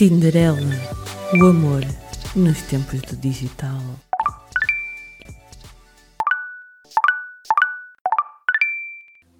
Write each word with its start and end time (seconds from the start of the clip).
Tinderela, 0.00 0.56
o 1.38 1.44
amor 1.44 1.82
nos 2.34 2.62
tempos 2.62 3.02
do 3.02 3.16
digital. 3.16 3.78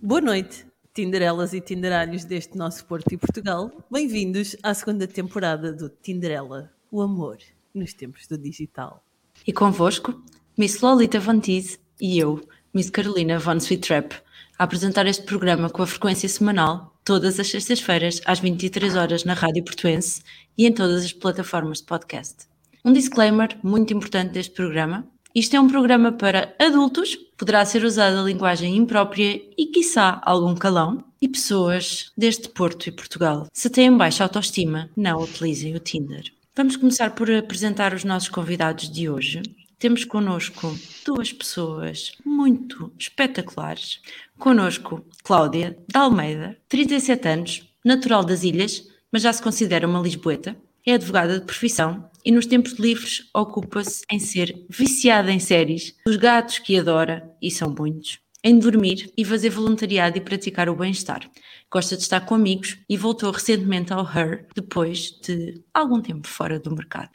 Boa 0.03 0.21
noite, 0.21 0.67
Tinderelas 0.93 1.55
e 1.55 1.63
Tinderalhos 1.63 2.27
deste 2.27 2.59
nosso 2.59 2.85
Porto 2.85 3.11
e 3.11 3.17
Portugal. 3.17 3.71
Bem-vindos 3.91 4.55
à 4.63 4.75
segunda 4.75 5.07
temporada 5.07 5.73
do 5.73 5.89
Tinderela, 5.89 6.71
o 6.91 7.01
amor 7.01 7.39
nos 7.73 7.95
tempos 7.95 8.27
do 8.27 8.37
digital. 8.37 9.03
E 9.47 9.53
convosco, 9.55 10.23
Miss 10.59 10.81
Lolita 10.83 11.21
Teese 11.41 11.79
e 11.99 12.19
eu, 12.19 12.47
Miss 12.75 12.91
Carolina 12.91 13.39
Von 13.39 13.61
Sweetrap, 13.61 14.13
a 14.59 14.65
apresentar 14.65 15.07
este 15.07 15.23
programa 15.25 15.71
com 15.71 15.83
a 15.83 15.87
frequência 15.87 16.29
semanal, 16.29 16.90
todas 17.11 17.41
as 17.41 17.51
sextas-feiras, 17.51 18.21
às 18.25 18.39
23 18.39 18.95
horas 18.95 19.25
na 19.25 19.35
Rádio 19.35 19.65
Portuense 19.65 20.23
e 20.57 20.65
em 20.65 20.73
todas 20.73 21.05
as 21.05 21.13
plataformas 21.13 21.79
de 21.79 21.85
podcast. 21.85 22.47
Um 22.85 22.93
disclaimer 22.93 23.49
muito 23.65 23.93
importante 23.93 24.35
deste 24.35 24.55
programa. 24.55 25.05
Isto 25.35 25.57
é 25.57 25.61
um 25.61 25.67
programa 25.67 26.13
para 26.13 26.55
adultos, 26.57 27.17
poderá 27.37 27.65
ser 27.65 27.83
usada 27.83 28.23
linguagem 28.23 28.77
imprópria 28.77 29.43
e, 29.59 29.67
quiçá, 29.67 30.23
algum 30.25 30.55
calão. 30.55 31.03
E 31.21 31.29
pessoas 31.29 32.13
deste 32.17 32.49
Porto 32.49 32.87
e 32.87 32.93
Portugal, 32.93 33.49
se 33.53 33.69
têm 33.69 33.97
baixa 33.97 34.23
autoestima, 34.23 34.89
não 34.97 35.21
utilizem 35.21 35.75
o 35.75 35.81
Tinder. 35.81 36.23
Vamos 36.55 36.77
começar 36.77 37.11
por 37.17 37.29
apresentar 37.29 37.93
os 37.93 38.05
nossos 38.05 38.29
convidados 38.29 38.89
de 38.89 39.11
hoje. 39.11 39.43
Temos 39.81 40.05
connosco 40.05 40.79
duas 41.07 41.33
pessoas 41.33 42.13
muito 42.23 42.93
espetaculares. 42.99 43.99
Connosco, 44.39 45.03
Cláudia 45.25 45.75
de 45.89 45.97
Almeida, 45.97 46.59
37 46.69 47.27
anos, 47.27 47.75
natural 47.83 48.23
das 48.23 48.45
Ilhas, 48.45 48.87
mas 49.11 49.23
já 49.23 49.33
se 49.33 49.43
considera 49.43 49.89
uma 49.89 50.03
lisboeta. 50.03 50.55
É 50.87 50.93
advogada 50.93 51.41
de 51.41 51.47
profissão 51.47 52.11
e 52.23 52.31
nos 52.31 52.45
tempos 52.45 52.75
livres 52.75 53.31
ocupa-se 53.33 54.05
em 54.11 54.19
ser 54.19 54.67
viciada 54.69 55.33
em 55.33 55.41
séries, 55.41 55.97
dos 56.05 56.17
gatos 56.17 56.59
que 56.59 56.79
adora, 56.79 57.35
e 57.41 57.51
são 57.51 57.75
muitos, 57.75 58.19
em 58.45 58.59
dormir 58.59 59.11
e 59.17 59.25
fazer 59.25 59.49
voluntariado 59.49 60.19
e 60.19 60.21
praticar 60.21 60.69
o 60.69 60.77
bem-estar. 60.77 61.27
Gosta 61.73 61.97
de 61.97 62.03
estar 62.03 62.21
com 62.21 62.35
amigos 62.35 62.77
e 62.87 62.99
voltou 62.99 63.31
recentemente 63.31 63.95
ao 63.95 64.05
Her 64.05 64.47
depois 64.55 65.11
de 65.23 65.65
algum 65.73 66.03
tempo 66.03 66.29
fora 66.29 66.61
do 66.61 66.71
mercado. 66.71 67.09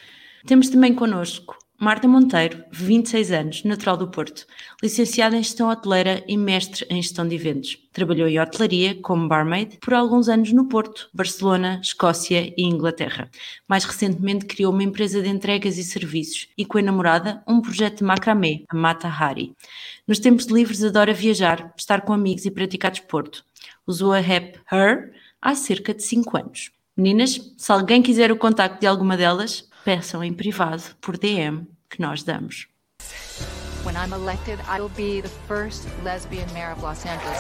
Temos 0.48 0.70
também 0.70 0.96
connosco 0.96 1.56
Marta 1.78 2.08
Monteiro, 2.08 2.64
26 2.72 3.32
anos, 3.34 3.64
natural 3.66 3.98
do 3.98 4.08
Porto, 4.08 4.48
licenciada 4.82 5.36
em 5.36 5.44
Gestão 5.44 5.70
Hoteleira 5.70 6.24
e 6.26 6.38
mestre 6.38 6.86
em 6.90 7.02
Gestão 7.02 7.28
de 7.28 7.36
Eventos. 7.36 7.78
Trabalhou 7.92 8.30
em 8.30 8.40
hotelaria 8.40 8.96
como 9.02 9.28
barmaid 9.28 9.78
por 9.82 9.94
alguns 9.94 10.30
anos 10.30 10.54
no 10.54 10.70
Porto, 10.70 11.10
Barcelona, 11.14 11.82
Escócia 11.84 12.54
e 12.58 12.64
Inglaterra. 12.64 13.30
Mais 13.68 13.84
recentemente 13.84 14.46
criou 14.46 14.72
uma 14.72 14.84
empresa 14.84 15.22
de 15.22 15.28
entregas 15.28 15.78
e 15.78 15.84
serviços 15.84 16.48
e 16.58 16.66
com 16.66 16.78
a 16.78 16.82
namorada 16.82 17.44
um 17.46 17.60
projeto 17.60 17.98
de 17.98 18.04
macramé, 18.06 18.64
a 18.70 18.76
Mata 18.76 19.10
Hari. 19.10 19.54
Nos 20.08 20.20
tempos 20.20 20.46
livres 20.46 20.82
adora 20.82 21.14
viajar, 21.14 21.74
estar 21.78 22.02
com 22.02 22.14
amigos 22.14 22.46
e 22.46 22.52
praticar 22.52 22.92
desporto. 22.92 23.44
Usou 23.86 24.14
a 24.14 24.20
app 24.20 24.58
Her 24.72 25.12
há 25.42 25.54
cerca 25.54 25.94
de 25.94 26.04
5 26.04 26.38
anos. 26.38 26.72
Meninas, 26.96 27.54
se 27.58 27.72
alguém 27.74 28.02
quiser 28.02 28.32
o 28.32 28.38
contacto 28.38 28.80
de 28.80 28.88
alguma 28.88 29.18
delas, 29.18 29.68
peçam 29.86 30.24
em 30.24 30.34
privado 30.34 30.82
por 31.00 31.16
DM 31.16 31.68
que 31.88 32.02
nós 32.02 32.24
damos. 32.24 32.68
When 33.84 33.96
I'm 33.96 34.14
elected, 34.14 34.60
I 34.68 34.82
will 34.82 34.90
be 34.90 35.22
the 35.22 35.30
first 35.48 35.88
lesbian 36.04 36.52
mayor 36.54 36.72
of 36.72 36.82
Los 36.82 37.06
Angeles. 37.06 37.40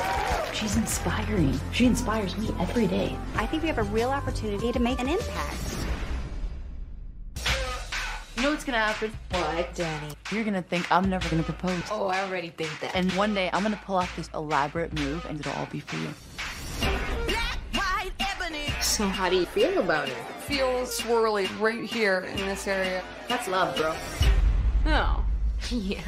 She's 0.53 0.77
inspiring. 0.77 1.59
She 1.73 1.87
inspires 1.87 2.37
me 2.37 2.49
every 2.61 2.85
day. 2.85 3.17
I 3.35 3.47
think 3.47 3.63
we 3.63 3.67
have 3.67 3.79
a 3.79 3.91
real 3.91 4.11
opportunity 4.11 4.71
to 4.71 4.79
make 4.79 4.99
an 5.01 5.09
impact. 5.09 5.75
You 8.35 8.43
know 8.43 8.51
what's 8.51 8.63
gonna 8.63 8.77
happen? 8.77 9.11
What, 9.31 9.73
Danny? 9.73 10.13
You're 10.31 10.43
gonna 10.43 10.61
think 10.61 10.85
I'm 10.91 11.09
never 11.09 11.27
gonna 11.29 11.41
propose. 11.41 11.81
Oh, 11.89 12.09
I 12.09 12.21
already 12.21 12.49
think 12.49 12.79
that. 12.81 12.95
And 12.95 13.11
one 13.13 13.33
day 13.33 13.49
I'm 13.53 13.63
gonna 13.63 13.81
pull 13.83 13.95
off 13.95 14.15
this 14.15 14.29
elaborate 14.35 14.93
move 14.93 15.25
and 15.25 15.39
it'll 15.39 15.53
all 15.53 15.67
be 15.71 15.79
for 15.79 15.95
you. 15.95 16.13
So 18.81 19.07
how 19.07 19.29
do 19.29 19.35
you 19.35 19.45
feel 19.45 19.79
about 19.79 20.09
it? 20.09 20.17
feels 20.45 20.99
swirly 20.99 21.49
right 21.59 21.83
here 21.83 22.19
in 22.19 22.37
this 22.37 22.67
area. 22.67 23.03
That's 23.27 23.47
love, 23.47 23.75
bro. 23.75 23.95
No. 24.85 25.17
Oh. 25.17 25.25
Yeah. 25.71 26.01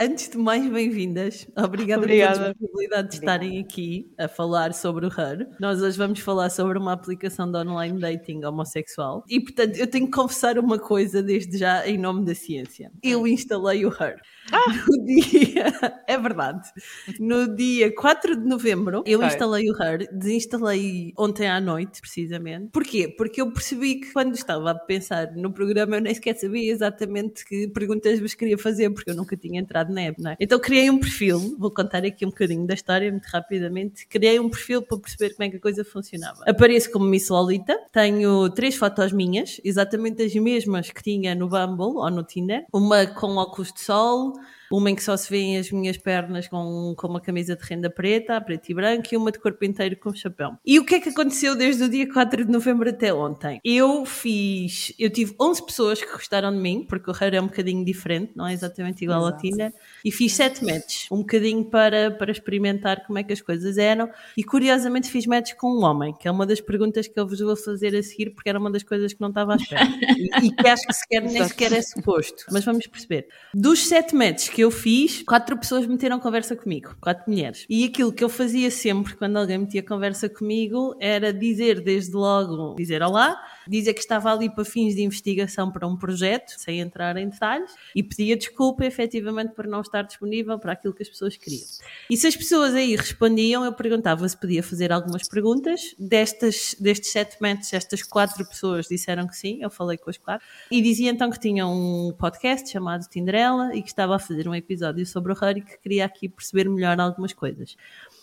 Antes 0.00 0.30
de 0.30 0.38
mais, 0.38 0.66
bem-vindas. 0.68 1.46
Obrigada, 1.56 2.00
Obrigada. 2.02 2.38
pela 2.38 2.52
disponibilidade 2.54 3.08
de 3.08 3.14
estarem 3.14 3.60
aqui 3.60 4.10
a 4.18 4.26
falar 4.26 4.72
sobre 4.72 5.06
o 5.06 5.08
Her. 5.08 5.46
Nós 5.60 5.80
hoje 5.82 5.96
vamos 5.98 6.18
falar 6.20 6.50
sobre 6.50 6.78
uma 6.78 6.92
aplicação 6.92 7.50
de 7.50 7.58
online 7.58 8.00
dating 8.00 8.42
homossexual. 8.44 9.22
E, 9.28 9.38
portanto, 9.38 9.76
eu 9.76 9.86
tenho 9.86 10.06
que 10.06 10.12
confessar 10.12 10.58
uma 10.58 10.78
coisa 10.78 11.22
desde 11.22 11.58
já 11.58 11.86
em 11.86 11.98
nome 11.98 12.24
da 12.24 12.34
ciência. 12.34 12.90
Eu 13.02 13.26
instalei 13.26 13.84
o 13.84 13.88
Her. 13.90 14.20
No 14.88 15.04
dia... 15.04 15.72
É 16.08 16.18
verdade. 16.18 16.68
No 17.20 17.54
dia 17.54 17.94
4 17.94 18.36
de 18.36 18.48
novembro, 18.48 19.02
eu 19.06 19.18
Ok. 19.20 19.28
instalei 19.28 19.70
o 19.70 19.82
Her. 19.82 20.08
Desinstalei 20.12 21.12
ontem 21.16 21.48
à 21.48 21.60
noite, 21.60 22.00
precisamente. 22.00 22.70
Porquê? 22.72 23.08
Porque 23.08 23.40
eu 23.40 23.52
percebi 23.52 23.96
que 24.00 24.12
quando 24.12 24.34
estava 24.34 24.70
a 24.70 24.74
pensar 24.74 25.32
no 25.36 25.52
programa, 25.52 25.96
eu 25.96 26.00
nem 26.00 26.14
sequer 26.14 26.36
sabia 26.36 26.72
exatamente 26.72 27.44
que 27.44 27.68
perguntas 27.68 28.18
vos 28.18 28.34
queria 28.34 28.58
fazer, 28.58 28.90
porque 28.90 29.10
eu 29.10 29.14
nunca 29.14 29.36
tinha 29.36 29.60
entrado 29.60 29.81
é? 30.30 30.36
Então 30.40 30.58
criei 30.58 30.90
um 30.90 30.98
perfil, 30.98 31.56
vou 31.58 31.70
contar 31.70 32.04
aqui 32.04 32.24
um 32.24 32.30
bocadinho 32.30 32.66
da 32.66 32.74
história, 32.74 33.10
muito 33.10 33.26
rapidamente. 33.26 34.06
Criei 34.06 34.38
um 34.38 34.48
perfil 34.48 34.82
para 34.82 34.98
perceber 34.98 35.34
como 35.34 35.44
é 35.44 35.50
que 35.50 35.56
a 35.56 35.60
coisa 35.60 35.84
funcionava. 35.84 36.42
Apareço 36.46 36.90
como 36.90 37.04
Miss 37.04 37.28
Lolita, 37.28 37.78
tenho 37.92 38.48
três 38.50 38.74
fotos 38.74 39.12
minhas, 39.12 39.60
exatamente 39.64 40.22
as 40.22 40.34
mesmas 40.34 40.90
que 40.90 41.02
tinha 41.02 41.34
no 41.34 41.48
Bumble 41.48 41.96
ou 41.96 42.10
no 42.10 42.22
Tinder. 42.22 42.64
Uma 42.72 43.06
com 43.06 43.36
óculos 43.36 43.72
de 43.72 43.80
sol, 43.80 44.34
uma 44.72 44.90
em 44.90 44.94
que 44.94 45.02
só 45.02 45.16
se 45.16 45.30
vêem 45.30 45.58
as 45.58 45.70
minhas 45.70 45.96
pernas 45.96 46.48
com, 46.48 46.94
com 46.96 47.06
uma 47.06 47.20
camisa 47.20 47.54
de 47.54 47.62
renda 47.62 47.90
preta, 47.90 48.40
preto 48.40 48.70
e 48.70 48.74
branco, 48.74 49.08
e 49.12 49.16
uma 49.16 49.30
de 49.30 49.38
corpo 49.38 49.64
inteiro 49.64 49.96
com 49.96 50.14
chapéu. 50.14 50.52
E 50.64 50.78
o 50.78 50.84
que 50.84 50.94
é 50.94 51.00
que 51.00 51.10
aconteceu 51.10 51.54
desde 51.54 51.84
o 51.84 51.88
dia 51.88 52.10
4 52.10 52.46
de 52.46 52.50
novembro 52.50 52.88
até 52.88 53.12
ontem? 53.12 53.60
Eu 53.62 54.06
fiz, 54.06 54.94
eu 54.98 55.10
tive 55.10 55.34
11 55.38 55.66
pessoas 55.66 56.02
que 56.02 56.10
gostaram 56.10 56.50
de 56.50 56.58
mim, 56.58 56.86
porque 56.88 57.10
o 57.10 57.12
Rare 57.12 57.36
é 57.36 57.40
um 57.40 57.46
bocadinho 57.46 57.84
diferente, 57.84 58.32
não 58.34 58.46
é 58.46 58.52
exatamente 58.54 59.04
igual 59.04 59.28
Exato. 59.28 59.42
Tinder, 59.42 59.72
e 60.04 60.10
fiz 60.10 60.32
7 60.34 60.64
matches, 60.64 61.06
um 61.10 61.18
bocadinho 61.18 61.64
para, 61.64 62.10
para 62.10 62.30
experimentar 62.32 63.06
como 63.06 63.18
é 63.18 63.22
que 63.22 63.32
as 63.32 63.42
coisas 63.42 63.76
eram, 63.76 64.08
e 64.36 64.42
curiosamente 64.42 65.10
fiz 65.10 65.26
matches 65.26 65.56
com 65.58 65.70
um 65.70 65.84
homem, 65.84 66.14
que 66.14 66.26
é 66.26 66.30
uma 66.30 66.46
das 66.46 66.60
perguntas 66.60 67.06
que 67.06 67.18
eu 67.18 67.26
vos 67.26 67.40
vou 67.40 67.56
fazer 67.56 67.94
a 67.94 68.02
seguir, 68.02 68.30
porque 68.30 68.48
era 68.48 68.58
uma 68.58 68.70
das 68.70 68.82
coisas 68.82 69.12
que 69.12 69.20
não 69.20 69.28
estava 69.28 69.52
à 69.52 69.56
espera. 69.56 69.84
e, 70.16 70.46
e 70.46 70.50
que 70.50 70.66
acho 70.66 70.86
que 70.86 70.94
sequer, 70.94 71.22
nem 71.22 71.44
sequer 71.44 71.72
é 71.72 71.82
suposto, 71.82 72.46
mas 72.50 72.64
vamos 72.64 72.86
perceber. 72.86 73.28
Dos 73.54 73.86
7 73.86 74.14
matches 74.14 74.48
que 74.48 74.61
eu 74.62 74.70
fiz, 74.70 75.22
quatro 75.22 75.56
pessoas 75.56 75.86
meteram 75.86 76.18
conversa 76.18 76.56
comigo, 76.56 76.94
quatro 77.00 77.30
mulheres. 77.30 77.66
E 77.68 77.84
aquilo 77.84 78.12
que 78.12 78.24
eu 78.24 78.28
fazia 78.28 78.70
sempre 78.70 79.14
quando 79.14 79.36
alguém 79.36 79.58
metia 79.58 79.82
conversa 79.82 80.28
comigo 80.28 80.96
era 81.00 81.32
dizer 81.32 81.80
desde 81.80 82.12
logo, 82.12 82.74
dizer 82.74 83.02
olá, 83.02 83.36
dizer 83.68 83.94
que 83.94 84.00
estava 84.00 84.32
ali 84.32 84.50
para 84.50 84.64
fins 84.64 84.94
de 84.94 85.02
investigação 85.02 85.70
para 85.70 85.86
um 85.86 85.96
projeto, 85.96 86.50
sem 86.58 86.80
entrar 86.80 87.16
em 87.16 87.28
detalhes, 87.28 87.72
e 87.94 88.02
pedia 88.02 88.36
desculpa 88.36 88.84
efetivamente 88.84 89.54
por 89.54 89.66
não 89.66 89.80
estar 89.80 90.02
disponível 90.02 90.58
para 90.58 90.72
aquilo 90.72 90.94
que 90.94 91.02
as 91.02 91.08
pessoas 91.08 91.36
queriam. 91.36 91.66
E 92.10 92.16
se 92.16 92.26
as 92.26 92.36
pessoas 92.36 92.74
aí 92.74 92.96
respondiam, 92.96 93.64
eu 93.64 93.72
perguntava 93.72 94.28
se 94.28 94.36
podia 94.36 94.62
fazer 94.62 94.92
algumas 94.92 95.28
perguntas. 95.28 95.94
Destas, 95.98 96.74
destes 96.78 97.12
sete 97.12 97.36
matches, 97.40 97.72
estas 97.72 98.02
quatro 98.02 98.44
pessoas 98.46 98.86
disseram 98.86 99.26
que 99.26 99.36
sim, 99.36 99.58
eu 99.62 99.70
falei 99.70 99.96
com 99.96 100.10
as 100.10 100.16
quatro, 100.16 100.46
e 100.70 100.80
dizia 100.80 101.10
então 101.10 101.30
que 101.30 101.38
tinha 101.38 101.66
um 101.66 102.12
podcast 102.18 102.70
chamado 102.70 103.08
Tinderela 103.08 103.74
e 103.74 103.82
que 103.82 103.88
estava 103.88 104.16
a 104.16 104.18
fazer 104.18 104.48
um 104.48 104.54
episódio 104.54 105.04
sobre 105.06 105.32
o 105.32 105.36
Harry 105.36 105.60
e 105.60 105.62
que 105.62 105.78
queria 105.78 106.04
aqui 106.04 106.28
perceber 106.28 106.68
melhor 106.68 106.98
algumas 107.00 107.32
coisas. 107.32 107.76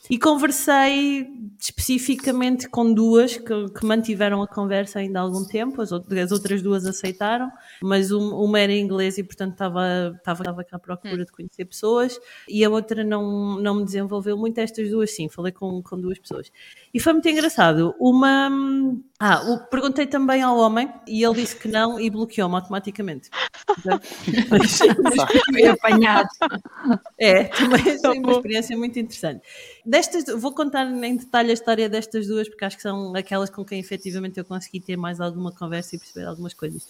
E 0.10 0.18
conversei 0.18 1.28
especificamente 1.60 2.68
com 2.70 2.92
duas 2.94 3.38
que, 3.38 3.70
que 3.70 3.86
mantiveram 3.86 4.42
a 4.42 4.48
conversa 4.48 5.00
ainda 5.00 5.20
há 5.20 5.22
algum 5.22 5.46
tempo, 5.46 5.82
as, 5.82 5.92
out- 5.92 6.18
as 6.18 6.32
outras 6.32 6.62
duas 6.62 6.86
aceitaram, 6.86 7.52
mas 7.82 8.12
um- 8.12 8.34
uma 8.36 8.60
era 8.60 8.72
em 8.72 8.82
inglês 8.82 9.18
e, 9.18 9.24
portanto, 9.24 9.52
estava, 9.54 10.14
estava, 10.18 10.42
estava 10.42 10.64
cá 10.64 10.78
à 10.78 10.80
procura 10.80 11.26
de 11.26 11.32
conhecer 11.32 11.66
pessoas, 11.66 12.20
e 12.48 12.64
a 12.64 12.70
outra 12.70 13.04
não, 13.04 13.60
não 13.62 13.76
me 13.76 13.86
desenvolveu 13.86 14.38
muito. 14.38 14.58
Estas 14.58 14.90
duas, 14.90 15.12
sim, 15.16 15.30
falei 15.30 15.52
com, 15.52 15.82
com 15.84 16.00
duas 16.00 16.18
pessoas. 16.18 16.52
E 16.94 17.00
foi 17.00 17.14
muito 17.14 17.28
engraçado. 17.30 17.94
Uma. 18.00 18.50
Ah, 19.22 19.42
o- 19.52 19.60
perguntei 19.68 20.08
também 20.08 20.42
ao 20.42 20.58
homem 20.58 20.90
e 21.06 21.24
ele 21.26 21.42
disse 21.42 21.56
que 21.56 21.68
não 21.68 22.00
e 22.00 22.10
bloqueou-me 22.10 22.56
automaticamente. 22.56 23.30
Mas- 24.50 24.80
Foi 25.52 25.66
apanhado. 25.68 26.30
é, 27.20 27.44
também 27.46 27.84
Tá 27.84 27.92
achei 28.10 28.20
uma 28.22 28.22
bom. 28.22 28.32
experiência 28.38 28.78
muito 28.78 28.98
interessante. 28.98 29.42
Destas, 29.86 30.24
vou 30.42 30.54
contar 30.54 30.86
em 30.86 31.18
detalhe 31.18 31.52
a 31.52 31.54
história 31.54 31.90
destas 31.90 32.28
duas, 32.28 32.48
porque 32.48 32.64
acho 32.64 32.78
que 32.78 32.84
são 32.84 33.14
aquelas 33.16 33.50
com 33.50 33.66
quem 33.66 33.80
efetivamente 33.80 34.38
eu 34.40 34.46
consegui 34.46 34.80
ter 34.80 34.96
mais 34.96 35.20
alguma 35.20 35.52
conversa 35.52 35.96
e 35.96 36.00
perceber 36.00 36.26
algumas 36.26 36.54
coisas. 36.54 36.88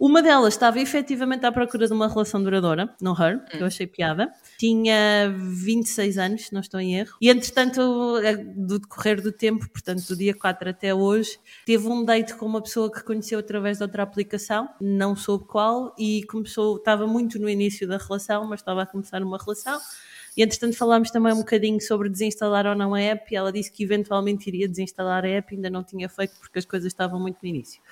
Uma 0.00 0.22
delas 0.22 0.54
estava 0.54 0.80
efetivamente 0.80 1.44
à 1.44 1.52
procura 1.52 1.86
de 1.86 1.92
uma 1.92 2.08
relação 2.08 2.42
duradoura, 2.42 2.88
no 3.02 3.12
Her, 3.12 3.44
que 3.44 3.58
eu 3.58 3.66
achei 3.66 3.86
piada. 3.86 4.32
Tinha 4.58 5.30
26 5.36 6.16
anos, 6.16 6.50
não 6.50 6.62
estou 6.62 6.80
em 6.80 6.98
erro. 6.98 7.18
E 7.20 7.28
entretanto, 7.28 8.16
eh, 8.24 8.34
do 8.34 8.78
decorrer 8.78 9.20
do 9.20 9.30
tempo, 9.30 9.68
portanto, 9.68 10.06
do 10.08 10.16
dia 10.16 10.32
4 10.32 10.70
até 10.70 10.94
hoje, 10.94 11.38
teve 11.66 11.86
um 11.86 12.02
date 12.02 12.34
com 12.34 12.46
uma 12.46 12.62
pessoa 12.62 12.90
que 12.90 13.02
conheceu 13.02 13.38
através 13.38 13.76
de 13.76 13.82
outra 13.82 14.02
aplicação, 14.02 14.70
não 14.80 15.14
soube 15.14 15.44
qual, 15.44 15.94
e 15.98 16.24
começou, 16.24 16.78
estava 16.78 17.06
muito 17.06 17.38
no 17.38 17.46
início 17.46 17.86
da 17.86 17.98
relação, 17.98 18.46
mas 18.48 18.60
estava 18.60 18.80
a 18.80 18.86
começar 18.86 19.22
uma 19.22 19.36
relação. 19.36 19.78
E 20.36 20.42
entretanto 20.42 20.76
falámos 20.76 21.10
também 21.10 21.32
um 21.32 21.38
bocadinho 21.38 21.80
sobre 21.80 22.08
desinstalar 22.08 22.66
ou 22.66 22.74
não 22.74 22.94
a 22.94 23.00
app 23.00 23.32
e 23.32 23.36
ela 23.36 23.52
disse 23.52 23.70
que 23.70 23.82
eventualmente 23.82 24.48
iria 24.48 24.68
desinstalar 24.68 25.24
a 25.24 25.28
app, 25.28 25.54
ainda 25.54 25.68
não 25.68 25.82
tinha 25.82 26.08
feito 26.08 26.34
porque 26.38 26.58
as 26.58 26.64
coisas 26.64 26.86
estavam 26.86 27.20
muito 27.20 27.38
no 27.42 27.48
início. 27.48 27.82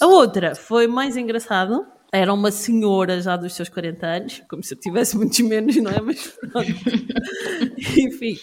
A 0.00 0.06
outra 0.06 0.54
foi 0.54 0.86
mais 0.86 1.16
engraçado. 1.16 1.86
Era 2.14 2.32
uma 2.32 2.52
senhora 2.52 3.20
já 3.20 3.36
dos 3.36 3.56
seus 3.56 3.68
40 3.68 4.06
anos, 4.06 4.42
como 4.48 4.62
se 4.62 4.72
eu 4.72 4.78
tivesse 4.78 5.16
muitos 5.16 5.40
menos, 5.40 5.74
não 5.74 5.90
é? 5.90 6.00
Mas 6.00 6.28
pronto. 6.28 6.70
Enfim. 7.98 8.38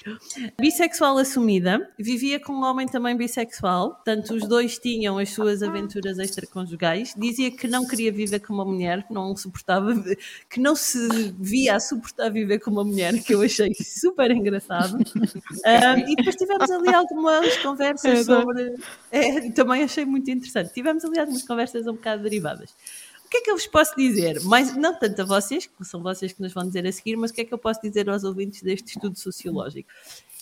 Bissexual 0.59 1.17
assumida, 1.17 1.89
vivia 1.97 2.37
com 2.37 2.51
um 2.51 2.63
homem 2.65 2.85
também 2.85 3.15
bissexual, 3.15 3.91
portanto, 3.91 4.33
os 4.33 4.45
dois 4.45 4.77
tinham 4.77 5.17
as 5.17 5.29
suas 5.29 5.63
aventuras 5.63 6.19
extraconjugais. 6.19 7.13
Dizia 7.17 7.49
que 7.49 7.65
não 7.65 7.87
queria 7.87 8.11
viver 8.11 8.41
com 8.41 8.53
uma 8.53 8.65
mulher, 8.65 9.05
não 9.09 9.33
suportava, 9.37 9.93
que 10.49 10.59
não 10.59 10.75
se 10.75 11.33
via 11.39 11.77
a 11.77 11.79
suportar 11.79 12.29
viver 12.29 12.59
com 12.59 12.71
uma 12.71 12.83
mulher, 12.83 13.23
que 13.23 13.33
eu 13.33 13.41
achei 13.41 13.73
super 13.73 14.31
engraçado. 14.31 14.97
Um, 14.97 16.11
e 16.11 16.15
depois 16.17 16.35
tivemos 16.35 16.69
ali 16.69 16.93
algumas 16.93 17.57
conversas 17.59 18.25
sobre. 18.25 18.75
É, 19.09 19.49
também 19.51 19.81
achei 19.83 20.03
muito 20.03 20.29
interessante. 20.29 20.73
Tivemos 20.73 21.05
ali 21.05 21.19
algumas 21.19 21.43
conversas 21.43 21.87
um 21.87 21.93
bocado 21.93 22.23
derivadas. 22.23 22.75
Que 23.31 23.37
é 23.37 23.41
que 23.41 23.49
eu 23.49 23.55
vos 23.55 23.65
posso 23.65 23.95
dizer? 23.95 24.41
Mais, 24.41 24.75
não 24.75 24.93
tanto 24.93 25.21
a 25.21 25.25
vocês, 25.25 25.65
que 25.65 25.85
são 25.85 26.03
vocês 26.03 26.33
que 26.33 26.41
nos 26.41 26.51
vão 26.51 26.67
dizer 26.67 26.85
a 26.85 26.91
seguir, 26.91 27.15
mas 27.15 27.31
o 27.31 27.33
que 27.33 27.39
é 27.39 27.45
que 27.45 27.53
eu 27.53 27.57
posso 27.57 27.81
dizer 27.81 28.09
aos 28.09 28.25
ouvintes 28.25 28.61
deste 28.61 28.89
estudo 28.89 29.17
sociológico? 29.17 29.89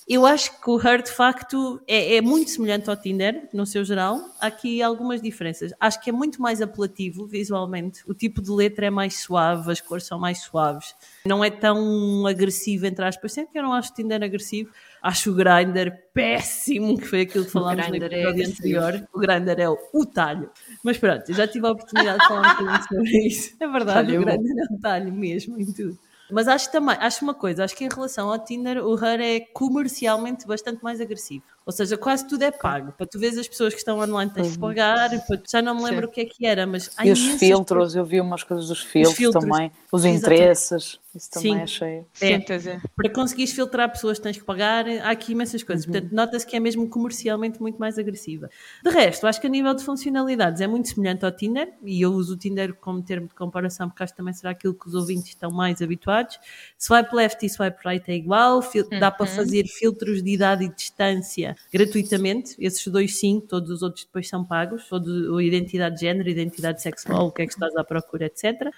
Eu 0.08 0.26
acho 0.26 0.60
que 0.60 0.68
o 0.72 0.82
Her, 0.82 1.04
de 1.04 1.12
facto, 1.12 1.80
é, 1.88 2.16
é, 2.16 2.22
muito 2.22 2.50
semelhante 2.50 2.90
ao 2.90 2.98
Tinder, 2.98 3.48
no 3.54 3.64
seu 3.64 3.86
geral. 3.86 4.20
Há 4.42 4.48
aqui 4.48 4.82
algumas 4.82 5.22
diferenças. 5.22 5.72
Acho 5.80 6.02
que 6.02 6.10
é 6.10 6.14
muito 6.14 6.42
mais 6.42 6.64
apelativo 6.64 7.28
visualmente. 7.28 8.02
O 8.08 8.14
tipo 8.16 8.42
de 8.42 8.50
letra 8.50 8.88
é 8.88 8.90
mais 8.90 9.20
suave, 9.20 9.72
as 9.72 9.80
cores 9.80 10.06
são 10.08 10.18
mais 10.18 10.40
suaves. 10.40 10.96
Não 11.28 11.44
é 11.44 11.52
tão 11.52 12.26
agressivo, 12.26 12.88
entre 12.88 13.06
aspas. 13.06 13.34
Sempre 13.34 13.52
que 13.52 13.60
eu 13.60 13.64
não 13.64 13.72
acho 13.72 13.92
o 13.92 13.94
Tinder 13.94 14.24
agressivo. 14.24 14.72
Acho 15.02 15.32
o 15.32 15.36
Grindr 15.36 15.92
péssimo, 16.14 16.98
que 16.98 17.06
foi 17.06 17.22
aquilo 17.22 17.46
que 17.46 17.52
falámos 17.52 17.88
no 17.88 17.94
é 17.94 17.98
episódio 17.98 18.30
agressivo. 18.30 18.58
anterior. 18.58 19.08
O 19.14 19.20
Grindr 19.20 19.60
é 19.60 19.70
o, 19.70 19.78
o 19.94 20.06
talho. 20.06 20.50
Mas 20.84 20.98
pronto, 20.98 21.30
eu 21.30 21.36
já 21.36 21.48
tive 21.48 21.68
a 21.68 21.72
oportunidade 21.72 22.20
de 22.20 22.28
falar 22.28 22.40
um 22.40 22.66
bocadinho 22.66 22.88
sobre 22.88 23.28
isso. 23.28 23.56
É 23.60 23.68
verdade, 23.68 24.08
Talho 24.08 24.20
o 24.20 24.30
é 24.30 24.38
bom. 24.38 24.44
Grindr 24.44 24.60
é 24.60 24.74
um 24.74 24.80
talho 24.80 25.14
mesmo 25.14 25.60
em 25.60 25.72
tudo. 25.72 25.98
Mas 26.32 26.48
acho 26.48 26.72
também, 26.72 26.96
acho 27.00 27.24
uma 27.24 27.34
coisa, 27.34 27.64
acho 27.64 27.76
que 27.76 27.84
em 27.84 27.90
relação 27.90 28.30
ao 28.32 28.38
Tinder, 28.38 28.86
o 28.86 28.94
Her 29.04 29.20
é 29.20 29.40
comercialmente 29.40 30.46
bastante 30.46 30.84
mais 30.84 31.02
agressivo. 31.02 31.44
Ou 31.66 31.72
seja, 31.72 31.96
quase 31.98 32.28
tudo 32.28 32.42
é 32.44 32.50
pago. 32.52 32.92
Para 32.94 33.06
tu 33.06 33.20
veres 33.20 33.38
as 33.38 33.48
pessoas 33.48 33.74
que 33.74 33.80
estão 33.80 34.00
online 34.00 34.32
tens 34.34 34.54
de 34.54 34.60
pagar, 34.60 35.10
já 35.52 35.62
não 35.62 35.76
me 35.76 35.84
lembro 35.84 36.08
o 36.08 36.12
que 36.12 36.22
é 36.22 36.26
que 36.26 36.46
era, 36.46 36.66
mas 36.66 36.90
E 37.04 37.12
os 37.12 37.20
filtros, 37.40 37.96
eu 37.96 38.04
vi 38.04 38.20
umas 38.20 38.44
coisas 38.44 38.68
dos 38.68 38.82
filtros, 38.82 39.16
filtros. 39.18 39.44
também, 39.44 39.72
os 39.92 40.04
Exatamente. 40.04 40.26
interesses, 40.42 41.00
isso 41.14 41.30
também 41.30 41.54
Sim. 41.58 41.62
achei. 41.62 41.98
É. 42.22 42.40
Sim, 42.40 42.70
é. 42.70 42.80
para 42.96 43.10
conseguires 43.14 43.54
filtrar 43.54 43.92
pessoas 43.92 44.18
tens 44.18 44.38
que 44.38 44.44
pagar, 44.44 44.88
há 44.88 45.12
aqui 45.12 45.34
imensas 45.34 45.62
coisas. 45.62 45.86
Portanto, 45.86 46.12
nota-se 46.12 46.46
que 46.48 46.56
é 46.56 46.60
mesmo 46.60 46.90
comercialmente 46.90 47.62
muito 47.62 47.78
mais 47.78 48.00
agressiva. 48.00 48.50
De 48.84 48.90
resto, 48.90 49.28
acho 49.28 49.40
que 49.40 49.46
a 49.46 49.50
nível 49.50 49.74
de 49.76 49.84
funcionalidades 49.84 50.62
é 50.62 50.68
muito 50.68 50.90
semelhante 50.90 51.24
ao 51.24 51.32
Tinder, 51.32 51.72
e 51.84 52.02
eu 52.02 52.12
uso 52.12 52.34
o 52.34 52.38
Tinder 52.38 52.74
como 52.74 53.02
termo 53.04 53.28
de 53.28 53.36
comparação, 53.36 53.90
porque 53.90 54.02
acho 54.02 54.14
que 54.14 54.18
também 54.18 54.34
será 54.34 54.52
aquilo 54.52 54.74
que 54.74 54.88
os 54.88 54.96
ouvintes 54.96 55.30
estão 55.30 55.52
mais 55.52 55.84
habituados. 55.84 56.40
Swipe 56.80 57.14
left 57.16 57.46
e 57.46 57.50
swipe 57.50 57.78
right 57.86 58.10
é 58.10 58.16
igual, 58.16 58.60
fil- 58.64 58.88
dá 59.00 59.12
para 59.12 59.28
fazer 59.28 59.66
filtros 59.68 60.24
de 60.24 60.32
idade 60.32 60.64
e 60.66 60.70
distância 60.70 61.49
gratuitamente, 61.72 62.56
esses 62.60 62.86
dois 62.88 63.20
sim, 63.20 63.40
todos 63.40 63.70
os 63.70 63.82
outros 63.82 64.06
depois 64.06 64.28
são 64.28 64.44
pagos, 64.46 64.88
todo, 64.88 65.42
identidade 65.42 65.96
de 65.96 66.02
género, 66.02 66.30
identidade 66.30 66.82
sexual, 66.82 67.28
o 67.28 67.32
que 67.32 67.42
é 67.42 67.46
que 67.46 67.54
estás 67.54 67.76
à 67.76 67.84
procura, 67.84 68.26
etc. 68.26 68.72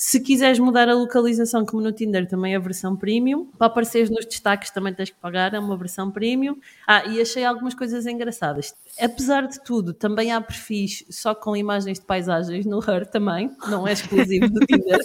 Se 0.00 0.20
quiseres 0.20 0.60
mudar 0.60 0.88
a 0.88 0.94
localização, 0.94 1.66
como 1.66 1.82
no 1.82 1.90
Tinder, 1.90 2.28
também 2.28 2.52
é 2.52 2.56
a 2.56 2.60
versão 2.60 2.94
premium. 2.94 3.46
Para 3.58 3.66
apareceres 3.66 4.08
nos 4.08 4.24
destaques 4.24 4.70
também 4.70 4.94
tens 4.94 5.10
que 5.10 5.16
pagar, 5.16 5.52
é 5.54 5.58
uma 5.58 5.76
versão 5.76 6.08
premium. 6.08 6.56
Ah, 6.86 7.04
e 7.06 7.20
achei 7.20 7.44
algumas 7.44 7.74
coisas 7.74 8.06
engraçadas. 8.06 8.72
Apesar 9.00 9.48
de 9.48 9.60
tudo, 9.64 9.92
também 9.92 10.30
há 10.30 10.40
perfis 10.40 11.04
só 11.10 11.34
com 11.34 11.56
imagens 11.56 11.98
de 11.98 12.06
paisagens 12.06 12.64
no 12.64 12.78
Her 12.78 13.10
também, 13.10 13.50
não 13.68 13.88
é 13.88 13.92
exclusivo 13.92 14.48
do 14.48 14.60
Tinder, 14.60 15.00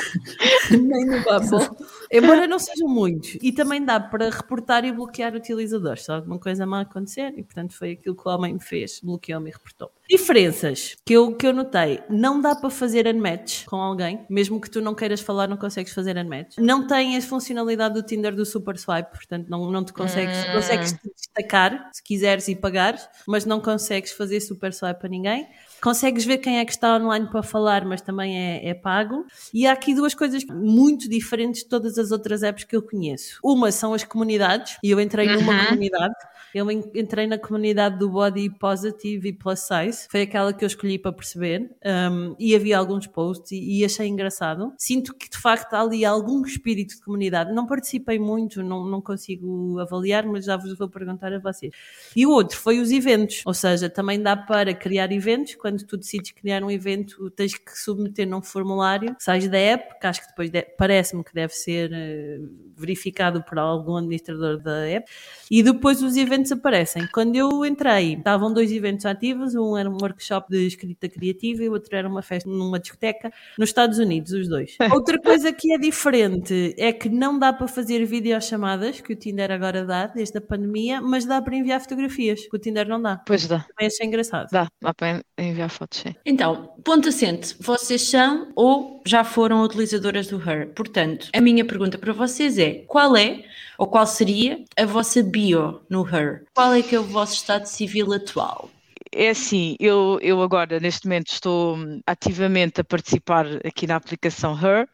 nem 0.70 1.04
no 1.04 1.22
Bumble, 1.24 1.68
embora 2.10 2.46
não 2.46 2.58
sejam 2.58 2.88
muitos. 2.88 3.36
E 3.42 3.52
também 3.52 3.84
dá 3.84 4.00
para 4.00 4.30
reportar 4.30 4.82
e 4.86 4.92
bloquear 4.92 5.34
utilizadores, 5.34 6.06
se 6.06 6.10
alguma 6.10 6.38
coisa 6.38 6.64
má 6.64 6.80
acontecer, 6.80 7.34
e 7.36 7.42
portanto 7.42 7.74
foi 7.74 7.92
aquilo 7.92 8.16
que 8.16 8.26
o 8.26 8.32
homem 8.32 8.58
fez, 8.58 8.98
bloqueou-me 9.02 9.50
e 9.50 9.52
reportou. 9.52 9.90
Diferenças 10.12 10.94
que 11.06 11.14
eu, 11.14 11.34
que 11.34 11.46
eu 11.46 11.54
notei: 11.54 12.02
não 12.10 12.38
dá 12.38 12.54
para 12.54 12.68
fazer 12.68 13.06
unmatch 13.06 13.64
com 13.64 13.76
alguém, 13.76 14.26
mesmo 14.28 14.60
que 14.60 14.68
tu 14.68 14.82
não 14.82 14.94
queiras 14.94 15.22
falar, 15.22 15.48
não 15.48 15.56
consegues 15.56 15.94
fazer 15.94 16.18
unmatch. 16.18 16.58
Não 16.58 16.86
tem 16.86 17.16
a 17.16 17.22
funcionalidade 17.22 17.94
do 17.94 18.02
Tinder 18.02 18.36
do 18.36 18.44
Super 18.44 18.76
Swipe, 18.76 19.10
portanto 19.10 19.48
não, 19.48 19.70
não 19.70 19.82
te 19.82 19.94
consegues, 19.94 20.44
consegues 20.52 20.92
te 20.92 21.10
destacar 21.16 21.88
se 21.94 22.02
quiseres 22.02 22.46
e 22.48 22.54
pagares, 22.54 23.08
mas 23.26 23.46
não 23.46 23.58
consegues 23.58 24.12
fazer 24.12 24.40
Super 24.40 24.74
Swipe 24.74 25.06
a 25.06 25.08
ninguém. 25.08 25.48
Consegues 25.80 26.26
ver 26.26 26.38
quem 26.38 26.58
é 26.58 26.64
que 26.64 26.72
está 26.72 26.94
online 26.96 27.28
para 27.28 27.42
falar, 27.42 27.84
mas 27.84 28.02
também 28.02 28.38
é, 28.38 28.68
é 28.68 28.74
pago. 28.74 29.24
E 29.52 29.66
há 29.66 29.72
aqui 29.72 29.94
duas 29.94 30.14
coisas 30.14 30.44
muito 30.44 31.08
diferentes 31.08 31.62
de 31.62 31.68
todas 31.70 31.96
as 31.96 32.12
outras 32.12 32.42
apps 32.42 32.64
que 32.64 32.76
eu 32.76 32.82
conheço. 32.82 33.40
Uma 33.42 33.72
são 33.72 33.94
as 33.94 34.04
comunidades, 34.04 34.76
e 34.84 34.90
eu 34.90 35.00
entrei 35.00 35.26
numa 35.26 35.66
comunidade. 35.66 36.14
Eu 36.54 36.70
en- 36.70 36.82
entrei 36.94 37.26
na 37.26 37.38
comunidade 37.38 37.98
do 37.98 38.10
Body 38.10 38.50
Positive 38.50 39.28
e 39.28 39.32
Plus 39.32 39.60
Size, 39.60 40.06
foi 40.10 40.22
aquela 40.22 40.52
que 40.52 40.64
eu 40.64 40.66
escolhi 40.66 40.98
para 40.98 41.12
perceber, 41.12 41.70
um, 42.10 42.34
e 42.38 42.54
havia 42.54 42.76
alguns 42.78 43.06
posts 43.06 43.52
e, 43.52 43.78
e 43.80 43.84
achei 43.84 44.06
engraçado. 44.06 44.72
Sinto 44.76 45.14
que 45.14 45.30
de 45.30 45.38
facto 45.38 45.72
há 45.74 45.80
ali 45.80 46.04
algum 46.04 46.42
espírito 46.44 46.94
de 46.96 47.00
comunidade. 47.02 47.52
Não 47.52 47.66
participei 47.66 48.18
muito, 48.18 48.62
não, 48.62 48.84
não 48.84 49.00
consigo 49.00 49.78
avaliar, 49.78 50.26
mas 50.26 50.44
já 50.44 50.56
vos 50.56 50.76
vou 50.76 50.88
perguntar 50.88 51.32
a 51.32 51.38
vocês. 51.38 51.72
E 52.14 52.26
o 52.26 52.30
outro 52.30 52.58
foi 52.58 52.80
os 52.80 52.90
eventos, 52.90 53.42
ou 53.46 53.54
seja, 53.54 53.88
também 53.88 54.20
dá 54.20 54.36
para 54.36 54.74
criar 54.74 55.10
eventos. 55.12 55.54
Quando 55.54 55.84
tu 55.86 55.96
decides 55.96 56.32
criar 56.32 56.62
um 56.62 56.70
evento, 56.70 57.30
tens 57.30 57.54
que 57.54 57.78
submeter 57.78 58.26
num 58.28 58.42
formulário, 58.42 59.14
sais 59.18 59.48
da 59.48 59.58
app, 59.58 59.98
que 60.00 60.06
acho 60.06 60.20
que 60.22 60.28
depois 60.28 60.50
de- 60.50 60.62
parece-me 60.76 61.24
que 61.24 61.32
deve 61.32 61.52
ser 61.54 61.90
eh, 61.92 62.40
verificado 62.76 63.42
por 63.44 63.58
algum 63.58 63.96
administrador 63.96 64.58
da 64.60 64.86
app, 64.88 65.10
e 65.50 65.62
depois 65.62 66.02
os 66.02 66.16
eventos 66.16 66.41
aparecem. 66.50 67.06
Quando 67.12 67.36
eu 67.36 67.64
entrei, 67.64 68.14
estavam 68.14 68.52
dois 68.52 68.72
eventos 68.72 69.06
ativos, 69.06 69.54
um 69.54 69.76
era 69.76 69.88
um 69.88 69.98
workshop 70.00 70.50
de 70.50 70.66
escrita 70.66 71.08
criativa 71.08 71.62
e 71.62 71.68
o 71.68 71.72
outro 71.72 71.94
era 71.94 72.08
uma 72.08 72.22
festa 72.22 72.48
numa 72.48 72.80
discoteca 72.80 73.30
nos 73.58 73.68
Estados 73.68 73.98
Unidos, 73.98 74.32
os 74.32 74.48
dois. 74.48 74.76
Outra 74.92 75.20
coisa 75.20 75.52
que 75.52 75.72
é 75.72 75.78
diferente 75.78 76.74
é 76.78 76.92
que 76.92 77.08
não 77.08 77.38
dá 77.38 77.52
para 77.52 77.68
fazer 77.68 78.04
videochamadas, 78.04 79.00
que 79.00 79.12
o 79.12 79.16
Tinder 79.16 79.50
agora 79.50 79.84
dá, 79.84 80.06
desde 80.06 80.38
a 80.38 80.40
pandemia, 80.40 81.00
mas 81.00 81.24
dá 81.24 81.40
para 81.40 81.54
enviar 81.54 81.80
fotografias, 81.80 82.46
que 82.46 82.56
o 82.56 82.58
Tinder 82.58 82.88
não 82.88 83.00
dá. 83.00 83.20
Pois 83.26 83.46
dá, 83.46 83.60
Também 83.60 83.86
achei 83.86 84.06
engraçado. 84.06 84.48
dá, 84.50 84.68
dá 84.80 84.94
para 84.94 85.22
enviar 85.38 85.70
fotos, 85.70 86.00
sim. 86.00 86.14
Então, 86.24 86.74
ponto 86.82 87.08
assente, 87.08 87.54
vocês 87.60 88.02
são 88.02 88.50
ou 88.54 89.02
já 89.04 89.24
foram 89.24 89.62
utilizadoras 89.62 90.28
do 90.28 90.36
Her. 90.38 90.68
Portanto, 90.74 91.28
a 91.34 91.40
minha 91.40 91.64
pergunta 91.64 91.98
para 91.98 92.12
vocês 92.12 92.58
é: 92.58 92.84
qual 92.86 93.16
é 93.16 93.44
ou 93.78 93.86
qual 93.86 94.06
seria 94.06 94.64
a 94.76 94.84
vossa 94.84 95.22
bio 95.22 95.80
no 95.88 96.06
Her? 96.06 96.44
Qual 96.54 96.72
é 96.72 96.82
que 96.82 96.94
é 96.94 97.00
o 97.00 97.04
vosso 97.04 97.34
estado 97.34 97.66
civil 97.66 98.12
atual? 98.12 98.70
É 99.14 99.28
assim, 99.28 99.76
eu, 99.78 100.18
eu 100.22 100.40
agora, 100.42 100.80
neste 100.80 101.06
momento, 101.06 101.28
estou 101.32 101.76
hum, 101.76 102.00
ativamente 102.06 102.80
a 102.80 102.84
participar 102.84 103.46
aqui 103.66 103.86
na 103.86 103.96
aplicação 103.96 104.54
Her. 104.58 104.88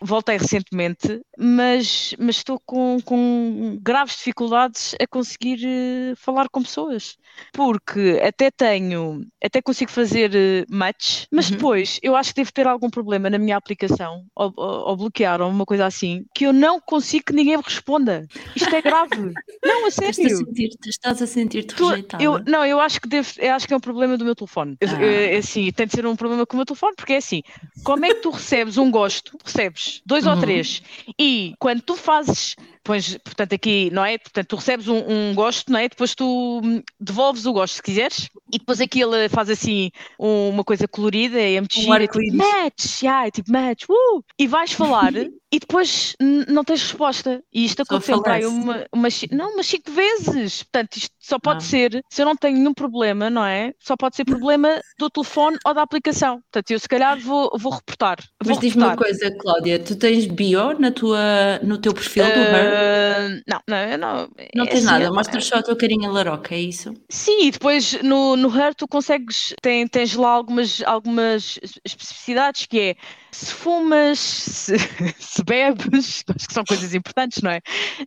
Voltei 0.00 0.38
recentemente, 0.38 1.20
mas, 1.38 2.14
mas 2.18 2.36
estou 2.36 2.60
com, 2.64 2.98
com 3.04 3.78
graves 3.82 4.16
dificuldades 4.16 4.94
a 5.00 5.06
conseguir 5.06 5.60
eh, 5.66 6.14
falar 6.16 6.48
com 6.50 6.62
pessoas. 6.62 7.16
Porque 7.52 8.20
até 8.24 8.50
tenho, 8.50 9.26
até 9.44 9.60
consigo 9.62 9.90
fazer 9.90 10.34
eh, 10.34 10.64
match, 10.70 11.26
mas 11.32 11.50
Uhum. 11.50 11.50
depois 11.50 11.98
eu 12.02 12.16
acho 12.16 12.30
que 12.30 12.40
devo 12.40 12.52
ter 12.52 12.66
algum 12.66 12.90
problema 12.90 13.30
na 13.30 13.38
minha 13.38 13.56
aplicação, 13.56 14.24
ou, 14.34 14.52
ou, 14.56 14.88
ou 14.90 14.96
bloquear, 14.96 15.40
ou 15.42 15.50
uma 15.50 15.66
coisa 15.66 15.86
assim, 15.86 16.24
que 16.34 16.44
eu 16.46 16.52
não 16.54 16.80
consigo 16.80 17.26
que 17.26 17.32
ninguém 17.34 17.56
me 17.58 17.62
responda. 17.62 18.28
Isto 18.54 18.74
é 18.74 18.82
grave. 18.82 19.36
não, 19.64 19.86
a 19.86 19.90
Estás 19.90 20.18
a 20.18 20.22
sério. 20.22 20.38
sentir-te 20.38 20.88
estás 20.90 21.22
a 21.22 21.26
sentir-te 21.26 21.74
Tu- 21.74 21.84
rejeitada? 21.84 22.22
eu, 22.24 22.40
não, 22.46 22.64
eu 22.66 22.80
acho 22.80 23.00
que 23.00 23.08
devo, 23.08 23.28
eu 23.38 23.54
acho 23.58 23.66
que 23.68 23.74
é 23.74 23.76
um 23.76 23.80
problema 23.80 24.16
do 24.16 24.24
meu 24.24 24.34
telefone. 24.34 24.76
Eu- 24.80 24.88
Ah. 24.88 25.02
eu- 25.02 25.34
é 25.34 25.36
assim, 25.36 25.70
tem 25.72 25.86
de 25.86 25.92
ser 25.92 26.06
um 26.06 26.16
problema 26.16 26.46
com 26.46 26.54
o 26.54 26.56
meu 26.58 26.64
telefone, 26.64 26.94
porque 26.96 27.12
é 27.12 27.16
assim, 27.16 27.42
como 27.84 28.04
é 28.06 28.08
que 28.08 28.22
tu 28.22 28.30
recebes 28.30 28.78
um 28.78 28.90
gosto, 28.90 29.36
recebes 29.44 30.00
dois 30.06 30.24
ou 30.26 30.32
Uhum. 30.34 30.40
três, 30.40 30.80
e 31.18 31.54
quando 31.58 31.82
tu 31.82 31.96
fazes, 31.96 32.54
pões, 32.88 33.18
portanto, 33.18 33.52
aqui, 33.52 33.90
não 33.92 34.02
é? 34.02 34.16
Portanto, 34.16 34.46
tu 34.48 34.56
recebes 34.56 34.88
um, 34.88 34.96
um 35.06 35.34
gosto, 35.34 35.70
não 35.70 35.78
é? 35.78 35.90
Depois 35.90 36.14
tu 36.14 36.60
hum, 36.64 36.82
devolves 36.98 37.44
o 37.44 37.52
gosto, 37.52 37.74
se 37.74 37.82
quiseres, 37.82 38.30
e 38.50 38.58
depois 38.58 38.80
aquilo 38.80 39.12
faz 39.28 39.50
assim 39.50 39.90
um- 40.18 40.48
uma 40.48 40.64
coisa 40.64 40.88
colorida, 40.88 41.38
é 41.38 41.60
muito 41.60 41.78
Um 41.78 41.82
gira, 41.82 42.06
tipo 42.06 42.34
match, 42.34 43.02
yeah, 43.02 43.26
é 43.26 43.30
tipo 43.30 43.52
match, 43.52 43.84
uh! 43.90 44.24
e 44.38 44.46
vais 44.46 44.72
falar 44.72 45.12
e 45.52 45.58
depois 45.58 46.14
não 46.48 46.64
tens 46.64 46.82
resposta. 46.82 47.42
E 47.52 47.64
isto 47.64 47.82
aconteceu 47.82 48.22
para 48.22 48.34
aí 48.34 48.46
uma, 48.46 48.86
uma, 48.92 49.08
não, 49.32 49.52
umas 49.54 49.66
cinco 49.66 49.90
vezes. 49.90 50.62
Portanto, 50.62 50.96
isto 50.96 51.14
só 51.18 51.38
pode 51.38 51.58
Ah. 51.64 51.66
ser, 51.66 52.02
se 52.10 52.22
eu 52.22 52.26
não 52.26 52.36
tenho 52.36 52.56
nenhum 52.58 52.74
problema, 52.74 53.28
não 53.30 53.44
é? 53.44 53.72
Só 53.78 53.96
pode 53.96 54.16
ser 54.16 54.24
problema 54.24 54.80
do 54.98 55.10
telefone 55.10 55.58
ou 55.66 55.74
da 55.74 55.82
aplicação. 55.82 56.40
Portanto, 56.50 56.70
eu 56.70 56.78
se 56.78 56.88
calhar 56.88 57.18
vou, 57.18 57.50
vou 57.58 57.72
reportar. 57.72 58.18
Mas 58.44 58.58
diz-me 58.58 58.82
uma 58.82 58.96
coisa, 58.96 59.30
Cláudia, 59.38 59.78
tu 59.78 59.96
tens 59.96 60.26
bio 60.26 60.78
na 60.78 60.90
tua, 60.90 61.58
no 61.62 61.78
teu 61.78 61.92
perfil 61.94 62.24
do 62.24 62.30
Her? 62.30 62.77
Ah, 62.78 63.28
não, 63.46 63.60
não, 63.66 63.98
não. 63.98 64.30
Não 64.54 64.64
é 64.64 64.68
tens 64.68 64.84
assim, 64.84 64.86
nada, 64.86 65.12
mostras 65.12 65.44
só 65.44 65.56
a 65.56 65.62
tua 65.62 65.76
carinha 65.76 66.10
laroca, 66.10 66.54
é 66.54 66.60
isso? 66.60 66.94
Sim, 67.08 67.46
e 67.46 67.50
depois 67.50 68.00
no, 68.02 68.36
no 68.36 68.48
Her 68.48 68.74
tu 68.74 68.86
consegues, 68.86 69.54
tem, 69.60 69.86
tens 69.86 70.14
lá 70.14 70.30
algumas, 70.30 70.82
algumas 70.82 71.58
especificidades 71.84 72.66
que 72.66 72.80
é 72.80 72.96
se 73.32 73.52
fumas, 73.52 74.18
se, 74.18 74.74
se 75.18 75.42
bebes, 75.44 76.24
acho 76.36 76.46
que 76.48 76.54
são 76.54 76.64
coisas 76.64 76.94
importantes, 76.94 77.42
não 77.42 77.50
é? 77.50 77.60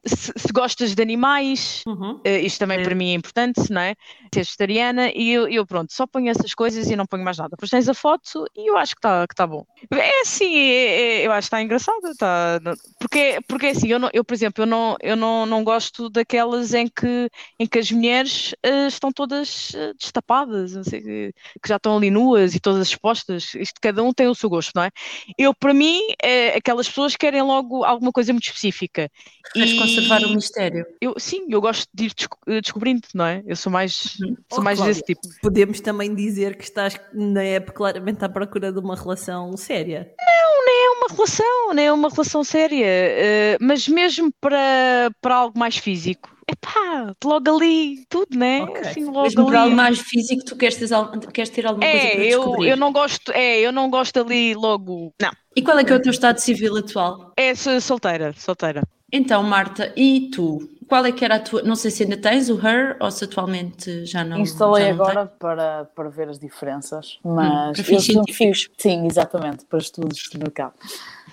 Se, 0.05 0.31
se 0.37 0.51
gostas 0.53 0.95
de 0.95 1.01
animais, 1.01 1.85
Uhum. 1.85 2.19
eh, 2.23 2.39
isto 2.41 2.59
também 2.59 2.79
É. 2.79 2.83
para 2.83 2.95
mim 2.95 3.11
é 3.11 3.13
importante, 3.13 3.71
não 3.71 3.81
é? 3.81 3.95
Ser 4.33 4.41
vegetariana 4.41 5.11
e 5.13 5.31
eu, 5.31 5.47
eu, 5.47 5.65
pronto, 5.65 5.91
só 5.93 6.05
ponho 6.07 6.29
essas 6.29 6.53
coisas 6.53 6.89
e 6.89 6.95
não 6.95 7.05
ponho 7.05 7.23
mais 7.23 7.37
nada. 7.37 7.49
Depois 7.51 7.69
tens 7.69 7.89
a 7.89 7.93
foto 7.93 8.45
e 8.55 8.69
eu 8.69 8.77
acho 8.77 8.93
que 8.95 8.99
está 8.99 9.27
que 9.27 9.35
tá 9.35 9.45
bom. 9.47 9.65
É 9.91 10.21
assim, 10.21 10.55
é- 10.55 11.21
é- 11.21 11.27
eu 11.27 11.31
acho 11.31 11.45
que 11.49 11.55
está 11.55 11.61
engraçado, 11.61 12.15
tá, 12.17 12.59
porque, 12.99 13.39
porque 13.47 13.65
é 13.67 13.69
assim, 13.71 13.87
eu, 13.87 13.99
não, 13.99 14.09
eu 14.13 14.23
por 14.23 14.33
exemplo, 14.33 14.63
eu, 14.63 14.67
não, 14.67 14.95
eu 15.01 15.15
não, 15.15 15.45
não 15.45 15.63
gosto 15.63 16.09
daquelas 16.09 16.73
em 16.73 16.87
que, 16.87 17.29
em 17.59 17.65
que 17.67 17.79
as 17.79 17.91
mulheres 17.91 18.53
eh, 18.63 18.87
estão 18.87 19.11
todas 19.11 19.71
eh, 19.75 19.93
destapadas, 19.99 20.73
não 20.73 20.83
sei, 20.83 21.01
que 21.01 21.33
já 21.67 21.77
estão 21.77 21.97
ali 21.97 22.09
nuas 22.11 22.55
e 22.55 22.59
todas 22.59 22.87
expostas. 22.87 23.53
Isto 23.55 23.79
cada 23.81 24.03
um 24.03 24.13
tem 24.13 24.27
o 24.27 24.35
seu 24.35 24.49
gosto, 24.49 24.71
não 24.75 24.83
é? 24.83 24.91
Eu, 25.37 25.53
para 25.53 25.73
mim, 25.73 25.99
eh, 26.21 26.55
aquelas 26.57 26.87
pessoas 26.87 27.15
querem 27.15 27.41
logo 27.41 27.83
alguma 27.83 28.11
coisa 28.11 28.31
muito 28.33 28.45
específica. 28.45 29.09
Queres 29.53 29.73
E- 29.73 29.75
conservar 29.75 30.23
o 30.23 30.29
mistério. 30.29 30.85
eu, 31.01 31.13
sim, 31.17 31.45
eu 31.49 31.59
gosto 31.59 31.87
de 31.93 32.05
ir 32.05 32.13
desco- 32.13 32.37
eh, 32.47 32.61
descobrindo, 32.61 33.07
não 33.13 33.25
é? 33.25 33.43
Eu 33.45 33.55
sou 33.55 33.71
mais, 33.71 33.93
sou 33.93 34.27
Oh, 34.59 34.61
mais 34.61 34.77
Cláudia, 34.79 34.93
desse 34.93 35.03
tipo. 35.03 35.21
Podemos 35.41 35.81
também 35.81 36.13
dizer 36.15 36.55
que 36.57 36.63
estás 36.63 36.99
na 37.13 37.43
época 37.43 37.73
claramente 37.73 38.23
à 38.23 38.29
procura 38.29 38.71
de 38.71 38.79
uma 38.79 38.95
relação 38.95 39.55
séria. 39.57 40.11
É 40.19 40.89
uma 40.97 41.07
relação, 41.15 41.73
não 41.73 41.83
é 41.83 41.91
uma 41.91 42.09
relação 42.09 42.43
séria, 42.43 42.85
eh, 42.85 43.57
mas 43.59 43.87
mesmo 43.87 44.31
para, 44.39 45.11
para 45.21 45.35
algo 45.35 45.57
mais 45.59 45.77
físico. 45.77 46.29
Epá, 46.51 47.13
logo 47.23 47.55
ali, 47.55 48.05
tudo, 48.09 48.37
né? 48.37 48.61
Ok. 48.63 48.81
Assim, 48.81 49.05
logo 49.05 49.21
Mesmo 49.23 49.45
para 49.45 49.57
ali. 49.61 49.63
algo 49.63 49.75
mais 49.75 49.99
físico, 49.99 50.43
tu 50.43 50.55
queres 50.57 50.75
ter, 50.75 50.87
queres 51.31 51.49
ter 51.49 51.65
alguma 51.65 51.89
coisa 51.89 52.05
É, 52.07 52.11
para 52.11 52.23
eu, 52.25 52.39
descobrir. 52.39 52.69
eu 52.69 52.77
não 52.77 52.91
gosto, 52.91 53.31
é, 53.31 53.59
eu 53.59 53.71
não 53.71 53.89
gosto 53.89 54.19
ali 54.19 54.53
logo. 54.53 55.13
Não, 55.21 55.31
E 55.55 55.61
qual 55.61 55.77
é 55.79 55.83
que 55.83 55.93
é 55.93 55.95
o 55.95 56.01
teu 56.01 56.11
estado 56.11 56.39
civil 56.39 56.75
atual? 56.77 57.31
é 57.37 57.55
sou 57.55 57.79
solteira, 57.79 58.33
solteira. 58.37 58.83
Então, 59.13 59.43
Marta, 59.43 59.93
e 59.95 60.29
tu? 60.31 60.69
Qual 60.87 61.05
é 61.05 61.11
que 61.11 61.23
era 61.23 61.35
a 61.35 61.39
tua. 61.39 61.61
Não 61.63 61.75
sei 61.75 61.89
se 61.91 62.03
ainda 62.03 62.17
tens 62.17 62.49
o 62.49 62.55
Her 62.65 62.97
ou 62.99 63.09
se 63.11 63.23
atualmente 63.23 64.05
já 64.05 64.23
não. 64.25 64.39
Instalei 64.39 64.87
já 64.87 64.93
não 64.93 65.03
agora 65.05 65.25
para, 65.25 65.85
para 65.85 66.09
ver 66.09 66.27
as 66.29 66.37
diferenças, 66.39 67.17
mas 67.23 67.75
para 67.77 67.83
fins 67.85 68.03
científicos. 68.03 68.69
sim, 68.77 69.05
exatamente, 69.05 69.65
para 69.65 69.79
estudos 69.79 70.17
de 70.31 70.37
mercado. 70.37 70.73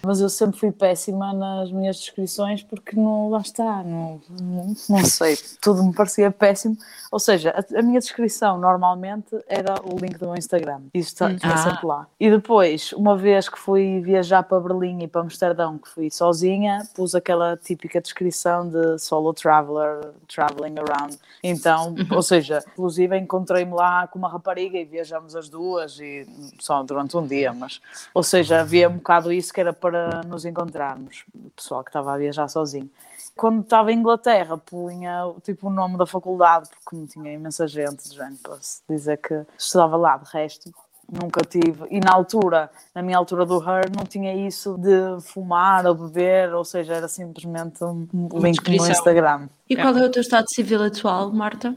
Mas 0.04 0.20
eu 0.20 0.28
sempre 0.28 0.58
fui 0.58 0.70
péssima 0.72 1.32
nas 1.32 1.70
minhas 1.72 1.96
descrições 1.96 2.62
porque 2.62 2.94
não, 2.96 3.30
lá 3.30 3.40
está, 3.40 3.82
não, 3.82 4.20
não, 4.40 4.74
não 4.88 5.04
sei, 5.04 5.36
tudo 5.60 5.82
me 5.84 5.92
parecia 5.94 6.30
péssimo. 6.30 6.76
Ou 7.10 7.18
seja, 7.18 7.50
a, 7.50 7.78
a 7.78 7.82
minha 7.82 7.98
descrição 8.00 8.58
normalmente 8.58 9.36
era 9.48 9.74
o 9.82 9.96
link 9.98 10.18
do 10.18 10.26
meu 10.26 10.36
Instagram, 10.36 10.82
isso 10.92 11.08
está, 11.08 11.32
está 11.32 11.54
Ah. 11.54 11.56
sempre 11.58 11.86
lá. 11.86 12.06
E 12.20 12.30
depois, 12.30 12.92
uma 12.92 13.16
vez 13.16 13.48
que 13.48 13.58
fui 13.58 14.00
viajar 14.00 14.42
para 14.42 14.60
Berlim 14.60 15.02
e 15.02 15.08
para 15.08 15.22
Amsterdão, 15.22 15.78
que 15.78 15.88
fui 15.88 16.10
sozinha, 16.10 16.86
pus 16.94 17.14
aquela 17.14 17.56
típica 17.56 18.00
descrição 18.00 18.68
de 18.68 18.98
solo 18.98 19.32
traveler, 19.32 20.10
traveling 20.28 20.74
around. 20.78 21.18
Então, 21.42 21.94
ou 22.10 22.22
seja, 22.22 22.62
inclusive 22.72 23.16
encontrei-me 23.18 23.72
lá 23.72 24.06
com 24.06 24.18
uma 24.18 24.28
rapariga 24.28 24.78
e 24.78 24.84
viajamos 24.84 25.34
as 25.34 25.48
duas 25.48 25.98
e 25.98 26.26
só 26.58 26.82
durante 26.82 27.16
um 27.16 27.26
dia, 27.26 27.52
mas 27.52 27.80
ou 28.12 28.22
seja, 28.22 28.60
havia 28.60 28.88
um 28.88 28.94
bocado 28.96 29.32
isso 29.32 29.52
que 29.52 29.60
era 29.60 29.72
para 29.72 29.87
nos 30.26 30.44
encontrarmos, 30.44 31.24
o 31.34 31.50
pessoal 31.50 31.82
que 31.84 31.90
estava 31.90 32.14
a 32.14 32.18
viajar 32.18 32.48
sozinho. 32.48 32.90
Quando 33.36 33.62
estava 33.62 33.92
em 33.92 33.98
Inglaterra, 33.98 34.58
punha 34.58 35.32
tipo 35.42 35.68
o 35.68 35.70
nome 35.70 35.96
da 35.96 36.06
faculdade, 36.06 36.68
porque 36.70 36.96
não 36.96 37.06
tinha 37.06 37.32
imensa 37.32 37.66
gente, 37.68 38.08
de 38.08 38.16
género, 38.16 38.36
posso 38.42 38.82
dizer 38.88 39.16
que 39.18 39.44
estudava 39.56 39.96
lá, 39.96 40.16
de 40.16 40.28
resto 40.32 40.72
nunca 41.10 41.40
tive. 41.42 41.86
E 41.90 42.00
na 42.00 42.12
altura, 42.12 42.70
na 42.94 43.00
minha 43.00 43.16
altura 43.16 43.46
do 43.46 43.56
Her, 43.62 43.90
não 43.96 44.04
tinha 44.04 44.34
isso 44.46 44.76
de 44.78 45.20
fumar 45.22 45.86
ou 45.86 45.94
beber, 45.94 46.52
ou 46.52 46.64
seja, 46.64 46.94
era 46.94 47.08
simplesmente 47.08 47.82
um 47.82 48.06
link 48.34 48.76
no. 48.76 48.86
Instagram. 48.90 49.48
E 49.70 49.76
qual 49.76 49.96
é 49.96 50.04
o 50.04 50.10
teu 50.10 50.20
estado 50.20 50.46
civil 50.52 50.82
atual, 50.82 51.32
Marta? 51.32 51.74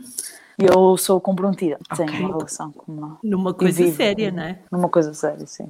Eu 0.58 0.98
sou 0.98 1.20
comprometida, 1.22 1.80
tenho 1.96 2.10
Ok. 2.10 2.20
uma 2.20 2.30
relação 2.38 2.72
com 2.72 2.92
uma, 2.92 3.20
Numa 3.24 3.54
coisa 3.54 3.84
vivo. 3.84 3.96
séria, 3.96 4.32
não 4.32 4.44
é? 4.44 4.60
numa 4.72 4.90
coisa 4.90 5.14
séria, 5.14 5.48
sim. 5.48 5.70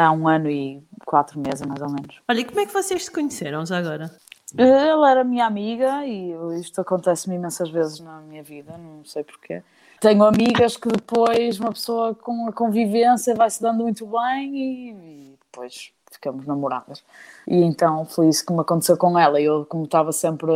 Há 0.00 0.12
um 0.12 0.26
ano 0.26 0.50
e 0.50 0.82
quatro 1.04 1.38
meses, 1.38 1.60
mais 1.66 1.82
ou 1.82 1.90
menos. 1.90 2.20
Olha, 2.26 2.40
e 2.40 2.44
como 2.44 2.60
é 2.60 2.64
que 2.64 2.72
vocês 2.72 3.04
se 3.04 3.10
conheceram 3.10 3.66
já 3.66 3.76
agora? 3.76 4.10
Ela 4.56 5.10
era 5.10 5.24
minha 5.24 5.46
amiga 5.46 6.06
e 6.06 6.32
isto 6.58 6.80
acontece-me 6.80 7.36
imensas 7.36 7.70
vezes 7.70 8.00
na 8.00 8.20
minha 8.20 8.42
vida, 8.42 8.76
não 8.78 9.04
sei 9.04 9.22
porquê. 9.22 9.62
Tenho 10.00 10.24
amigas 10.24 10.76
que 10.76 10.88
depois 10.88 11.60
uma 11.60 11.72
pessoa 11.72 12.14
com 12.14 12.48
a 12.48 12.52
convivência 12.52 13.34
vai 13.34 13.50
se 13.50 13.60
dando 13.60 13.82
muito 13.82 14.06
bem 14.06 14.56
e, 14.56 14.90
e 14.92 15.38
depois 15.38 15.92
ficamos 16.10 16.46
namoradas. 16.46 17.02
E 17.46 17.56
então 17.62 18.04
foi 18.04 18.28
isso 18.28 18.44
que 18.44 18.52
me 18.52 18.60
aconteceu 18.60 18.96
com 18.96 19.18
ela. 19.18 19.40
Eu, 19.40 19.64
como 19.64 19.84
estava 19.84 20.12
sempre, 20.12 20.50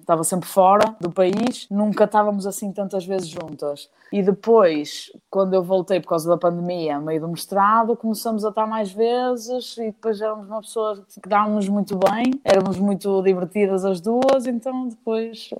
estava 0.00 0.24
sempre 0.24 0.48
fora 0.48 0.96
do 1.00 1.10
país, 1.10 1.66
nunca 1.70 2.04
estávamos 2.04 2.46
assim 2.46 2.72
tantas 2.72 3.04
vezes 3.04 3.28
juntas. 3.28 3.88
E 4.12 4.22
depois, 4.22 5.12
quando 5.30 5.54
eu 5.54 5.62
voltei 5.62 6.00
por 6.00 6.08
causa 6.08 6.28
da 6.28 6.36
pandemia, 6.36 6.98
meio 6.98 7.20
do 7.20 7.28
mestrado, 7.28 7.96
começamos 7.96 8.44
a 8.44 8.48
estar 8.48 8.66
mais 8.66 8.92
vezes 8.92 9.76
e 9.76 9.86
depois 9.86 10.20
éramos 10.20 10.48
uma 10.48 10.60
pessoa 10.60 11.04
que 11.22 11.28
dávamos 11.28 11.68
muito 11.68 11.96
bem, 11.96 12.40
éramos 12.44 12.78
muito 12.78 13.22
divertidas 13.22 13.84
as 13.84 14.00
duas, 14.00 14.46
então 14.46 14.88
depois 14.88 15.50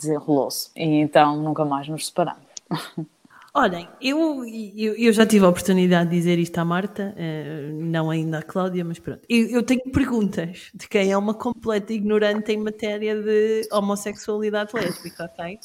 desenrolou-se. 0.00 0.70
E 0.76 1.00
então 1.00 1.36
nunca 1.36 1.64
mais 1.64 1.88
nos 1.88 2.06
separamos. 2.06 2.46
Olhem, 3.58 3.88
eu, 4.02 4.44
eu, 4.44 4.94
eu 4.96 5.12
já 5.14 5.24
tive 5.24 5.46
a 5.46 5.48
oportunidade 5.48 6.10
de 6.10 6.16
dizer 6.16 6.38
isto 6.38 6.58
à 6.58 6.64
Marta, 6.64 7.14
eh, 7.16 7.70
não 7.72 8.10
ainda 8.10 8.40
à 8.40 8.42
Cláudia, 8.42 8.84
mas 8.84 8.98
pronto. 8.98 9.22
Eu, 9.30 9.48
eu 9.48 9.62
tenho 9.62 9.80
perguntas 9.90 10.70
de 10.74 10.86
quem 10.86 11.10
é 11.10 11.16
uma 11.16 11.32
completa 11.32 11.90
ignorante 11.90 12.52
em 12.52 12.58
matéria 12.58 13.18
de 13.18 13.66
homossexualidade 13.72 14.72
lésbica, 14.74 15.24
ok? 15.24 15.58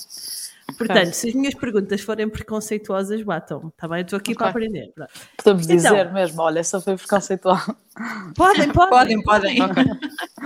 Portanto, 0.88 1.14
se 1.14 1.30
as 1.30 1.34
minhas 1.36 1.54
perguntas 1.54 2.02
forem 2.02 2.30
preconceituosas, 2.30 3.22
batam-me, 3.24 3.70
está 3.70 3.88
bem? 3.88 4.00
Eu 4.00 4.04
estou 4.04 4.18
aqui 4.18 4.32
Ok. 4.32 4.38
para 4.38 4.50
aprender. 4.50 4.92
pronto. 4.96 5.12
Podemos 5.38 5.64
Então. 5.70 5.76
dizer 5.96 6.12
mesmo, 6.14 6.42
olha, 6.42 6.60
essa 6.60 6.80
foi 6.82 6.96
preconceitual. 6.98 7.60
Podem, 8.36 8.72
podem, 8.72 9.22
podem. 9.22 9.58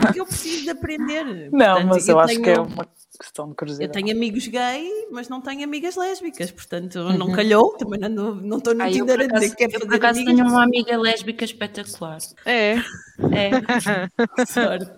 porque 0.01 0.19
eu 0.19 0.25
preciso 0.25 0.63
de 0.63 0.69
aprender. 0.71 1.23
Não, 1.51 1.59
Portanto, 1.59 1.87
mas 1.87 2.07
eu, 2.09 2.19
acho 2.19 2.41
que 2.41 2.49
é 2.49 2.59
uma 2.59 2.87
questão 3.19 3.45
de 3.45 3.51
Eu 3.51 3.55
curiosidade. 3.55 3.93
tenho 3.93 4.11
amigos 4.17 4.47
gay, 4.47 4.89
mas 5.11 5.29
não 5.29 5.39
tenho 5.39 5.63
amigas 5.63 5.95
lésbicas, 5.95 6.49
portanto 6.51 6.99
não 7.13 7.31
calhou, 7.31 7.77
também 7.77 7.99
não 8.09 8.33
não 8.35 8.57
estou 8.57 8.73
no 8.73 8.83
eu, 8.83 8.91
Tinder 8.91 9.17
por 9.19 9.23
a 9.23 9.39
dizer 9.39 9.45
acaso, 9.53 9.55
que 9.55 9.63
eu, 9.63 9.69
por 9.69 9.79
fazer 9.81 9.95
acaso 9.95 10.19
amigas. 10.19 10.35
tenho 10.35 10.47
uma 10.49 10.63
amiga 10.63 10.97
lésbica 10.97 11.45
espetacular. 11.45 12.17
É. 12.45 12.73
É. 12.73 13.51
Sorte. 14.51 14.91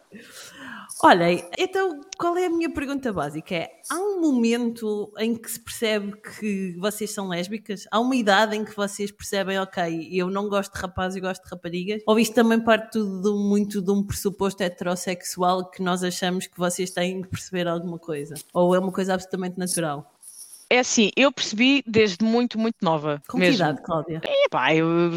Olhem, 1.04 1.48
então 1.60 2.01
qual 2.18 2.36
é 2.38 2.48
a 2.48 2.50
minha 2.50 2.74
pergunta 2.74 3.13
básica? 3.13 3.54
É, 3.54 3.70
há 3.88 3.96
um 4.00 4.20
momento 4.20 5.13
em 5.20 5.36
que 5.36 5.50
se 5.50 5.60
percebe 5.60 6.13
que 6.39 6.75
vocês 6.80 7.12
são 7.12 7.27
lésbicas? 7.27 7.86
Há 7.92 8.00
uma 8.00 8.16
idade 8.16 8.56
em 8.56 8.66
que 8.66 8.75
vocês 8.75 9.12
percebem, 9.12 9.60
ok, 9.60 10.10
eu 10.12 10.27
não 10.32 10.50
gosto 10.50 10.74
de 10.74 10.80
rapazes 10.80 11.18
e 11.18 11.22
gosto 11.22 11.44
de 11.44 11.51
raparigas? 11.51 12.01
Ou 12.08 12.18
isto 12.18 12.34
também 12.34 12.60
parte 12.60 12.94
tudo 12.94 13.38
muito 13.38 13.80
de 13.80 13.92
um 13.92 14.04
pressuposto 14.04 14.63
heterossexual 14.63 15.70
que 15.70 15.84
nós 15.84 16.04
achamos 16.04 16.48
que 16.48 16.58
vocês 16.58 16.89
têm 16.89 17.22
que 17.22 17.30
perceber 17.30 17.68
alguma 17.68 18.00
coisa? 18.00 18.34
Ou 18.51 18.74
é 18.74 18.80
uma 18.80 18.92
coisa 18.92 19.13
absolutamente 19.13 19.60
natural? 19.60 20.16
É 20.69 20.79
assim, 20.79 21.12
eu 21.15 21.31
percebi 21.31 21.83
desde 21.88 22.24
muito, 22.25 22.59
muito 22.59 22.75
nova. 22.81 23.21
Com 23.27 23.38
que 23.38 23.45
mesmo. 23.45 23.55
idade, 23.55 23.81
Cláudia? 23.81 24.21
Epá, 24.45 24.74
eu 24.75 25.12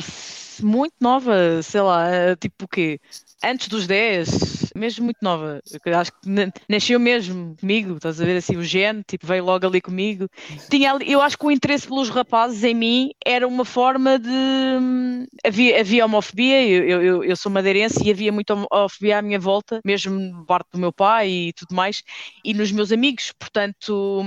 muito 0.63 0.95
nova, 1.01 1.63
sei 1.63 1.81
lá, 1.81 2.09
eh, 2.09 2.37
tipo 2.37 2.67
o 2.67 2.69
quê? 2.69 3.01
Antes 3.43 3.69
dos 3.69 3.87
10, 3.87 4.71
mesmo 4.77 5.07
muito 5.07 5.17
nova. 5.23 5.61
Eu 5.87 5.99
acho 5.99 6.13
que 6.13 6.29
na- 6.29 6.53
nasceu 6.69 7.01
mesmo 7.01 7.57
comigo, 7.59 7.97
estás 7.97 8.21
a 8.21 8.25
ver 8.27 8.37
assim, 8.37 8.57
o 8.59 8.63
gene, 8.63 9.03
tipo, 9.09 9.27
veio 9.27 9.43
logo 9.43 9.67
ali 9.67 9.81
comigo. 9.81 10.29
Tinha 10.71 10.93
ali- 10.93 11.11
eu 11.11 11.23
acho 11.23 11.39
que 11.39 11.47
o 11.47 11.51
interesse 11.51 11.89
pelos 11.89 12.11
rapazes 12.11 12.63
em 12.63 12.75
mim 12.75 13.11
era 13.25 13.49
uma 13.49 13.65
forma 13.65 14.19
de. 14.19 14.29
hum, 14.29 15.25
Havia, 15.45 15.81
havia 15.81 16.05
homofobia, 16.05 16.63
eu, 16.69 17.01
eu- 17.03 17.25
eu, 17.25 17.37
sou 17.37 17.51
madeirense 17.51 18.03
e 18.05 18.11
havia 18.11 18.31
muita 18.31 18.55
homofobia 18.55 19.19
à 19.19 19.23
minha 19.23 19.39
volta, 19.41 19.81
mesmo 19.85 20.45
parte 20.47 20.69
do 20.73 20.79
meu 20.79 20.93
pai 20.93 21.29
e 21.31 21.53
tudo 21.55 21.75
mais, 21.75 22.03
e 22.45 22.53
nos 22.53 22.71
meus 22.71 22.93
amigos, 22.93 23.33
portanto. 23.39 24.23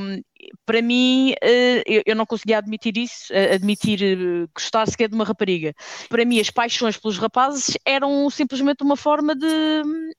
Hum, 0.51 0.57
para 0.65 0.81
mim, 0.81 1.33
eh, 1.41 1.83
eu, 2.05 2.15
não 2.15 2.25
conseguia 2.25 2.57
admitir 2.57 2.97
isso, 2.97 3.31
eh, 3.33 3.53
admitir 3.55 4.01
eh, 4.01 4.47
gostar 4.55 4.85
sequer 4.88 5.09
de 5.09 5.15
uma 5.15 5.25
rapariga. 5.25 5.73
Para 6.09 6.25
mim, 6.25 6.39
as 6.39 6.50
paixões 6.50 6.97
pelos 6.97 7.17
rapazes 7.17 7.77
eram 7.85 8.29
simplesmente 8.29 8.83
uma 8.83 8.95
forma 8.95 9.35
de 9.35 9.45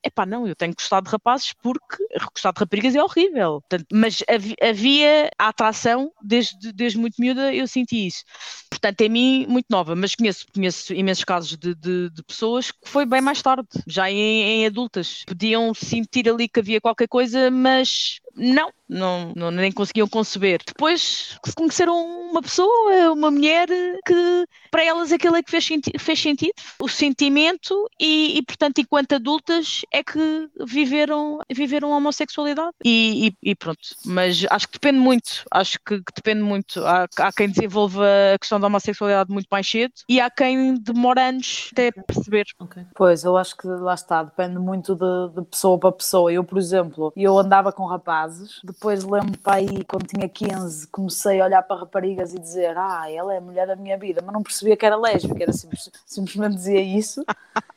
epá, 0.03 0.25
não, 0.25 0.47
eu 0.47 0.55
tenho 0.55 0.73
que 0.75 0.81
gostar 0.81 1.01
de 1.01 1.09
rapazes 1.09 1.53
porque 1.61 1.97
gostar 2.33 2.51
de 2.51 2.59
raparigas 2.59 2.95
é 2.95 3.03
horrível. 3.03 3.61
Portanto, 3.61 3.85
mas 3.93 4.23
havi- 4.29 4.55
havia 4.61 5.29
a 5.39 5.47
atração, 5.49 6.11
desde, 6.21 6.71
desde 6.73 6.97
muito 6.97 7.15
miúda 7.19 7.53
eu 7.53 7.67
senti 7.67 8.07
isso. 8.07 8.23
Portanto, 8.69 9.01
em 9.01 9.09
mim, 9.09 9.45
muito 9.47 9.67
nova, 9.69 9.95
mas 9.95 10.15
conheço, 10.15 10.45
conheço 10.53 10.93
imensos 10.93 11.23
casos 11.23 11.57
de, 11.57 11.73
de- 11.75 12.09
de 12.09 12.23
pessoas 12.23 12.71
que 12.71 12.77
foi 12.89 13.05
bem 13.05 13.21
mais 13.21 13.41
tarde, 13.41 13.67
já 13.87 14.09
em, 14.09 14.63
em 14.63 14.65
adultas. 14.65 15.23
Podiam 15.27 15.73
sentir 15.73 16.29
ali 16.29 16.47
que 16.47 16.59
havia 16.59 16.81
qualquer 16.81 17.07
coisa, 17.07 17.49
mas 17.51 18.19
não, 18.35 18.71
não, 18.87 19.33
não- 19.35 19.51
nem 19.51 19.71
conseguiam 19.71 20.07
conceber. 20.07 20.61
Depois 20.65 21.37
que 21.43 21.53
conheceram 21.53 21.95
uma 22.31 22.41
pessoa, 22.41 23.11
uma 23.13 23.31
mulher 23.31 23.67
que 24.05 24.45
para 24.71 24.83
elas 24.83 25.11
aquilo 25.11 25.35
é 25.37 25.43
que 25.43 25.49
fez, 25.51 25.65
senti- 25.65 25.97
fez 25.97 26.19
sentido, 26.19 26.53
o 26.79 26.87
sentimento 26.87 27.89
e, 27.99 28.37
e, 28.37 28.41
portanto, 28.43 28.79
enquanto 28.79 29.13
adultas 29.15 29.81
é 29.91 30.03
que 30.03 30.49
viveram, 30.67 31.39
viveram 31.51 31.93
a 31.93 31.97
homossexualidade 31.97 32.71
e, 32.83 33.27
e- 33.43 33.51
e 33.51 33.55
pronto. 33.55 33.79
Mas 34.05 34.45
acho 34.49 34.67
que 34.67 34.73
depende 34.73 34.99
muito, 34.99 35.43
acho 35.51 35.77
que, 35.85 35.97
que 35.99 36.13
depende 36.15 36.41
muito. 36.43 36.83
Há, 36.85 37.07
há 37.19 37.31
quem 37.31 37.49
desenvolva 37.49 38.05
a 38.33 38.39
questão 38.39 38.59
da 38.59 38.67
homossexualidade 38.67 39.31
muito 39.31 39.47
mais 39.49 39.67
cedo 39.69 39.93
e 40.09 40.19
há 40.19 40.29
quem 40.29 40.75
demora 40.75 41.29
anos 41.29 41.69
até 41.71 41.91
perceber. 41.91 42.45
Ok. 42.59 42.83
Pois, 42.95 43.23
eu 43.23 43.37
acho 43.37 43.55
que 43.55 43.67
lá 43.67 43.93
está, 43.93 44.23
depende 44.23 44.59
muito 44.59 44.95
de, 44.95 45.41
de 45.41 45.47
pessoa 45.47 45.79
para 45.79 45.91
pessoa. 45.91 46.31
Eu, 46.31 46.43
por 46.43 46.57
exemplo, 46.57 47.13
eu 47.15 47.37
andava 47.37 47.71
com 47.71 47.85
rapazes, 47.85 48.24
depois 48.63 49.03
lembro 49.03 49.37
para 49.39 49.55
aí, 49.55 49.83
quando 49.85 50.07
tinha 50.07 50.27
15, 50.27 50.87
comecei 50.87 51.41
a 51.41 51.45
olhar 51.45 51.61
para 51.63 51.81
raparigas 51.81 52.33
e 52.33 52.39
dizer, 52.39 52.77
ah, 52.77 53.09
ela 53.11 53.33
é 53.33 53.37
a 53.37 53.41
mulher 53.41 53.67
da 53.67 53.75
minha 53.75 53.97
vida, 53.97 54.21
mas 54.23 54.33
não 54.33 54.43
percebia 54.43 54.75
que 54.77 54.85
era 54.85 54.95
lésbica, 54.95 55.43
era 55.43 55.53
simples- 55.53 55.91
simplesmente 56.05 56.55
dizia 56.55 56.81
isso. 56.81 57.25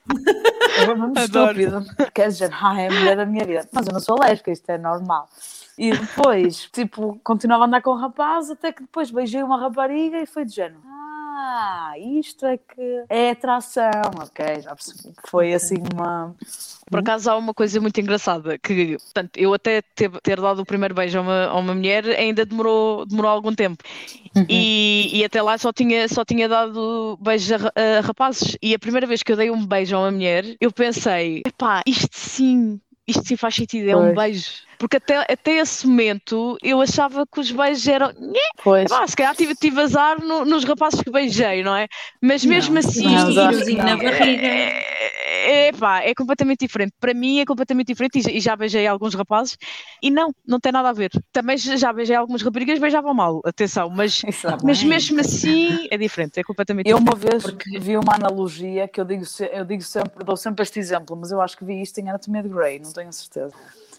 Era 0.79 0.95
mesmo 0.95 1.19
Adoro. 1.19 1.61
estúpido. 1.61 2.11
Quer 2.15 2.29
dizer, 2.29 2.51
ah, 2.53 2.81
é 2.81 2.89
a 2.89 2.93
mulher 2.93 3.17
da 3.17 3.27
minha 3.27 3.45
vida. 3.45 3.69
Mas 3.73 3.87
eu 3.87 3.93
não 3.93 4.01
sou 4.01 4.19
lésbica, 4.19 4.51
isto 4.51 4.69
é 4.71 4.79
normal. 4.79 5.29
E 5.77 5.91
depois, 5.91 6.69
tipo, 6.73 7.21
continuava 7.23 7.65
a 7.65 7.67
andar 7.67 7.83
com 7.83 7.95
rapazes, 7.95 8.53
até 8.53 8.73
que 8.73 8.83
depois 8.83 9.11
beijei 9.11 9.43
uma 9.43 9.59
rapariga 9.61 10.19
e 10.21 10.27
foi 10.27 10.45
de 10.45 10.55
género. 10.55 10.81
Ah, 10.87 11.18
isto 11.99 12.47
é 12.47 12.57
que 12.57 13.05
é 13.09 13.31
atração, 13.31 13.91
ok, 14.21 14.61
já 14.61 14.75
percebi. 14.75 15.15
Foi 15.27 15.53
assim 15.53 15.77
uma. 15.95 16.35
Por 16.91 17.01
acaso 17.01 17.31
há 17.31 17.37
uma 17.37 17.53
coisa 17.53 17.81
muito 17.81 18.01
engraçada 18.01 18.59
que, 18.59 18.97
portanto, 18.99 19.37
eu 19.37 19.53
até 19.53 19.83
ter, 19.95 20.11
ter 20.23 20.41
dado 20.41 20.61
o 20.61 20.67
primeiro 20.67 20.95
beijo 20.95 21.19
a 21.19 21.23
uma, 21.23 21.45
a 21.47 21.55
uma 21.59 21.75
mulher 21.75 22.05
ainda 22.07 22.47
demorou, 22.47 23.05
demorou 23.05 23.31
algum 23.31 23.55
tempo. 23.55 23.83
E, 24.49 25.11
e 25.13 25.25
até 25.25 25.43
lá 25.43 25.59
só 25.59 25.73
tinha, 25.73 26.09
só 26.09 26.25
tinha 26.25 26.49
dado 26.49 27.19
beijos 27.21 27.53
a, 27.53 27.73
a 27.75 28.01
rapazes. 28.01 28.57
E 28.63 28.75
a 28.75 28.79
primeira 28.79 29.07
vez 29.07 29.23
que 29.23 29.33
eu 29.33 29.37
dei 29.37 29.51
um 29.51 29.67
beijo 29.67 29.97
a 29.97 30.01
uma 30.01 30.11
mulher, 30.11 30.45
eu 30.61 30.73
pensei, 30.73 31.43
epá, 31.47 31.83
isto 31.87 32.09
sim, 32.13 32.81
isto 33.07 33.27
sim 33.27 33.37
faz 33.37 33.55
sentido, 33.55 33.89
é 33.89 33.97
um 33.97 34.15
Pois. 34.15 34.15
beijo. 34.15 34.68
Porque 34.79 34.97
até, 34.99 35.17
até 35.33 35.53
esse 35.57 35.87
momento 35.87 36.57
eu 36.63 36.81
achava 36.81 37.27
que 37.27 37.41
os 37.41 37.51
beijos 37.51 37.87
eram. 37.89 38.09
"Nhé, 38.19 38.41
Pois. 38.63 38.85
Epá, 38.91 39.07
se 39.07 39.17
calhar 39.17 39.35
tive, 39.35 39.55
tive 39.55 39.81
azar 39.81 40.23
no- 40.23 40.45
nos 40.45 40.65
rapazes 40.65 41.01
que 41.03 41.11
beijei, 41.11 41.63
não 41.63 41.75
é? 41.75 41.87
Mas 42.23 42.45
mesmo 42.45 42.75
Não, 42.75 42.81
assim. 42.81 43.05
não, 43.05 43.33
tirozinho 43.33 43.79
na 43.79 43.97
não. 43.97 43.99
barriga. 43.99 44.47
É, 44.47 45.69
é, 45.69 45.73
pá, 45.73 46.03
é 46.03 46.15
completamente 46.15 46.61
diferente. 46.61 46.93
Para 47.01 47.15
mim 47.15 47.41
é 47.41 47.45
completamente 47.45 47.87
diferente 47.89 48.19
e 48.19 48.23
já- 48.23 48.31
e 48.31 48.41
já 48.41 48.57
beijei 48.57 48.87
alguns 48.87 49.15
rapazes 49.15 49.57
e 50.03 50.11
não, 50.11 50.31
não 50.47 50.59
tem 50.61 50.71
nada 50.73 50.89
a 50.91 50.93
ver. 50.93 51.11
Também 51.33 51.57
já 51.57 51.93
beijei 51.93 52.15
algumas 52.17 52.43
raparigas, 52.43 52.79
beijavam 52.79 53.15
mal, 53.15 53.41
atenção, 53.45 53.89
mas, 53.91 54.23
mas 54.65 54.83
mesmo 54.83 55.21
assim 55.21 55.87
é 55.91 55.97
diferente, 55.97 56.39
é 56.39 56.45
completamente 56.45 56.89
Eu 56.89 56.99
diferente. 56.99 57.25
uma 57.25 57.31
vez 57.31 57.85
vi 57.85 57.97
uma 57.97 58.15
analogia 58.15 58.87
que 58.89 59.01
eu 59.01 59.05
digo, 59.05 59.25
eu 59.53 59.65
digo 59.65 59.83
sempre, 59.83 60.25
dou 60.25 60.37
sempre 60.37 60.63
este 60.63 60.79
exemplo, 60.79 61.17
mas 61.17 61.31
eu 61.31 61.41
acho 61.41 61.57
que 61.57 61.65
vi 61.65 61.81
isto 61.81 61.99
em 61.99 62.09
Anatomia 62.09 62.43
de 62.43 62.49
Grey, 62.49 62.79
não 62.79 62.93
tenho 62.93 63.13
certeza. 63.13 63.53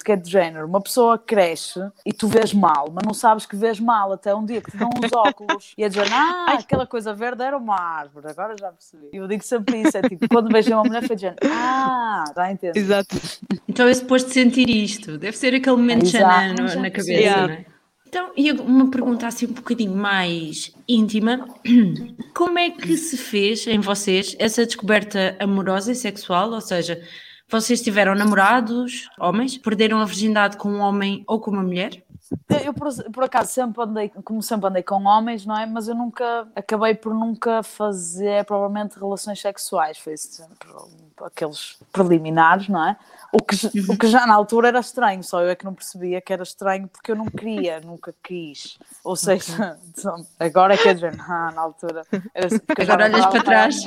Que 0.04 0.14
é 0.14 0.16
de 0.16 0.30
género, 0.30 0.66
uma 0.66 0.82
pessoa 0.82 1.18
cresce 1.18 1.80
e 2.06 2.12
tu 2.14 2.28
vês 2.28 2.54
mal, 2.54 2.88
mas 2.92 3.04
não 3.06 3.14
sabes 3.14 3.46
que 3.46 3.56
vês 3.56 3.80
mal 3.80 4.14
até 4.14 4.34
um 4.34 4.46
dia 4.46 4.62
que 4.62 4.72
te 4.72 4.78
dão 4.78 4.90
uns 4.90 5.12
óculos 5.14 5.74
e 5.78 5.84
é 5.84 5.90
dizer, 5.90 6.08
ah, 6.12 6.56
aquela 6.58 6.88
coisa 6.88 7.14
verde 7.14 7.44
era 7.44 7.58
uma 7.58 7.76
árvore, 7.80 8.28
agora 8.30 8.56
já 8.60 8.72
percebi. 8.72 9.10
Eu 9.14 9.28
digo 9.28 9.44
sempre 9.44 9.82
isso, 9.82 9.98
é 9.98 10.02
tipo, 10.02 10.28
quando 10.30 10.50
beijei 10.50 10.74
uma 10.74 10.84
mulher 10.84 11.06
foi 11.06 11.16
de 11.16 11.24
género, 11.24 11.40
ah, 11.52 12.24
já 12.36 12.44
a 12.44 12.52
entender. 12.52 12.80
Exato. 12.80 13.16
Então 13.68 13.88
é 13.88 13.94
suposto 13.94 14.30
sentir 14.32 14.70
isto. 14.70 15.18
Deve 15.18 15.38
ser 15.38 15.54
aquele 15.54 15.76
momento 15.76 16.04
de. 16.06 16.12
Xanã 16.12 16.54
na 16.54 16.56
percebi. 16.56 16.92
cabeça, 16.92 17.12
Yeah. 17.12 17.48
não 17.48 17.54
é? 17.54 17.66
Então, 18.08 18.32
e 18.36 18.52
uma 18.52 18.90
pergunta 18.90 19.28
assim 19.28 19.46
um 19.46 19.54
bocadinho 19.54 19.96
mais 19.96 20.74
íntima. 20.88 21.48
Como 22.34 22.58
é 22.58 22.72
que 22.72 22.98
se 22.98 23.16
fez 23.18 23.68
em 23.68 23.80
vocês 23.80 24.36
essa 24.40 24.66
descoberta 24.66 25.36
amorosa 25.40 25.92
e 25.92 25.96
sexual? 25.96 26.52
Ou 26.52 26.62
seja, 26.62 27.00
vocês 27.50 27.82
tiveram 27.82 28.14
namorados, 28.14 29.10
homens, 29.20 29.58
perderam 29.58 30.00
a 30.00 30.06
virgindade 30.06 30.56
com 30.58 30.70
um 30.72 30.80
homem 30.80 31.24
ou 31.26 31.40
com 31.40 31.50
uma 31.50 31.64
mulher? 31.64 32.04
Eu, 32.64 32.74
por, 32.74 32.90
por 33.12 33.24
acaso, 33.24 33.52
sempre 33.52 33.82
andei, 33.82 34.10
como 34.24 34.42
sempre 34.42 34.68
andei 34.68 34.84
com 34.84 35.04
homens, 35.06 35.46
não 35.46 35.58
é? 35.58 35.66
Mas 35.66 35.88
eu 35.88 35.96
nunca, 35.96 36.48
acabei 36.56 36.94
por 36.94 37.14
nunca 37.14 37.64
fazer, 37.64 38.46
provavelmente, 38.46 39.00
relações 39.00 39.42
sexuais. 39.42 39.98
Foi 39.98 40.16
sempre 40.16 40.70
aqueles 41.24 41.78
preliminares, 41.92 42.68
não 42.70 42.88
é? 42.88 42.98
O 43.32 43.44
que, 43.44 43.56
o 43.92 43.98
que 43.98 44.08
já 44.08 44.26
na 44.26 44.34
altura 44.34 44.70
era 44.70 44.80
estranho, 44.80 45.24
só 45.24 45.42
eu 45.42 45.50
é 45.50 45.56
que 45.56 45.66
não 45.66 45.74
percebia 45.74 46.20
que 46.22 46.34
era 46.34 46.42
estranho 46.42 46.88
porque 46.88 47.12
eu 47.12 47.16
não 47.16 47.26
queria, 47.26 47.80
nunca 47.80 48.14
quis. 48.24 48.78
Ou 49.04 49.16
seja, 49.16 49.78
agora 50.40 50.74
é 50.74 50.78
que 50.78 50.90
é 50.90 50.94
dizer, 50.94 51.16
ah, 51.22 51.52
na 51.54 51.62
altura. 51.62 52.04
Era, 52.34 52.48
assim, 52.48 52.60
Agora 52.80 53.06
olhas 53.06 53.26
para 53.26 53.44
trás. 53.44 53.80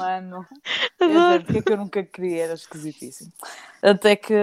Quer 0.99 1.09
dizer, 1.09 1.45
porque 1.45 1.59
é 1.59 1.63
que 1.63 1.73
eu 1.73 1.77
nunca 1.77 2.03
queria, 2.03 2.45
era 2.45 2.55
esquisitíssimo. 2.55 3.33
Até 3.83 4.15
que, 4.15 4.35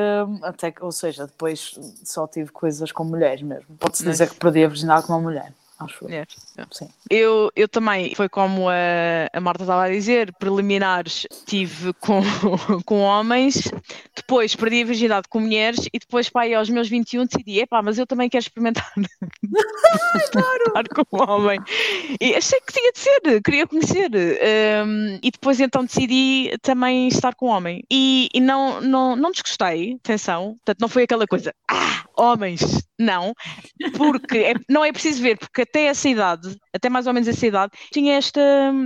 até 0.43 0.69
que, 0.69 0.83
ou 0.83 0.91
seja, 0.91 1.25
depois 1.25 1.79
só 2.03 2.27
tive 2.27 2.51
coisas 2.51 2.91
com 2.91 3.05
mulheres 3.05 3.41
mesmo. 3.41 3.77
Pode-se 3.79 4.03
dizer 4.03 4.29
que 4.29 4.35
perdi 4.35 4.65
a 4.65 4.67
virgindade 4.67 5.07
com 5.07 5.13
uma 5.13 5.21
mulher, 5.21 5.53
acho. 5.79 6.05
Sim. 6.71 6.89
Eu, 7.09 7.51
eu 7.55 7.67
também, 7.67 8.13
foi 8.15 8.27
como 8.27 8.69
a, 8.69 8.73
a 9.31 9.39
Marta 9.39 9.63
estava 9.63 9.83
a 9.83 9.89
dizer, 9.89 10.33
preliminares 10.33 11.25
tive 11.45 11.93
com, 11.93 12.21
com 12.85 12.99
homens, 12.99 13.71
depois 14.15 14.55
perdi 14.55 14.81
a 14.81 14.85
virgindade 14.85 15.27
com 15.29 15.39
mulheres 15.39 15.87
e 15.93 15.99
depois, 15.99 16.29
pá, 16.29 16.43
aos 16.55 16.69
meus 16.69 16.89
21 16.89 17.25
decidi, 17.25 17.59
epá, 17.59 17.81
mas 17.81 17.97
eu 17.97 18.05
também 18.05 18.29
quero 18.29 18.41
experimentar 18.41 18.91
estar 20.15 20.83
com 20.89 21.17
um 21.17 21.31
homem. 21.31 21.59
E 22.19 22.35
achei 22.35 22.59
que 22.59 22.73
tinha 22.73 22.91
de 22.91 22.99
ser, 22.99 23.41
queria 23.41 23.67
conhecer. 23.67 24.09
hum, 24.85 25.19
e 25.21 25.31
depois 25.31 25.59
então 25.59 25.85
decidi 25.85 26.57
também 26.61 27.07
estar 27.07 27.35
com 27.35 27.47
um 27.47 27.49
homem. 27.49 27.83
E, 27.89 28.29
e 28.33 28.41
não, 28.41 28.81
não, 28.81 29.15
não 29.15 29.31
desgostei, 29.31 29.93
atenção, 30.03 30.55
portanto 30.55 30.81
não 30.81 30.87
foi 30.87 31.03
aquela 31.03 31.25
coisa, 31.25 31.53
ah, 31.69 32.03
homens, 32.17 32.88
não, 32.99 33.33
porque 33.97 34.37
é- 34.39 34.53
não 34.69 34.83
é 34.85 34.91
preciso 34.91 35.21
ver, 35.21 35.37
porque 35.37 35.61
até 35.63 35.85
essa 35.85 36.09
idade, 36.09 36.57
até 36.73 36.89
mais 36.89 37.07
ou 37.07 37.13
menos 37.13 37.27
essa 37.27 37.45
idade, 37.45 37.71
tinha 37.91 38.15
esta, 38.15 38.41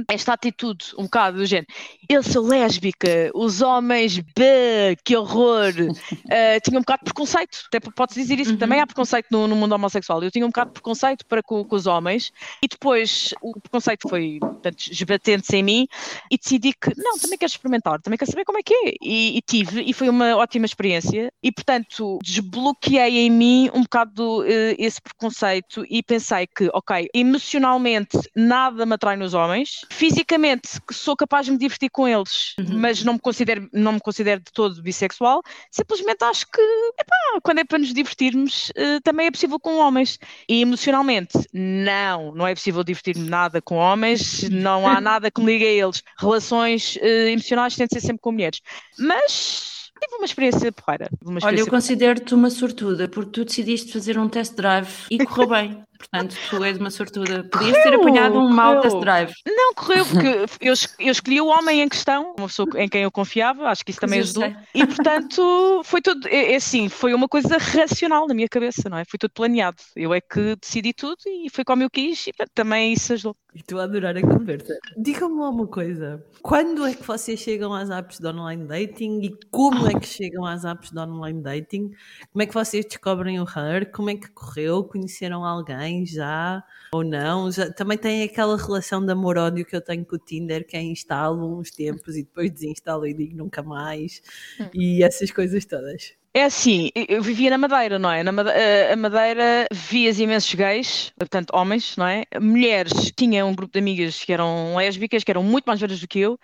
esta 0.09 0.33
atitude 0.33 0.93
um 0.97 1.03
bocado 1.03 1.37
do 1.37 1.45
género. 1.45 1.67
Eu 2.09 2.23
sou 2.23 2.45
lésbica, 2.45 3.31
os 3.33 3.61
homens, 3.61 4.19
bê, 4.19 4.95
que 5.03 5.15
horror. 5.15 5.73
Ah, 6.29 6.59
tinha 6.63 6.77
um 6.77 6.81
bocado 6.81 6.99
de 6.99 7.05
preconceito, 7.05 7.59
até 7.67 7.79
pode-se 7.79 8.21
dizer 8.21 8.39
isso, 8.39 8.57
também 8.57 8.79
há 8.79 8.87
preconceito 8.87 9.27
no, 9.31 9.47
no 9.47 9.55
mundo 9.55 9.73
homossexual. 9.73 10.23
Eu 10.23 10.31
tinha 10.31 10.45
um 10.45 10.49
bocado 10.49 10.69
de 10.69 10.73
preconceito 10.73 11.25
para 11.25 11.43
com, 11.43 11.63
com 11.63 11.75
os 11.75 11.85
homens 11.85 12.31
e 12.61 12.67
depois 12.67 13.33
o 13.41 13.59
preconceito 13.59 14.07
foi 14.07 14.39
portanto, 14.39 14.79
esbatendo-se 14.89 15.55
em 15.55 15.63
mim 15.63 15.87
e 16.31 16.37
decidi 16.37 16.73
que 16.73 16.91
não, 16.97 17.17
também 17.17 17.37
quero 17.37 17.51
experimentar, 17.51 18.01
também 18.01 18.17
quero 18.17 18.31
saber 18.31 18.45
como 18.45 18.59
é 18.59 18.63
que 18.63 18.73
é. 18.73 18.93
E, 19.01 19.37
e 19.37 19.41
tive, 19.41 19.81
e 19.81 19.93
foi 19.93 20.09
uma 20.09 20.35
ótima 20.35 20.65
experiência. 20.65 21.31
E 21.41 21.51
portanto, 21.51 22.19
desbloqueei 22.23 23.19
em 23.19 23.29
mim 23.29 23.69
um 23.73 23.81
bocado 23.81 24.45
eh, 24.45 24.75
esse 24.77 25.01
preconceito 25.01 25.85
e 25.89 26.01
pensei 26.01 26.47
que, 26.47 26.69
ok, 26.73 27.09
emocionalmente 27.13 27.72
nada 28.35 28.85
me 28.85 28.93
atrai 28.93 29.15
nos 29.15 29.33
homens, 29.33 29.81
fisicamente 29.89 30.69
sou 30.91 31.15
capaz 31.15 31.45
de 31.45 31.51
me 31.51 31.57
divertir 31.57 31.89
com 31.89 32.07
eles, 32.07 32.55
mas 32.69 33.03
não 33.03 33.13
me 33.13 33.19
considero, 33.19 33.69
não 33.73 33.93
me 33.93 33.99
considero 33.99 34.41
de 34.41 34.51
todo 34.51 34.81
bissexual, 34.81 35.41
simplesmente 35.71 36.23
acho 36.23 36.45
que, 36.47 36.61
epá, 36.99 37.15
quando 37.41 37.59
é 37.59 37.63
para 37.63 37.79
nos 37.79 37.93
divertirmos, 37.93 38.71
eh, 38.75 38.99
também 39.03 39.27
é 39.27 39.31
possível 39.31 39.59
com 39.59 39.77
homens. 39.77 40.19
E 40.47 40.61
emocionalmente, 40.61 41.37
não, 41.53 42.33
não 42.33 42.47
é 42.47 42.53
possível 42.53 42.83
divertir-me 42.83 43.27
nada 43.29 43.61
com 43.61 43.75
homens, 43.75 44.49
não 44.49 44.87
há 44.87 44.99
nada 45.01 45.31
que 45.31 45.41
me 45.41 45.53
ligue 45.53 45.65
a 45.65 45.85
eles. 45.85 46.03
Relações 46.17 46.97
eh, 47.01 47.31
emocionais 47.31 47.75
têm 47.75 47.87
de 47.87 47.93
ser 47.93 48.01
sempre 48.01 48.21
com 48.21 48.31
mulheres. 48.31 48.61
Mas 48.97 49.91
tive 49.99 50.15
uma 50.15 50.25
experiência 50.25 50.71
porreira. 50.71 51.09
Uma 51.21 51.31
Olha, 51.31 51.35
eu 51.35 51.39
experiência 51.39 51.71
considero-te 51.71 52.35
uma 52.35 52.49
sortuda 52.49 53.07
porque 53.07 53.31
tu 53.31 53.45
decidiste 53.45 53.91
fazer 53.91 54.17
um 54.17 54.27
test 54.27 54.55
drive 54.55 54.89
e 55.09 55.23
correu 55.25 55.49
bem. 55.49 55.83
Portanto, 56.03 56.35
tu 56.49 56.63
és 56.63 56.77
uma 56.77 56.89
sortuda. 56.89 57.43
Podias 57.45 57.81
ter 57.81 57.93
apanhado 57.93 58.37
um 58.37 58.49
mau 58.49 58.81
test 58.81 58.99
drive. 58.99 59.33
Não, 59.47 59.73
correu, 59.73 60.05
porque 60.05 60.27
eu, 60.61 60.73
eu 60.99 61.11
escolhi 61.11 61.39
o 61.39 61.47
homem 61.47 61.81
em 61.81 61.87
questão, 61.87 62.33
uma 62.37 62.47
pessoa 62.47 62.67
em 62.75 62.89
quem 62.89 63.03
eu 63.03 63.11
confiava, 63.11 63.69
acho 63.69 63.85
que 63.85 63.91
isso 63.91 64.01
também 64.01 64.19
ajudou. 64.19 64.53
E 64.73 64.85
portanto, 64.85 65.81
foi 65.85 66.01
tudo, 66.01 66.27
é, 66.27 66.53
é 66.53 66.55
assim, 66.55 66.89
foi 66.89 67.13
uma 67.13 67.27
coisa 67.27 67.57
racional 67.57 68.27
na 68.27 68.33
minha 68.33 68.49
cabeça, 68.49 68.89
não 68.89 68.97
é? 68.97 69.05
Foi 69.05 69.17
tudo 69.17 69.31
planeado. 69.31 69.77
Eu 69.95 70.13
é 70.13 70.19
que 70.19 70.55
decidi 70.57 70.93
tudo 70.93 71.19
e 71.25 71.49
foi 71.49 71.63
como 71.63 71.83
eu 71.83 71.89
quis 71.89 72.27
e 72.27 72.33
portanto, 72.33 72.51
também 72.53 72.93
isso 72.93 73.13
ajudou. 73.13 73.35
Estou 73.55 73.79
a 73.79 73.83
adorar 73.83 74.17
a 74.17 74.21
conversa. 74.21 74.75
Digam-me 74.97 75.39
lá 75.39 75.49
uma 75.49 75.67
coisa. 75.67 76.25
Quando 76.41 76.85
é 76.87 76.95
que 76.95 77.05
vocês 77.05 77.39
chegam 77.39 77.71
às 77.71 77.91
apps 77.91 78.19
de 78.19 78.27
online 78.27 78.65
dating 78.65 79.21
e 79.21 79.37
como 79.51 79.87
é 79.87 79.93
que 79.93 80.07
chegam 80.07 80.43
às 80.43 80.65
apps 80.65 80.89
de 80.89 80.99
online 80.99 81.39
dating? 81.39 81.91
Como 82.31 82.41
é 82.41 82.47
que 82.47 82.53
vocês 82.53 82.83
descobrem 82.83 83.39
o 83.39 83.43
Her? 83.43 83.91
Como 83.91 84.09
é 84.09 84.15
que 84.15 84.31
correu? 84.31 84.83
Conheceram 84.83 85.45
alguém 85.45 85.92
já 86.05 86.63
ou 86.93 87.03
não? 87.03 87.51
Já, 87.51 87.71
também 87.71 87.97
tem 87.97 88.23
aquela 88.23 88.57
relação 88.57 89.05
de 89.05 89.11
amor-ódio 89.11 89.65
que 89.65 89.75
eu 89.75 89.81
tenho 89.81 90.05
com 90.05 90.15
o 90.15 90.19
Tinder, 90.19 90.65
que 90.65 90.77
é 90.77 90.81
instalo 90.81 91.59
uns 91.59 91.71
tempos 91.71 92.15
e 92.15 92.23
depois 92.23 92.51
desinstalo 92.51 93.05
e 93.05 93.13
digo 93.13 93.35
nunca 93.35 93.61
mais. 93.61 94.21
E 94.73 95.03
essas 95.03 95.31
coisas 95.31 95.65
todas. 95.65 96.13
É 96.35 96.45
assim, 96.45 96.89
eu- 96.95 97.21
vivia 97.21 97.51
na 97.51 97.59
Madeira, 97.59 97.99
não 97.99 98.09
é? 98.09 98.23
Na 98.23 98.31
Made- 98.31 98.49
eh, 98.49 98.91
a 98.91 98.95
Madeira 98.95 99.67
vias 99.71 100.19
imensos 100.19 100.51
gays, 100.55 101.11
portanto 101.15 101.51
homens, 101.53 101.95
não 101.95 102.07
é? 102.07 102.23
Mulheres, 102.41 103.11
tinha 103.15 103.45
um 103.45 103.53
grupo 103.53 103.71
de 103.73 103.77
amigas 103.77 104.23
que 104.23 104.33
eram 104.33 104.75
lésbicas, 104.75 105.23
que 105.23 105.29
eram 105.29 105.43
muito 105.43 105.65
mais 105.65 105.79
velhas 105.79 105.99
do 105.99 106.07
que 106.07 106.19
eu, 106.21 106.39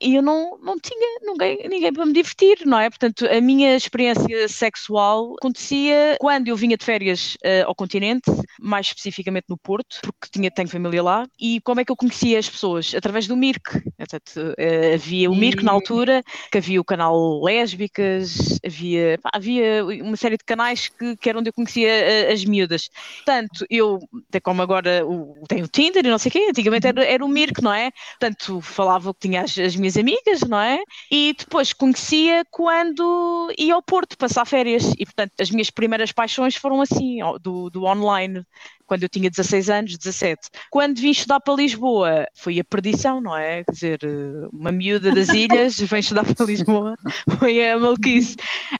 e 0.00 0.16
eu 0.16 0.22
não, 0.22 0.58
não 0.60 0.76
tinha 0.80 1.20
ninguém, 1.22 1.68
ninguém 1.68 1.92
para 1.92 2.06
me 2.06 2.12
divertir, 2.12 2.58
não 2.66 2.80
é? 2.80 2.90
Portanto, 2.90 3.24
a 3.24 3.40
minha 3.40 3.76
experiência 3.76 4.48
sexual 4.48 5.36
acontecia 5.38 6.16
quando 6.18 6.48
eu 6.48 6.56
vinha 6.56 6.76
de 6.76 6.84
férias 6.84 7.36
eh, 7.44 7.62
ao 7.62 7.74
continente, 7.74 8.32
mais 8.60 8.86
especificamente 8.88 9.44
no 9.48 9.56
Porto, 9.56 9.98
porque 10.02 10.26
tinha, 10.32 10.50
tenho 10.50 10.66
família 10.68 11.04
lá, 11.04 11.24
e 11.40 11.60
como 11.60 11.80
é 11.80 11.84
que 11.84 11.92
eu 11.92 11.96
conhecia 11.96 12.36
as 12.36 12.50
pessoas? 12.50 12.92
Através 12.96 13.28
do 13.28 13.36
Mirk. 13.36 13.80
Portanto, 13.96 14.54
eh, 14.58 14.94
havia 14.94 15.30
o 15.30 15.36
Mirk 15.36 15.62
na 15.62 15.70
altura, 15.70 16.20
que 16.50 16.58
havia 16.58 16.80
o 16.80 16.84
canal 16.84 17.40
Lésbicas, 17.44 18.58
havia, 18.66 19.19
havia 19.32 19.84
uma 19.84 20.16
série 20.16 20.36
de 20.36 20.44
canais 20.44 20.88
que, 20.88 21.16
que 21.16 21.28
era 21.28 21.38
onde 21.38 21.48
eu 21.48 21.52
conhecia 21.52 21.88
eh, 21.88 22.32
as 22.32 22.44
miúdas. 22.44 22.88
Portanto, 23.16 23.66
eu, 23.68 23.98
até 24.28 24.40
como 24.40 24.62
agora 24.62 25.04
o, 25.06 25.34
tem 25.48 25.62
o 25.62 25.68
Tinder 25.68 26.04
e 26.04 26.10
não 26.10 26.18
sei 26.18 26.30
o 26.30 26.32
quê, 26.32 26.46
antigamente 26.50 26.86
era, 26.86 27.04
era 27.04 27.24
o 27.24 27.28
Mirk, 27.28 27.62
não 27.62 27.72
é? 27.72 27.90
Portanto, 28.18 28.60
falava 28.60 29.12
que 29.14 29.20
tinha 29.28 29.42
as, 29.42 29.58
as 29.58 29.76
minhas 29.76 29.96
amigas, 29.96 30.40
não 30.40 30.60
é? 30.60 30.80
E 31.10 31.34
depois 31.38 31.72
conhecia 31.72 32.44
quando 32.50 33.52
ia 33.58 33.74
ao 33.74 33.82
Porto 33.82 34.16
passar 34.16 34.44
férias. 34.44 34.92
E, 34.98 35.04
portanto, 35.04 35.32
as 35.40 35.50
minhas 35.50 35.70
primeiras 35.70 36.12
paixões 36.12 36.56
foram 36.56 36.80
assim, 36.80 37.18
do, 37.40 37.70
do 37.70 37.84
online 37.84 38.44
quando 38.90 39.04
eu 39.04 39.08
tinha 39.08 39.30
16 39.30 39.70
anos, 39.70 39.96
17. 39.96 40.48
Quando 40.68 40.98
vim 40.98 41.10
estudar 41.10 41.38
para 41.38 41.54
Lisboa, 41.54 42.26
foi 42.34 42.58
a 42.58 42.64
perdição, 42.64 43.20
não 43.20 43.36
é? 43.36 43.62
Quer 43.62 43.72
dizer, 43.72 43.98
eh, 44.02 44.48
uma 44.52 44.72
miúda 44.72 45.12
das 45.14 45.28
ilhas 45.30 45.78
vem 45.78 46.00
estudar 46.00 46.24
para 46.24 46.44
Lisboa, 46.44 46.96
foi 47.38 47.70
a 47.70 47.78
maluquice. 47.78 48.34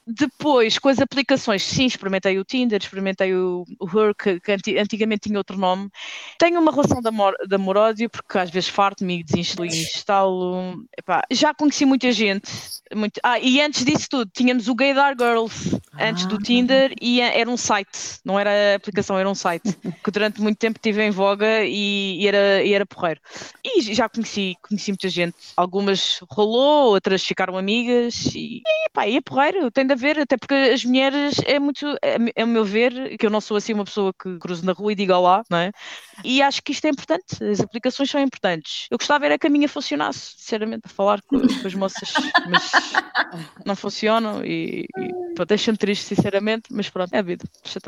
Depois, 0.05 0.77
com 0.77 0.89
as 0.89 0.99
aplicações, 0.99 1.63
sim, 1.63 1.85
experimentei 1.85 2.37
o 2.37 2.43
Tinder, 2.43 2.77
experimentei 2.81 3.33
o, 3.33 3.63
o 3.79 3.85
Her, 3.87 4.13
que, 4.13 4.37
que 4.41 4.51
anti- 4.51 4.77
antigamente 4.77 5.29
tinha 5.29 5.37
outro 5.37 5.57
nome. 5.57 5.89
Tenho 6.37 6.59
uma 6.59 6.71
relação 6.73 6.99
de 6.99 7.07
amor- 7.07 7.37
amor-ódio, 7.49 8.09
porque 8.09 8.37
às 8.37 8.49
vezes 8.49 8.67
farto-me 8.67 9.19
e 9.19 9.23
desinstalo 9.23 9.65
e 9.65 9.69
instalo. 9.69 10.83
Epá, 10.97 11.21
já 11.31 11.53
conheci 11.53 11.85
muita 11.85 12.11
gente. 12.11 12.51
Muito... 12.93 13.17
Ah, 13.23 13.39
e 13.39 13.61
antes 13.61 13.85
disso 13.85 14.07
tudo, 14.09 14.29
tínhamos 14.33 14.67
o 14.67 14.75
Gaydar 14.75 15.15
Girls, 15.17 15.79
antes 15.97 16.25
do 16.25 16.35
Ah. 16.35 16.39
Tinder, 16.43 16.93
e 17.01 17.21
era 17.21 17.49
um 17.49 17.55
site, 17.55 18.19
não 18.25 18.37
era 18.37 18.75
aplicação, 18.75 19.17
era 19.17 19.29
um 19.29 19.35
site 19.35 19.77
que 20.03 20.11
durante 20.11 20.41
muito 20.41 20.57
tempo 20.57 20.79
tive 20.81 21.03
em 21.03 21.11
voga 21.11 21.63
e, 21.63 22.21
e 22.21 22.27
era, 22.27 22.63
e 22.63 22.73
era 22.73 22.85
porreiro. 22.85 23.19
E 23.63 23.81
já 23.93 24.09
conheci, 24.09 24.55
conheci 24.61 24.91
muita 24.91 25.09
gente. 25.09 25.35
Algumas 25.55 26.19
rolou, 26.29 26.91
outras 26.93 27.23
ficaram 27.23 27.57
amigas 27.57 28.25
e, 28.35 28.61
e 28.65 28.89
pá, 28.91 29.07
e 29.07 29.17
é 29.17 29.21
porreiro, 29.21 29.71
tem 29.71 29.85
de 29.85 29.93
haver, 29.93 30.19
até 30.19 30.37
porque 30.37 30.53
as 30.53 30.83
mulheres 30.83 31.37
é 31.45 31.59
muito, 31.59 31.85
é, 32.01 32.17
é 32.35 32.43
o 32.43 32.47
meu 32.47 32.65
ver, 32.65 33.17
que 33.17 33.25
eu 33.25 33.29
não 33.29 33.41
sou 33.41 33.57
assim 33.57 33.73
uma 33.73 33.85
pessoa 33.85 34.13
que 34.13 34.37
cruzo 34.39 34.65
na 34.65 34.73
rua 34.73 34.91
e 34.91 34.95
diga 34.95 35.17
olá, 35.17 35.43
não 35.49 35.57
é? 35.57 35.71
E 36.23 36.41
acho 36.41 36.61
que 36.61 36.71
isto 36.71 36.85
é 36.85 36.89
importante, 36.89 37.43
as 37.43 37.59
aplicações 37.59 38.09
são 38.09 38.21
importantes. 38.21 38.87
Eu 38.89 38.97
gostava 38.97 39.25
era 39.25 39.37
que 39.37 39.47
a 39.47 39.49
minha 39.49 39.67
funcionasse, 39.67 40.33
sinceramente, 40.37 40.83
a 40.85 40.89
falar 40.89 41.21
com, 41.23 41.39
com 41.39 41.67
as 41.67 41.73
moças, 41.73 42.13
mas 42.49 42.71
não 43.65 43.75
funcionam 43.75 44.43
e, 44.45 44.85
e 44.97 45.45
deixa-me 45.45 45.77
triste, 45.77 46.15
sinceramente, 46.15 46.71
mas 46.71 46.89
pronto, 46.89 47.13
é 47.13 47.19
a 47.19 47.21
vida. 47.21 47.45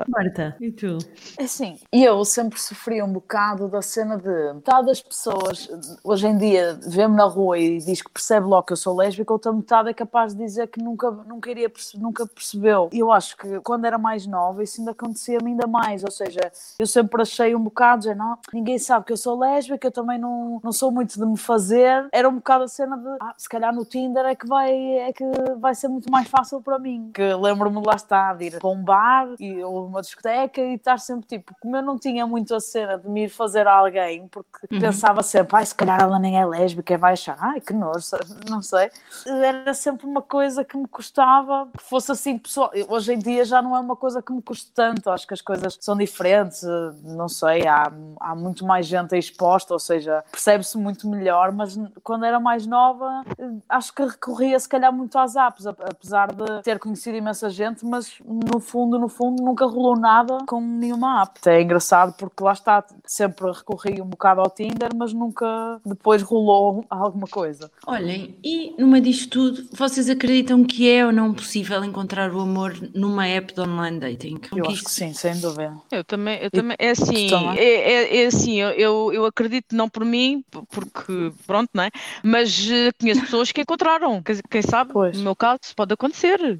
Marta, 0.07 0.55
e 0.59 0.71
tu? 0.71 0.97
Assim, 1.39 1.79
eu 1.91 2.02
sempre 2.25 2.59
sofri 2.59 3.01
um 3.01 3.11
bocado 3.11 3.67
da 3.67 3.81
cena 3.81 4.17
de 4.17 4.53
metade 4.53 4.87
das 4.87 5.01
pessoas 5.01 5.69
hoje 6.03 6.27
em 6.27 6.37
dia 6.37 6.79
vê-me 6.87 7.15
na 7.15 7.25
rua 7.25 7.57
e 7.57 7.77
diz 7.77 8.01
que 8.01 8.09
percebe 8.09 8.47
logo 8.47 8.63
que 8.63 8.73
eu 8.73 8.77
sou 8.77 8.95
lésbica, 8.95 9.31
outra 9.31 9.51
metade 9.51 9.89
é 9.89 9.93
capaz 9.93 10.33
de 10.33 10.43
dizer 10.43 10.67
que 10.67 10.81
nunca, 10.81 11.11
nunca, 11.11 11.49
iria 11.49 11.71
nunca 11.95 12.25
percebeu. 12.27 12.89
Eu 12.91 13.11
acho 13.11 13.37
que 13.37 13.59
quando 13.61 13.85
era 13.85 13.97
mais 13.97 14.25
nova 14.25 14.63
isso 14.63 14.81
ainda 14.81 14.91
acontecia-me 14.91 15.51
ainda 15.51 15.67
mais, 15.67 16.03
ou 16.03 16.11
seja, 16.11 16.51
eu 16.79 16.87
sempre 16.87 17.21
achei 17.21 17.55
um 17.55 17.63
bocado, 17.63 18.05
já 18.05 18.15
não, 18.15 18.37
ninguém 18.53 18.77
sabe 18.77 19.05
que 19.05 19.13
eu 19.13 19.17
sou 19.17 19.37
lésbica, 19.37 19.87
eu 19.87 19.91
também 19.91 20.17
não, 20.17 20.59
não 20.63 20.71
sou 20.71 20.91
muito 20.91 21.17
de 21.17 21.25
me 21.25 21.37
fazer. 21.37 22.07
Era 22.11 22.27
um 22.29 22.35
bocado 22.35 22.63
a 22.63 22.67
cena 22.67 22.97
de, 22.97 23.17
ah, 23.21 23.33
se 23.37 23.47
calhar 23.47 23.73
no 23.73 23.85
Tinder 23.85 24.25
é 24.25 24.35
que 24.35 24.47
vai, 24.47 24.73
é 24.73 25.13
que 25.13 25.23
vai 25.57 25.75
ser 25.75 25.87
muito 25.87 26.11
mais 26.11 26.27
fácil 26.27 26.61
para 26.61 26.79
mim. 26.79 27.11
Que 27.13 27.33
lembro-me 27.33 27.81
lá 27.85 27.95
estar, 27.95 28.35
de 28.35 28.45
ir 28.45 28.59
para 28.59 28.69
um 28.69 28.83
bar 28.83 29.29
e, 29.39 29.63
ou 29.63 29.87
uma 29.87 30.01
discoteca 30.01 30.61
e 30.61 30.75
estar 30.75 30.99
sempre 30.99 31.27
tipo, 31.27 31.55
como 31.59 31.75
eu 31.75 31.81
não 31.81 31.92
tinha 31.97 32.25
muito 32.27 32.53
a 32.55 32.59
cena 32.59 32.97
de 32.97 33.07
me 33.09 33.25
ir 33.25 33.29
fazer 33.29 33.67
a 33.67 33.73
alguém, 33.75 34.27
porque 34.27 34.67
pensava 34.79 35.21
sempre, 35.23 35.55
ai, 35.57 35.65
se 35.65 35.75
calhar 35.75 36.01
ela 36.01 36.19
nem 36.19 36.39
é 36.39 36.45
lésbica, 36.45 36.97
vai 36.97 37.13
achar, 37.13 37.37
ai, 37.39 37.59
que 37.61 37.73
nojo, 37.73 38.07
não 38.49 38.61
sei. 38.61 38.89
Era 39.25 39.73
sempre 39.73 40.05
uma 40.05 40.21
coisa 40.21 40.63
que 40.63 40.77
me 40.77 40.87
custava 40.87 41.67
que 41.77 41.83
fosse 41.83 42.11
assim 42.11 42.37
pessoal. 42.37 42.71
Hoje 42.89 43.13
em 43.13 43.19
dia 43.19 43.45
já 43.45 43.61
não 43.61 43.75
é 43.75 43.79
uma 43.79 43.95
coisa 43.95 44.21
que 44.21 44.31
me 44.31 44.41
custe 44.41 44.71
tanto, 44.73 45.09
acho 45.09 45.27
que 45.27 45.33
as 45.33 45.41
coisas 45.41 45.77
são 45.81 45.95
diferentes, 45.97 46.63
não 47.03 47.27
sei, 47.29 47.67
há, 47.67 47.91
há 48.19 48.35
muito 48.35 48.65
mais 48.65 48.85
gente 48.85 49.17
exposta, 49.17 49.73
ou 49.73 49.79
seja, 49.79 50.23
percebe-se 50.31 50.77
muito 50.77 51.07
melhor, 51.09 51.51
mas 51.51 51.77
quando 52.03 52.25
era 52.25 52.39
mais 52.39 52.65
nova, 52.65 53.23
acho 53.69 53.93
que 53.93 54.03
recorria 54.03 54.59
se 54.59 54.67
calhar 54.69 54.91
muito 54.93 55.17
às 55.17 55.35
apps, 55.35 55.65
ap- 55.67 55.81
apesar 55.89 56.31
de 56.33 56.61
ter 56.63 56.79
conhecido 56.79 57.17
imensa 57.17 57.49
gente, 57.49 57.85
mas 57.85 58.13
no 58.25 58.59
fundo, 58.59 58.97
no 58.99 59.07
fundo, 59.07 59.43
nunca 59.43 59.65
rolou 59.65 59.95
nada 59.97 60.37
com 60.47 60.59
nenhuma 60.61 61.21
app. 61.23 61.39
Engraçado 61.73 62.13
porque 62.17 62.43
lá 62.43 62.53
está, 62.53 62.85
sempre 63.05 63.51
recorri 63.51 63.99
um 63.99 64.05
bocado 64.05 64.41
ao 64.41 64.49
Tinder, 64.49 64.89
mas 64.95 65.11
nunca 65.11 65.79
depois 65.85 66.21
rolou 66.21 66.85
alguma 66.89 67.27
coisa. 67.27 67.71
Olhem, 67.87 68.35
e 68.43 68.75
meio 68.83 69.03
disto 69.03 69.29
tudo, 69.29 69.67
vocês 69.75 70.09
acreditam 70.09 70.63
que 70.63 70.87
é 70.89 71.05
ou 71.05 71.11
não 71.11 71.33
possível 71.33 71.83
encontrar 71.83 72.31
o 72.33 72.39
amor 72.41 72.75
numa 72.93 73.27
app 73.27 73.53
de 73.53 73.61
online 73.61 73.99
dating? 73.99 74.39
Eu 74.55 74.65
Que 74.65 74.71
acho 74.73 74.83
que 74.83 74.91
sim, 74.91 75.13
sem 75.13 75.39
dúvida. 75.39 75.75
Eu 75.91 76.03
também, 76.03 76.39
eu 76.41 76.51
também, 76.51 76.75
é 76.79 76.91
assim, 76.91 77.27
também? 77.27 77.57
é, 77.57 77.63
é, 77.63 78.23
é 78.23 78.25
assim, 78.27 78.59
eu- 78.61 79.11
eu, 79.13 79.25
acredito 79.25 79.75
não 79.75 79.89
por 79.89 80.05
mim, 80.05 80.43
porque 80.69 81.33
pronto, 81.47 81.69
não 81.73 81.83
é? 81.83 81.89
Mas 82.23 82.69
eh, 82.69 82.91
conheço 82.99 83.21
pessoas 83.21 83.51
que 83.51 83.61
encontraram, 83.61 84.21
quem, 84.21 84.61
sabe, 84.61 84.93
Pois. 84.93 85.17
no 85.17 85.23
meu 85.23 85.35
caso, 85.35 85.59
pode 85.75 85.93
acontecer, 85.93 86.59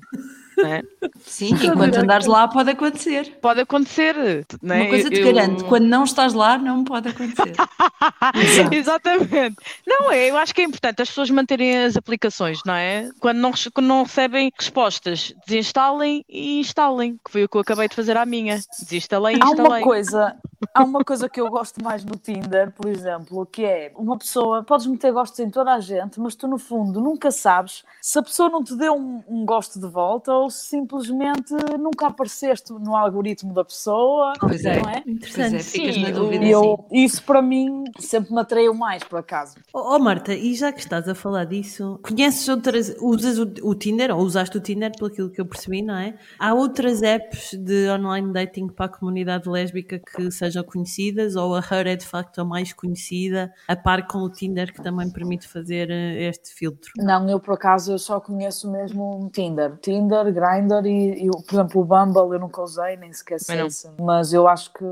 é? 0.65 0.81
Sim, 1.21 1.53
enquanto 1.55 1.95
andares 1.97 2.25
lá 2.27 2.47
pode 2.47 2.69
acontecer. 2.71 3.37
Pode 3.41 3.61
acontecer, 3.61 4.15
não 4.61 4.75
é? 4.75 4.81
Uma 4.81 4.89
coisa 4.89 5.09
te 5.09 5.19
Eu- 5.19 5.33
garanto, 5.33 5.65
quando 5.65 5.85
não 5.85 6.03
estás 6.03 6.33
lá, 6.33 6.57
não 6.57 6.83
pode 6.83 7.09
acontecer. 7.09 7.53
Exatamente. 8.71 9.55
Não 9.87 10.11
é, 10.11 10.29
eu 10.29 10.37
acho 10.37 10.53
que 10.53 10.61
é 10.61 10.65
importante 10.65 11.01
as 11.01 11.09
pessoas 11.09 11.29
manterem 11.29 11.85
as 11.85 11.97
aplicações, 11.97 12.59
não 12.65 12.73
é? 12.73 13.09
Quando 13.19 13.37
não, 13.37 13.51
quando 13.73 13.87
não 13.87 14.03
recebem 14.03 14.51
respostas, 14.57 15.33
desinstalem 15.45 16.23
e 16.29 16.59
instalem, 16.59 17.19
que 17.23 17.31
foi 17.31 17.43
o 17.43 17.49
que 17.49 17.57
eu 17.57 17.61
acabei 17.61 17.87
de 17.87 17.95
fazer 17.95 18.17
à 18.17 18.25
minha. 18.25 18.59
Desinstalei 18.79 19.35
e 19.35 19.39
Há 19.41 19.45
uma 19.45 19.53
instalei. 19.53 19.83
coisa, 19.83 20.35
há 20.73 20.83
uma 20.83 21.03
coisa 21.03 21.29
que 21.29 21.39
eu 21.41 21.49
gosto 21.49 21.83
mais 21.83 22.03
no 22.03 22.15
Tinder, 22.15 22.71
por 22.71 22.87
exemplo, 22.89 23.45
que 23.45 23.63
é 23.65 23.91
uma 23.95 24.17
pessoa, 24.17 24.63
podes 24.63 24.85
meter 24.87 25.11
gostos 25.11 25.39
em 25.39 25.49
toda 25.49 25.73
a 25.73 25.79
gente, 25.79 26.19
mas 26.19 26.35
tu 26.35 26.47
no 26.47 26.57
fundo 26.57 26.99
nunca 27.01 27.31
sabes 27.31 27.83
se 28.01 28.17
a 28.19 28.23
pessoa 28.23 28.49
não 28.49 28.63
te 28.63 28.75
deu 28.75 28.93
um, 28.95 29.23
um 29.27 29.45
gosto 29.45 29.79
de 29.79 29.87
volta 29.87 30.31
ou 30.43 30.49
se 30.49 30.65
simplesmente 30.67 31.53
nunca 31.79 32.07
apareceste 32.07 32.73
no 32.73 32.95
algoritmo 32.95 33.53
da 33.53 33.63
pessoa, 33.63 34.33
Pois 34.39 34.63
é. 34.65 34.81
não 34.81 34.89
é? 34.89 35.01
Pois 35.01 35.07
é, 35.07 35.11
Interessante. 35.11 35.63
ficas 35.63 35.95
Sim, 35.95 36.01
na 36.03 36.09
o- 36.09 36.13
dúvida. 36.13 36.45
E 36.45 36.51
eu, 36.51 36.85
isso 36.91 37.23
para 37.23 37.41
mim 37.41 37.83
sempre 37.99 38.33
me 38.33 38.39
atraiu 38.39 38.73
mais, 38.73 39.03
por 39.03 39.19
acaso. 39.19 39.55
Oh, 39.73 39.95
oh, 39.95 39.99
Marta, 39.99 40.33
e 40.33 40.53
já 40.53 40.71
que 40.71 40.79
estás 40.79 41.07
a 41.07 41.15
falar 41.15 41.45
disso, 41.45 41.99
conheces 42.03 42.47
outras, 42.49 42.95
usas 43.01 43.37
o, 43.39 43.51
o 43.63 43.75
Tinder, 43.75 44.15
ou 44.15 44.21
usaste 44.21 44.57
o 44.57 44.61
Tinder, 44.61 44.91
pelo 44.97 45.07
aquilo 45.11 45.29
que 45.29 45.39
eu 45.41 45.45
percebi, 45.45 45.81
não 45.81 45.95
é? 45.95 46.15
Há 46.39 46.53
outras 46.53 47.01
apps 47.01 47.51
de 47.53 47.89
online 47.89 48.31
dating 48.33 48.67
para 48.67 48.85
a 48.85 48.89
comunidade 48.89 49.47
lésbica 49.49 49.99
que 49.99 50.29
sejam 50.31 50.63
conhecidas 50.63 51.35
ou 51.35 51.55
a 51.55 51.59
Her 51.59 51.87
é 51.87 51.95
de 51.95 52.05
facto 52.05 52.39
a 52.41 52.45
mais 52.45 52.73
conhecida, 52.73 53.53
a 53.67 53.75
par 53.75 54.07
com 54.07 54.19
o 54.19 54.29
Tinder 54.29 54.73
que 54.73 54.81
também 54.81 55.09
permite 55.11 55.47
fazer 55.47 55.89
eh, 55.89 56.23
este 56.29 56.53
filtro? 56.53 56.91
Não, 56.97 57.29
eu 57.29 57.39
por 57.39 57.53
acaso 57.53 57.91
eu 57.93 57.99
só 57.99 58.19
conheço 58.19 58.69
mesmo 58.71 59.29
Tinder. 59.33 59.77
Tinder, 59.81 60.32
Grindr 60.33 60.85
e, 60.85 61.25
e, 61.25 61.29
por 61.29 61.53
exemplo, 61.53 61.81
o 61.81 61.85
Bumble 61.85 62.35
eu 62.35 62.39
nunca 62.39 62.61
usei, 62.61 62.97
nem 62.97 63.11
sequer 63.13 63.39
sei. 63.39 63.69
se- 63.69 63.89
Mas 63.99 64.33
eu 64.33 64.47
acho 64.47 64.71
que, 64.73 64.83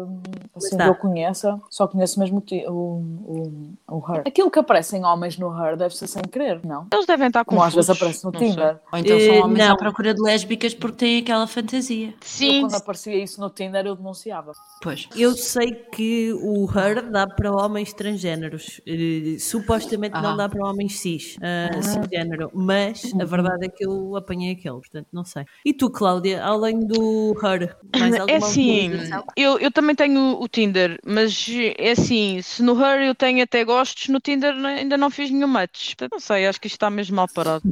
assim, 0.55 0.77
que 0.77 0.83
eu 0.83 0.95
conheça, 0.95 1.59
só 1.69 1.87
conheço 1.87 2.19
mesmo 2.19 2.43
o, 2.67 2.71
o, 2.71 3.73
o, 3.87 3.97
o 3.97 4.11
Her. 4.13 4.23
Aquilo 4.25 4.49
que 4.51 4.59
aparecem 4.59 5.03
homens 5.05 5.37
no 5.37 5.49
Her 5.51 5.75
deve 5.77 5.95
ser 5.95 6.07
sem 6.07 6.21
querer, 6.23 6.61
não? 6.65 6.87
Eles 6.93 7.05
devem 7.05 7.27
estar 7.27 7.43
Como 7.45 7.61
às 7.63 7.73
vezes 7.73 7.89
aparece 7.89 8.23
no. 8.25 8.31
Tinder. 8.31 8.79
Ou 8.91 8.99
então 8.99 9.17
Eh, 9.17 9.27
são 9.27 9.45
homens 9.45 9.67
não. 9.67 9.73
à 9.73 9.77
procura 9.77 10.13
de 10.13 10.21
lésbicas 10.21 10.73
porque 10.73 10.97
têm 10.97 11.19
aquela 11.19 11.47
fantasia. 11.47 12.09
Eu, 12.09 12.13
Sim, 12.21 12.61
quando 12.61 12.75
aparecia 12.75 13.15
isso 13.23 13.39
no 13.41 13.49
Tinder, 13.49 13.85
eu 13.85 13.95
denunciava. 13.95 14.51
Pois. 14.81 15.07
Eu 15.15 15.33
sei 15.33 15.71
que 15.91 16.33
o 16.33 16.65
Her 16.69 17.09
dá 17.11 17.27
para 17.27 17.51
homens 17.51 17.93
transgêneros, 17.93 18.81
eh, 18.87 19.37
supostamente 19.39 20.15
Ah. 20.15 20.21
não 20.21 20.37
dá 20.37 20.47
para 20.49 20.65
homens 20.65 20.99
cis, 20.99 21.35
uh, 21.37 21.83
cisgênero, 21.83 22.49
mas 22.53 23.01
a 23.19 23.25
verdade 23.25 23.65
é 23.65 23.69
que 23.69 23.85
eu 23.85 24.15
apanhei 24.15 24.53
aquele, 24.53 24.75
portanto 24.79 25.07
não 25.11 25.23
sei. 25.23 25.30
E 25.65 25.73
tu, 25.73 25.89
Cláudia, 25.89 26.43
além 26.43 26.79
do 26.79 27.33
Her, 27.43 27.75
mais 27.97 28.13
alguma 28.19 28.31
É 28.31 28.37
assim, 28.37 28.91
eu, 29.35 29.57
eu 29.59 29.71
também 29.71 29.95
tenho 29.95 30.39
o 30.41 30.47
Tinder, 30.47 30.99
mas 31.05 31.47
é 31.77 31.91
assim, 31.91 32.41
se 32.41 32.61
no 32.63 32.73
Her 32.81 33.01
eu 33.03 33.15
tenho 33.15 33.43
até 33.43 33.63
gostos, 33.63 34.07
no 34.09 34.19
Tinder 34.19 34.53
ainda 34.65 34.97
não 34.97 35.09
fiz 35.09 35.29
nenhum 35.31 35.47
match. 35.47 35.93
Não 36.11 36.19
sei, 36.19 36.47
acho 36.47 36.59
que 36.59 36.67
isto 36.67 36.75
está 36.75 36.89
mesmo 36.89 37.15
mal 37.15 37.27
parado. 37.33 37.63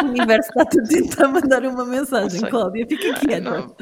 O 0.00 0.06
universo 0.06 0.48
está-te 0.50 0.78
a 0.78 0.82
tentar 0.84 1.28
mandar 1.28 1.64
uma 1.66 1.84
mensagem, 1.84 2.38
sei. 2.40 2.48
Cláudia, 2.48 2.86
fica 2.88 3.14
quieta. 3.14 3.50
Não, 3.50 3.74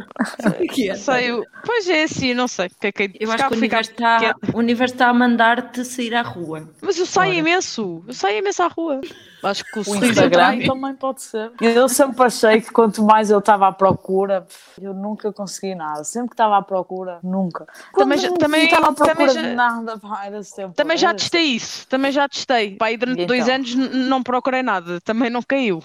Fica 0.60 0.74
quieta. 0.74 0.98
sei, 0.98 1.30
eu- 1.30 1.44
pois 1.64 1.88
é 1.90 2.04
assim, 2.04 2.32
não 2.32 2.48
sei. 2.48 2.70
Que, 2.80 2.86
é 2.86 2.92
que, 2.92 3.10
Eu 3.20 3.28
se 3.28 3.34
acho 3.34 3.48
que 3.48 3.54
o 3.54 3.58
ficar 3.58 3.76
universo, 3.84 3.90
está, 3.90 4.34
o 4.54 4.58
universo 4.58 4.94
está 4.94 5.08
a 5.08 5.14
mandar-te 5.14 5.84
sair 5.84 6.14
à 6.14 6.22
rua. 6.22 6.68
Mas 6.80 6.98
eu 6.98 7.04
saio 7.04 7.32
Ora. 7.32 7.38
imenso, 7.40 8.02
eu 8.08 8.14
saio 8.14 8.38
imenso 8.38 8.62
à 8.62 8.66
rua. 8.66 9.00
Acho 9.42 9.62
que 9.64 9.78
o 9.78 9.82
O 9.92 10.04
Instagram 10.04 10.58
também 10.66 10.94
pode 10.94 11.22
ser. 11.22 11.52
Eu 11.60 11.88
sempre 11.88 12.24
achei 12.24 12.60
que 12.62 12.72
quanto 12.96 13.02
mais 13.04 13.30
eu 13.30 13.38
estava 13.38 13.68
à 13.68 13.72
procura, 13.72 14.46
eu 14.80 14.94
nunca 14.94 15.32
consegui 15.32 15.74
nada. 15.74 16.02
Sempre 16.04 16.30
que 16.30 16.34
estava 16.34 16.56
à 16.56 16.62
procura, 16.62 17.18
nunca. 17.22 17.66
Também 17.94 18.18
Quando 18.18 18.22
já- 18.22 18.28
não 18.30 18.36
também- 18.36 18.64
estava 18.64 18.88
à 18.88 18.92
procura 18.92 19.14
também 19.16 19.34
já- 19.34 19.42
de 19.42 19.54
nada, 19.54 19.98
pá, 19.98 20.24
era 20.26 20.42
sempre. 20.42 20.74
Também 20.74 20.96
já 20.96 21.12
testei 21.14 21.42
isso, 21.42 21.86
também 21.88 22.12
já 22.12 22.28
testei. 22.28 22.76
Pá, 22.76 22.90
e 22.90 22.96
durante 22.96 23.22
E 23.22 23.26
dois 23.26 23.42
então? 23.44 23.54
anos 23.56 23.74
não 23.74 24.22
procurei 24.22 24.62
nada, 24.62 25.00
também 25.02 25.30
não 25.30 25.42
caiu. 25.42 25.82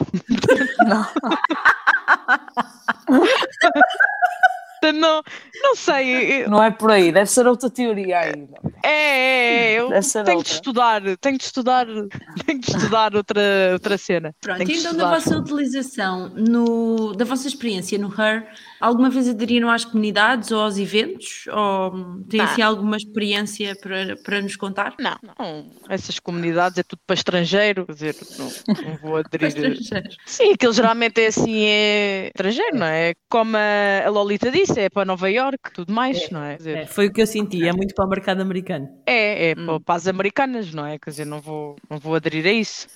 Não. 0.87 1.05
não, 4.93 5.21
não 5.63 5.75
sei, 5.75 6.47
Não 6.47 6.63
é 6.63 6.71
por 6.71 6.91
aí, 6.91 7.11
deve 7.11 7.29
ser 7.29 7.45
outra 7.47 7.69
teoria 7.69 8.19
ainda. 8.19 8.57
É, 8.83 8.89
é, 8.89 9.73
é, 9.73 9.79
eu 9.79 9.89
tenho 10.25 10.43
de 10.43 10.49
estudar, 10.49 11.01
tenho 11.17 11.37
de 11.37 11.43
estudar, 11.43 11.85
tenho 12.45 12.59
de 12.59 12.71
estudar 12.71 13.15
outra, 13.15 13.41
outra 13.73 13.97
cena. 13.97 14.35
Pronto, 14.41 14.61
então 14.61 14.95
da 14.95 15.09
vossa 15.09 15.37
utilização, 15.37 16.29
no, 16.29 17.13
da 17.13 17.25
vossa 17.25 17.47
experiência 17.47 17.97
no 17.97 18.07
Her, 18.09 18.47
alguma 18.81 19.09
vez 19.09 19.27
aderiram 19.29 19.69
às 19.69 19.85
comunidades 19.85 20.51
ou 20.51 20.59
aos 20.61 20.77
eventos? 20.77 21.45
Ou 21.47 22.23
têm 22.29 22.41
assim 22.41 22.61
alguma 22.61 22.97
experiência 22.97 23.75
para, 23.75 24.17
para 24.17 24.41
nos 24.41 24.55
contar? 24.55 24.95
Não, 24.99 25.17
não, 25.21 25.71
essas 25.89 26.19
comunidades 26.19 26.77
é 26.77 26.83
tudo 26.83 26.99
para 27.05 27.13
estrangeiro, 27.15 27.85
quer 27.85 27.93
dizer, 27.93 28.15
não, 28.37 28.55
não 28.81 28.97
vou 28.97 29.11
Para 29.37 29.47
aderir. 29.47 29.47
estrangeiros. 29.47 30.15
Sim, 30.25 30.53
aquilo 30.53 30.73
geralmente 30.73 31.21
é 31.21 31.27
assim, 31.27 31.63
é 31.65 32.27
estrangeiro, 32.27 32.77
não 32.77 32.85
é? 32.85 33.13
Como 33.29 33.55
a 33.57 34.09
Lolita 34.09 34.51
disse, 34.51 34.79
é 34.79 34.89
para 34.89 35.05
Nova 35.05 35.29
York, 35.29 35.71
tudo 35.73 35.93
mais, 35.93 36.29
não 36.29 36.43
é? 36.43 36.51
Quer 36.51 36.57
dizer, 36.57 36.77
É, 36.79 36.85
foi 36.85 37.07
o 37.07 37.13
que 37.13 37.21
eu 37.21 37.27
senti, 37.27 37.67
é 37.67 37.73
muito 37.73 37.93
para 37.95 38.05
o 38.05 38.09
mercado 38.09 38.41
americano. 38.41 38.87
É, 39.05 39.49
é 39.51 39.55
pa- 39.55 39.79
para 39.79 39.95
as 39.95 40.07
americanas, 40.07 40.73
não 40.73 40.85
é? 40.85 40.99
Quer 40.99 41.09
dizer, 41.11 41.25
não 41.25 41.39
vou, 41.41 41.75
não 41.89 41.97
vou 41.97 42.15
aderir 42.15 42.45
a 42.45 42.51
isso. 42.51 42.87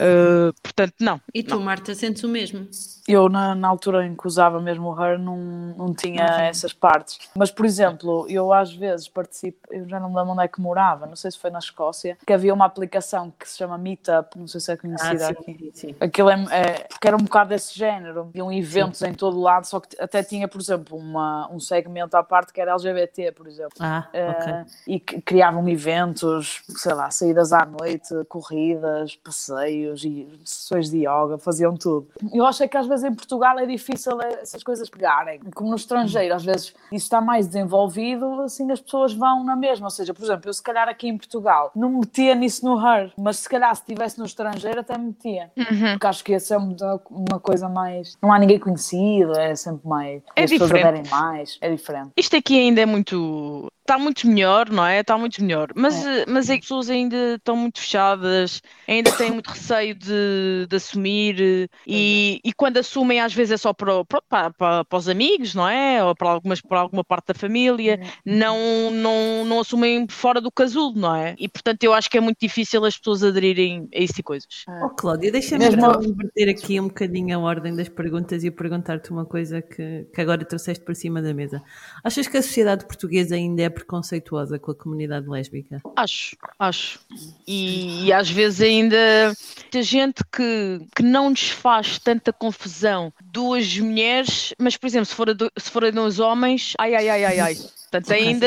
Uh, 0.00 0.52
portanto, 0.62 0.94
não. 1.00 1.20
E 1.34 1.42
tu, 1.42 1.60
Marta, 1.60 1.94
sentes 1.94 2.22
o 2.24 2.28
mesmo? 2.28 2.68
Eu, 3.06 3.28
na, 3.28 3.54
na 3.54 3.68
altura 3.68 4.06
em 4.06 4.14
que 4.16 4.26
usava 4.26 4.60
mesmo 4.60 4.88
o 4.88 5.00
Her, 5.04 5.18
não, 5.36 5.86
não 5.86 5.94
tinha 5.94 6.24
essas 6.48 6.72
partes. 6.72 7.18
Mas, 7.34 7.50
por 7.50 7.64
exemplo, 7.66 8.26
eu 8.28 8.52
às 8.52 8.72
vezes 8.72 9.08
participo, 9.08 9.58
eu 9.70 9.88
já 9.88 9.98
não 10.00 10.10
me 10.10 10.16
lembro 10.16 10.32
onde 10.32 10.42
é 10.44 10.48
que 10.48 10.60
morava, 10.60 11.06
não 11.06 11.16
sei 11.16 11.30
se 11.30 11.38
foi 11.38 11.50
na 11.50 11.58
Escócia, 11.58 12.16
que 12.26 12.32
havia 12.32 12.52
uma 12.52 12.64
aplicação 12.64 13.32
que 13.38 13.48
se 13.48 13.58
chama 13.58 13.76
Meetup, 13.78 14.38
não 14.38 14.46
sei 14.46 14.60
se 14.60 14.72
é 14.72 14.76
conhecida 14.76 15.26
Ah, 15.28 15.30
aqui. 15.30 15.56
sim, 15.58 15.70
sim. 15.74 15.96
Aquilo 16.00 16.30
é, 16.30 16.34
é- 16.50 16.86
porque 16.88 17.06
era 17.08 17.16
um 17.16 17.20
bocado 17.22 17.50
desse 17.50 17.76
género, 17.78 18.22
haviam 18.28 18.52
eventos 18.52 19.02
em 19.02 19.12
todo 19.14 19.38
lado, 19.40 19.64
só 19.66 19.80
que 19.80 20.00
até 20.00 20.22
tinha, 20.22 20.46
por 20.48 20.60
exemplo, 20.60 20.96
uma, 20.96 21.48
um 21.50 21.60
segmento 21.60 22.16
à 22.16 22.22
parte 22.22 22.52
que 22.52 22.60
era 22.60 22.72
LGBT, 22.72 23.32
por 23.32 23.46
exemplo. 23.46 23.72
Ah, 23.80 24.08
Eh, 24.12 24.30
ok. 24.30 24.72
e 24.86 25.00
que 25.00 25.20
criavam 25.22 25.66
eventos, 25.68 26.62
sei 26.76 26.92
lá, 26.94 27.10
saídas 27.10 27.52
à 27.52 27.64
noite, 27.64 28.14
corridas, 28.28 29.16
passeios 29.16 30.04
e 30.04 30.28
sessões 30.44 30.90
de 30.90 30.98
yoga, 30.98 31.38
faziam 31.38 31.76
tudo. 31.76 32.08
Eu 32.32 32.44
acho 32.46 32.62
é 32.62 32.68
que 32.68 32.76
às 32.76 32.86
vezes 32.86 33.04
em 33.04 33.14
Portugal 33.14 33.58
é 33.58 33.66
difícil 33.66 34.20
essas 34.22 34.62
coisas 34.62 34.88
pegarem, 35.20 35.40
como 35.54 35.70
no 35.70 35.76
estrangeiro, 35.76 36.34
às 36.34 36.44
vezes 36.44 36.74
isso 36.92 37.04
está 37.04 37.20
mais 37.20 37.46
desenvolvido, 37.46 38.42
assim 38.42 38.70
as 38.70 38.80
pessoas 38.80 39.12
vão 39.12 39.44
na 39.44 39.56
mesma. 39.56 39.86
Ou 39.86 39.90
seja, 39.90 40.14
por 40.14 40.24
exemplo, 40.24 40.48
eu 40.48 40.54
se 40.54 40.62
calhar 40.62 40.88
aqui 40.88 41.08
em 41.08 41.16
Portugal 41.16 41.70
não 41.74 41.90
me 41.90 42.00
metia 42.00 42.34
nisso 42.34 42.64
no 42.64 42.78
Her, 42.78 43.12
mas 43.18 43.38
se 43.38 43.48
calhar 43.48 43.74
se 43.74 43.82
estivesse 43.82 44.18
no 44.18 44.24
estrangeiro 44.24 44.80
até 44.80 44.96
me 44.96 45.06
metia. 45.06 45.50
Porque 45.92 46.06
acho 46.06 46.24
que 46.24 46.32
ia 46.32 46.40
ser 46.40 46.56
uma 46.56 47.40
coisa 47.40 47.68
mais. 47.68 48.16
Não 48.22 48.32
há 48.32 48.38
ninguém 48.38 48.58
conhecido, 48.58 49.38
é 49.38 49.54
sempre 49.54 49.86
mais. 49.86 50.22
É 50.34 50.44
as 50.44 50.50
pessoas 50.50 50.70
diferente. 50.70 50.88
aderem 50.88 51.10
mais, 51.10 51.58
é 51.60 51.70
diferente. 51.70 52.12
Isto 52.16 52.36
aqui 52.36 52.58
ainda 52.58 52.80
é 52.80 52.86
muito. 52.86 53.68
Está 53.90 53.98
muito 53.98 54.28
melhor, 54.28 54.70
não 54.70 54.86
é? 54.86 55.00
Está 55.00 55.18
muito 55.18 55.42
melhor. 55.42 55.72
Mas, 55.74 56.06
eh, 56.06 56.24
mas 56.28 56.48
as 56.48 56.60
pessoas 56.60 56.88
ainda 56.88 57.34
estão 57.34 57.56
muito 57.56 57.80
fechadas, 57.80 58.62
ainda 58.86 59.10
têm 59.10 59.32
muito 59.32 59.48
receio 59.48 59.96
de, 59.96 60.68
de 60.68 60.76
assumir 60.76 61.68
e, 61.84 62.40
e 62.44 62.52
quando 62.52 62.76
assumem, 62.76 63.18
às 63.18 63.34
vezes 63.34 63.54
é 63.54 63.56
só 63.56 63.72
para, 63.72 64.04
para, 64.04 64.52
para, 64.52 64.84
para 64.84 64.96
os 64.96 65.08
amigos, 65.08 65.56
não 65.56 65.68
é? 65.68 66.04
Ou 66.04 66.14
para, 66.14 66.30
algumas, 66.30 66.60
para 66.60 66.78
alguma 66.78 67.02
parte 67.02 67.26
da 67.28 67.34
família, 67.34 67.98
não, 68.24 68.92
não, 68.92 69.44
não 69.44 69.58
assumem 69.58 70.06
fora 70.08 70.40
do 70.40 70.52
casulo, 70.52 70.94
não 70.94 71.16
é? 71.16 71.34
E 71.36 71.48
portanto 71.48 71.82
eu 71.82 71.92
acho 71.92 72.08
que 72.08 72.16
é 72.16 72.20
muito 72.20 72.38
difícil 72.40 72.84
as 72.84 72.96
pessoas 72.96 73.24
aderirem 73.24 73.88
a 73.92 73.98
tipo 73.98 74.12
de 74.14 74.22
coisas. 74.22 74.64
Oh, 74.84 74.90
Cláudia, 74.90 75.32
deixa-me 75.32 75.68
Mesmo- 75.68 76.04
inverter 76.04 76.48
aqui 76.48 76.78
um 76.78 76.86
bocadinho 76.86 77.36
a 77.36 77.40
ordem 77.40 77.74
das 77.74 77.88
perguntas 77.88 78.44
e 78.44 78.52
perguntar-te 78.52 79.10
uma 79.10 79.26
coisa 79.26 79.60
que, 79.60 80.06
que 80.14 80.20
agora 80.20 80.44
trouxeste 80.44 80.84
por 80.84 80.94
cima 80.94 81.20
da 81.20 81.34
mesa. 81.34 81.60
Achas 82.04 82.28
que 82.28 82.36
a 82.36 82.42
sociedade 82.42 82.86
portuguesa 82.86 83.34
ainda 83.34 83.62
é 83.62 83.79
preconceituosa 83.80 84.58
com 84.58 84.70
a 84.70 84.74
comunidade 84.74 85.28
lésbica? 85.28 85.80
Acho, 85.96 86.36
acho. 86.58 87.00
E, 87.46 88.06
e 88.06 88.12
às 88.12 88.30
vezes 88.30 88.60
ainda 88.62 89.34
muita 89.60 89.82
gente 89.82 90.22
que, 90.32 90.80
que 90.94 91.02
não 91.02 91.30
nos 91.30 91.50
faz 91.50 91.98
tanta 91.98 92.32
confusão. 92.32 93.12
Duas 93.20 93.76
mulheres, 93.78 94.54
mas 94.58 94.76
por 94.76 94.86
exemplo, 94.86 95.06
se 95.06 95.14
forem, 95.14 95.34
forem 95.58 95.92
dois 95.92 96.18
homens, 96.18 96.74
ai, 96.78 96.94
ai, 96.94 97.08
ai, 97.08 97.24
ai, 97.24 97.40
ai. 97.40 97.56
Portanto, 97.90 98.12
ainda, 98.12 98.46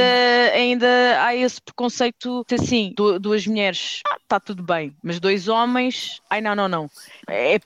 ainda 0.54 0.88
há 1.22 1.36
esse 1.36 1.62
preconceito 1.62 2.46
de 2.48 2.56
assim, 2.56 2.94
du- 2.96 3.20
duas 3.20 3.46
mulheres, 3.46 4.00
está 4.22 4.40
tudo 4.40 4.64
bem, 4.64 4.96
mas 5.04 5.20
dois 5.20 5.50
homens, 5.50 6.22
ai 6.30 6.40
não, 6.40 6.56
não, 6.56 6.70
não. 6.70 6.90
É, 7.28 7.56
é- 7.56 7.58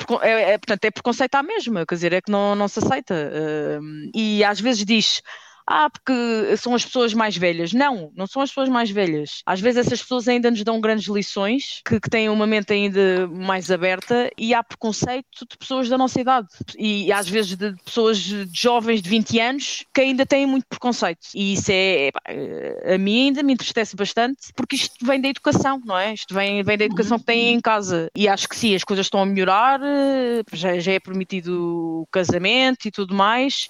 é- 0.54 0.58
portanto, 0.58 0.86
é 0.86 0.90
preconceito 0.90 1.36
à 1.36 1.44
mesma, 1.44 1.86
quer 1.86 1.94
dizer, 1.94 2.14
é 2.14 2.22
que 2.22 2.32
não, 2.32 2.56
não 2.56 2.68
se 2.68 2.80
aceita. 2.80 3.14
Hum, 3.80 4.10
e 4.16 4.44
às 4.44 4.60
vezes 4.60 4.84
diz, 4.84 5.22
ah, 5.68 5.90
porque 5.90 6.56
são 6.58 6.74
as 6.74 6.86
pessoas 6.86 7.14
mais 7.14 7.36
velhas. 7.36 7.74
Não, 7.74 8.10
não 8.16 8.26
são 8.26 8.42
as 8.42 8.50
pessoas 8.50 8.70
mais 8.70 8.90
velhas. 8.90 9.42
Às 9.46 9.60
vezes 9.60 9.86
essas 9.86 10.02
pessoas 10.02 10.28
ainda 10.28 10.50
nos 10.50 10.64
dão 10.64 10.80
grandes 10.80 11.08
lições, 11.08 11.82
que, 11.86 12.00
que 12.00 12.10
têm 12.10 12.30
uma 12.30 12.48
mente 12.48 12.72
ainda 12.72 13.28
mais 13.28 13.70
aberta 13.70 14.32
e 14.38 14.54
há 14.54 14.64
preconceito 14.64 15.46
de 15.50 15.58
pessoas 15.58 15.90
da 15.90 15.98
nossa 15.98 16.22
idade. 16.22 16.48
E, 16.78 17.12
às 17.12 17.28
vezes 17.28 17.58
de 17.58 17.76
pessoas 17.84 18.18
jovens 18.54 19.02
de 19.02 19.10
20 19.10 19.40
anos 19.40 19.86
que 19.94 20.02
ainda 20.02 20.26
têm 20.26 20.46
muito 20.46 20.66
preconceito. 20.68 21.28
E 21.36 21.54
isso 21.54 21.70
é, 21.70 22.12
pá, 22.12 22.22
eh, 22.28 22.96
a 22.96 22.98
mim 22.98 23.28
ainda 23.28 23.44
me 23.44 23.54
entristece 23.54 23.96
bastante, 23.96 24.54
porque 24.56 24.76
isto 24.76 25.06
vem 25.06 25.20
da 25.20 25.28
educação, 25.28 25.82
não 25.86 25.98
é? 25.98 26.14
Isto 26.14 26.34
vem, 26.34 26.64
vem 26.64 26.78
da 26.78 26.86
educação 26.86 27.20
que 27.20 27.26
têm 27.26 27.54
em 27.54 27.60
casa. 27.60 28.10
E 28.16 28.28
acho 28.28 28.48
que 28.48 28.56
sim, 28.56 28.74
as 28.74 28.84
coisas 28.84 29.06
estão 29.06 29.22
a 29.22 29.26
melhorar, 29.26 29.82
eh, 29.84 30.44
já, 30.54 30.80
já 30.80 30.94
é 30.94 31.00
permitido 31.00 32.02
o 32.02 32.08
casamento 32.12 32.88
e 32.88 32.92
tudo 32.92 33.14
mais, 33.14 33.68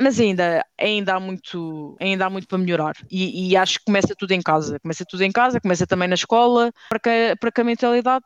mas 0.00 0.20
ainda, 0.20 0.64
ainda, 0.78 1.14
há 1.14 1.20
muito, 1.20 1.35
ainda 2.00 2.26
há 2.26 2.30
muito 2.30 2.46
para 2.46 2.58
melhorar. 2.58 2.94
E, 3.10 3.50
e 3.50 3.56
acho 3.56 3.78
que 3.78 3.86
começa 3.86 4.14
tudo 4.16 4.32
em 4.32 4.42
casa. 4.42 4.78
Começa 4.80 5.04
tudo 5.08 5.22
em 5.22 5.32
casa, 5.32 5.60
começa 5.60 5.86
também 5.86 6.08
na 6.08 6.14
escola, 6.14 6.72
para 6.88 6.98
que, 6.98 7.36
para 7.40 7.52
que 7.52 7.60
a 7.60 7.64
mentalidade 7.64 8.24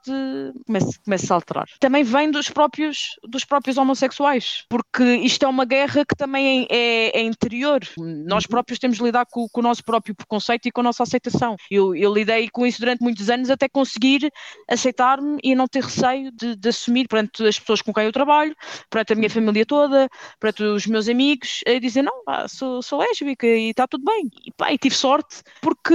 comece, 0.66 0.98
comece 1.04 1.32
a 1.32 1.34
alterar. 1.34 1.66
Também 1.78 2.02
vem 2.02 2.30
dos 2.30 2.50
próprios, 2.50 3.16
dos 3.28 3.44
próprios 3.44 3.76
homossexuais, 3.76 4.64
porque 4.68 5.02
isto 5.16 5.44
é 5.44 5.48
uma 5.48 5.64
guerra 5.64 6.04
que 6.04 6.14
também 6.14 6.66
é, 6.70 7.18
é 7.18 7.22
interior. 7.22 7.80
Nós 7.98 8.46
próprios 8.46 8.78
temos 8.78 8.98
de 8.98 9.04
lidar 9.04 9.26
com, 9.26 9.48
com 9.48 9.60
o 9.60 9.62
nosso 9.62 9.84
próprio 9.84 10.14
preconceito 10.14 10.66
e 10.66 10.72
com 10.72 10.80
a 10.80 10.84
nossa 10.84 11.02
aceitação. 11.02 11.56
Eu, 11.70 11.94
eu 11.94 12.12
lidei 12.12 12.48
com 12.50 12.66
isso 12.66 12.80
durante 12.80 13.02
muitos 13.02 13.30
anos 13.30 13.50
até 13.50 13.68
conseguir 13.68 14.30
aceitar-me 14.68 15.38
e 15.42 15.54
não 15.54 15.66
ter 15.66 15.82
receio 15.82 16.30
de, 16.32 16.56
de 16.56 16.68
assumir 16.68 17.08
perante 17.08 17.46
as 17.46 17.58
pessoas 17.58 17.82
com 17.82 17.92
quem 17.92 18.04
eu 18.04 18.12
trabalho, 18.12 18.54
perante 18.88 19.12
a 19.12 19.16
minha 19.16 19.30
família 19.30 19.66
toda, 19.66 20.08
perante 20.38 20.62
os 20.62 20.86
meus 20.86 21.08
amigos, 21.08 21.60
a 21.66 21.78
dizer 21.78 22.02
não, 22.02 22.24
pá, 22.24 22.48
sou, 22.48 22.82
sou 22.82 22.99
lésbica 23.00 23.46
e 23.46 23.70
está 23.70 23.86
tudo 23.86 24.04
bem. 24.04 24.30
E 24.44 24.52
pá, 24.52 24.72
e 24.72 24.78
tive 24.78 24.94
sorte 24.94 25.42
porque 25.60 25.94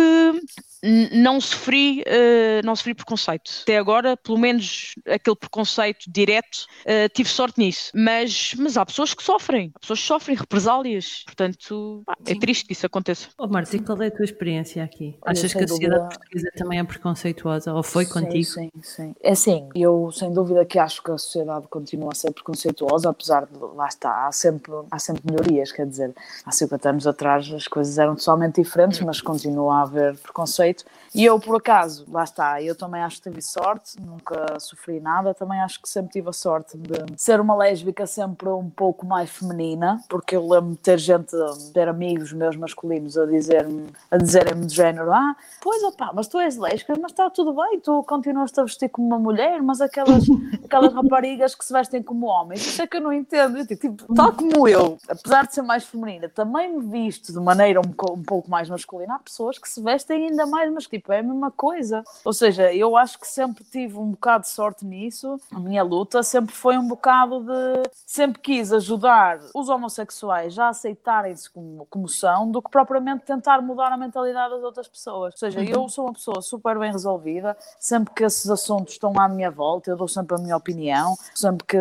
não 1.12 1.42
sofri, 1.42 2.04
eh, 2.06 2.62
não 2.64 2.76
sofri 2.76 2.94
preconceito. 2.94 3.52
Até 3.64 3.78
agora, 3.78 4.16
pelo 4.18 4.38
menos 4.38 4.94
aquele 5.08 5.36
preconceito 5.36 6.06
direto, 6.08 6.68
eh, 6.86 7.10
tive 7.10 7.30
sorte 7.30 7.60
nisso. 7.60 7.92
Mas, 7.94 8.54
mas 8.58 8.78
há 8.78 8.86
pessoas 8.86 9.14
que 9.14 9.24
sofrem, 9.24 9.72
há 9.76 9.80
pessoas 9.80 10.00
que 10.02 10.08
sofrem 10.08 10.38
represálias. 10.38 11.24
Portanto, 11.26 12.04
pá, 12.06 12.16
é 12.26 12.36
triste 12.36 12.66
que 12.66 12.74
isso 12.74 12.86
aconteça. 12.86 13.30
Oh, 13.38 13.48
Marta, 13.48 13.76
e 13.76 13.80
qual 13.80 14.02
é 14.02 14.08
a 14.08 14.12
tua 14.12 14.26
experiência 14.26 14.84
aqui? 14.84 15.18
Olha, 15.22 15.32
Achas 15.32 15.54
que 15.54 15.64
a 15.64 15.68
sociedade 15.68 16.02
dúvida. 16.02 16.18
portuguesa 16.20 16.52
também 16.56 16.80
é 16.80 16.84
preconceituosa? 16.84 17.74
Ou 17.74 17.84
foi 17.84 18.06
contigo? 18.06 18.44
Sim, 18.44 18.70
sim, 18.76 18.82
sim. 18.84 19.16
É 19.22 19.32
assim, 19.32 19.70
eu 19.76 20.12
sem 20.12 20.32
dúvida 20.32 20.66
que 20.66 20.78
acho 20.78 21.02
que 21.04 21.12
a 21.12 21.18
sociedade 21.18 21.68
continua 21.68 22.12
a 22.12 22.16
ser 22.16 22.32
preconceituosa, 22.32 23.10
apesar 23.10 23.46
de, 23.46 23.58
lá 23.58 23.88
está, 23.88 24.28
há 24.28 24.32
sempre, 24.32 24.72
há 24.92 25.00
sempre 25.00 25.24
melhorias, 25.26 25.72
quer 25.72 25.88
dizer, 25.88 26.14
há 26.46 26.52
50 26.52 26.90
anos 26.90 27.08
atrás 27.08 27.52
as 27.52 27.68
coisas 27.68 27.98
eram 27.98 28.16
totalmente 28.16 28.62
diferentes, 28.62 29.00
mas 29.02 29.22
continua 29.22 29.80
a 29.80 29.82
haver 29.84 30.18
preconceito. 30.18 30.75
E 31.14 31.24
eu, 31.24 31.40
por 31.40 31.56
acaso, 31.56 32.06
lá 32.12 32.26
está, 32.26 32.62
eu 32.62 32.76
também 32.76 33.02
acho 33.02 33.22
que 33.22 33.30
tive 33.30 33.42
sorte, 33.42 33.96
nunca 34.02 34.60
sofri 34.60 35.00
nada, 35.00 35.34
também 35.34 35.62
acho 35.62 35.82
que 35.82 35.88
sempre 35.88 36.12
tive 36.12 36.30
a 36.30 36.34
sorte 36.34 36.78
de 36.78 37.06
ser 37.16 37.40
uma 37.40 37.56
lésbica 37.56 38.06
sempre 38.06 38.50
um 38.50 38.70
pouco 38.70 39.06
mais 39.06 39.30
feminina, 39.30 40.04
porque 40.10 40.36
eu 40.36 40.46
lembro 40.46 40.72
de 40.72 40.78
ter 40.78 40.98
gente, 40.98 41.34
ter 41.74 41.88
amigos 41.88 42.34
meus 42.34 42.58
masculinos 42.58 43.18
a 43.18 43.26
dizer-me, 43.26 43.88
a 44.12 44.18
dizerem-me 44.18 44.66
de 44.66 44.76
género, 44.76 45.14
ah, 45.14 45.36
pois 45.62 45.82
opá, 45.84 46.12
mas 46.14 46.28
tu 46.28 46.38
és 46.38 46.58
lésbica, 46.58 46.94
mas 47.02 47.12
está 47.12 47.30
tudo 47.30 47.54
bem, 47.54 47.80
tu 47.80 48.04
continuas-te 48.04 48.60
a 48.60 48.64
vestir 48.64 48.90
como 48.90 49.08
uma 49.08 49.20
mulher, 49.20 49.62
mas 49.62 49.80
aquelas, 49.80 50.26
aquelas 50.66 50.94
raparigas 50.94 51.56
que 51.56 51.64
se 51.64 51.72
vestem 51.72 52.04
como 52.04 52.26
homens, 52.28 52.66
isso 52.66 52.82
é 52.82 52.88
que 52.88 52.98
eu 52.98 53.02
não 53.02 53.14
entendo. 53.14 53.58
Eu 53.58 53.66
tipo, 53.66 54.14
tal 54.14 54.34
como 54.34 54.68
eu, 54.68 54.98
apesar 55.08 55.48
de 55.48 55.54
ser 55.54 55.62
mais 55.62 55.84
feminina, 55.84 56.28
também 56.30 56.72
me 56.74 56.86
visto 56.86 57.32
de 57.32 57.40
maneira 57.40 57.80
um, 57.80 58.12
um 58.12 58.24
pouco 58.24 58.50
mais 58.50 58.70
masculina, 58.70 59.16
há 59.16 59.20
pessoas 59.20 59.58
que 59.58 59.70
se 59.70 59.82
vestem 59.82 60.28
ainda 60.28 60.46
mais, 60.46 60.65
mas 60.72 60.88
tipo, 60.88 61.12
é 61.12 61.20
a 61.20 61.24
mesma 61.24 61.52
coisa. 61.52 62.04
Ou 62.24 62.34
seja, 62.34 62.74
eu 62.74 62.98
acho 62.98 63.20
que 63.20 63.28
sempre 63.28 63.64
tive 63.64 63.98
um 63.98 64.12
bocado 64.12 64.44
de 64.44 64.50
sorte 64.50 64.86
nisso, 64.86 65.40
a 65.52 65.60
minha 65.60 65.84
luta 65.84 66.24
sempre 66.24 66.54
foi 66.54 66.78
um 66.78 66.88
bocado 66.88 67.42
de. 67.42 67.90
Sempre 68.06 68.42
quis 68.42 68.72
ajudar 68.72 69.40
os 69.54 69.70
homossexuais 69.70 70.58
a 70.58 70.70
aceitarem-se 70.70 71.50
como, 71.50 71.86
como 71.90 72.08
são, 72.08 72.50
do 72.50 72.62
que 72.62 72.70
propriamente 72.70 73.26
tentar 73.26 73.62
mudar 73.62 73.92
a 73.92 73.98
mentalidade 73.98 74.54
das 74.54 74.64
outras 74.64 74.88
pessoas. 74.88 75.34
Ou 75.34 75.40
seja, 75.40 75.64
eu 75.64 75.88
sou 75.90 76.06
uma 76.06 76.14
pessoa 76.14 76.42
super 76.42 76.78
bem 76.80 76.92
resolvida, 76.92 77.58
sempre 77.80 78.14
que 78.14 78.24
esses 78.24 78.50
assuntos 78.50 78.94
estão 78.94 79.14
à 79.20 79.28
minha 79.28 79.52
volta, 79.52 79.90
eu 79.90 79.98
dou 79.98 80.08
sempre 80.08 80.36
a 80.36 80.40
minha 80.40 80.56
opinião, 80.56 81.16
sempre 81.34 81.66
que, 81.66 81.78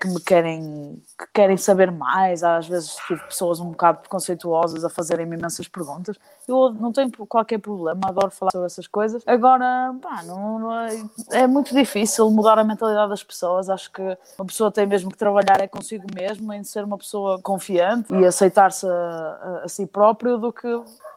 que 0.00 0.08
me 0.08 0.20
querem, 0.20 1.02
que 1.18 1.26
querem 1.32 1.56
saber 1.56 1.90
mais, 1.90 2.42
às 2.42 2.66
vezes 2.66 2.96
tive 3.06 3.22
pessoas 3.24 3.60
um 3.60 3.70
bocado 3.70 4.00
preconceituosas 4.00 4.84
a 4.84 4.90
fazerem-me 4.90 5.36
imensas 5.36 5.68
perguntas. 5.68 6.16
Eu 6.46 6.72
não 6.72 6.92
tenho 6.92 7.10
qualquer 7.26 7.58
problema, 7.58 7.95
adoro 8.04 8.30
falar 8.30 8.50
sobre 8.52 8.66
essas 8.66 8.86
coisas. 8.86 9.22
Agora, 9.26 9.94
pá, 10.02 10.22
não, 10.24 10.58
não 10.58 10.72
é, 10.80 10.88
é 11.32 11.46
muito 11.46 11.74
difícil 11.74 12.30
mudar 12.30 12.58
a 12.58 12.64
mentalidade 12.64 13.10
das 13.10 13.22
pessoas. 13.22 13.68
Acho 13.70 13.90
que 13.92 14.02
uma 14.38 14.46
pessoa 14.46 14.70
tem 14.70 14.86
mesmo 14.86 15.10
que 15.10 15.16
trabalhar 15.18 15.60
é 15.60 15.68
consigo 15.68 16.06
mesmo, 16.14 16.52
em 16.52 16.62
ser 16.64 16.84
uma 16.84 16.98
pessoa 16.98 17.40
confiante 17.40 18.12
e 18.14 18.24
aceitar-se 18.24 18.86
a, 18.86 18.90
a- 18.90 19.60
a 19.64 19.68
si 19.68 19.86
próprio 19.86 20.38
do 20.38 20.52
que 20.52 20.66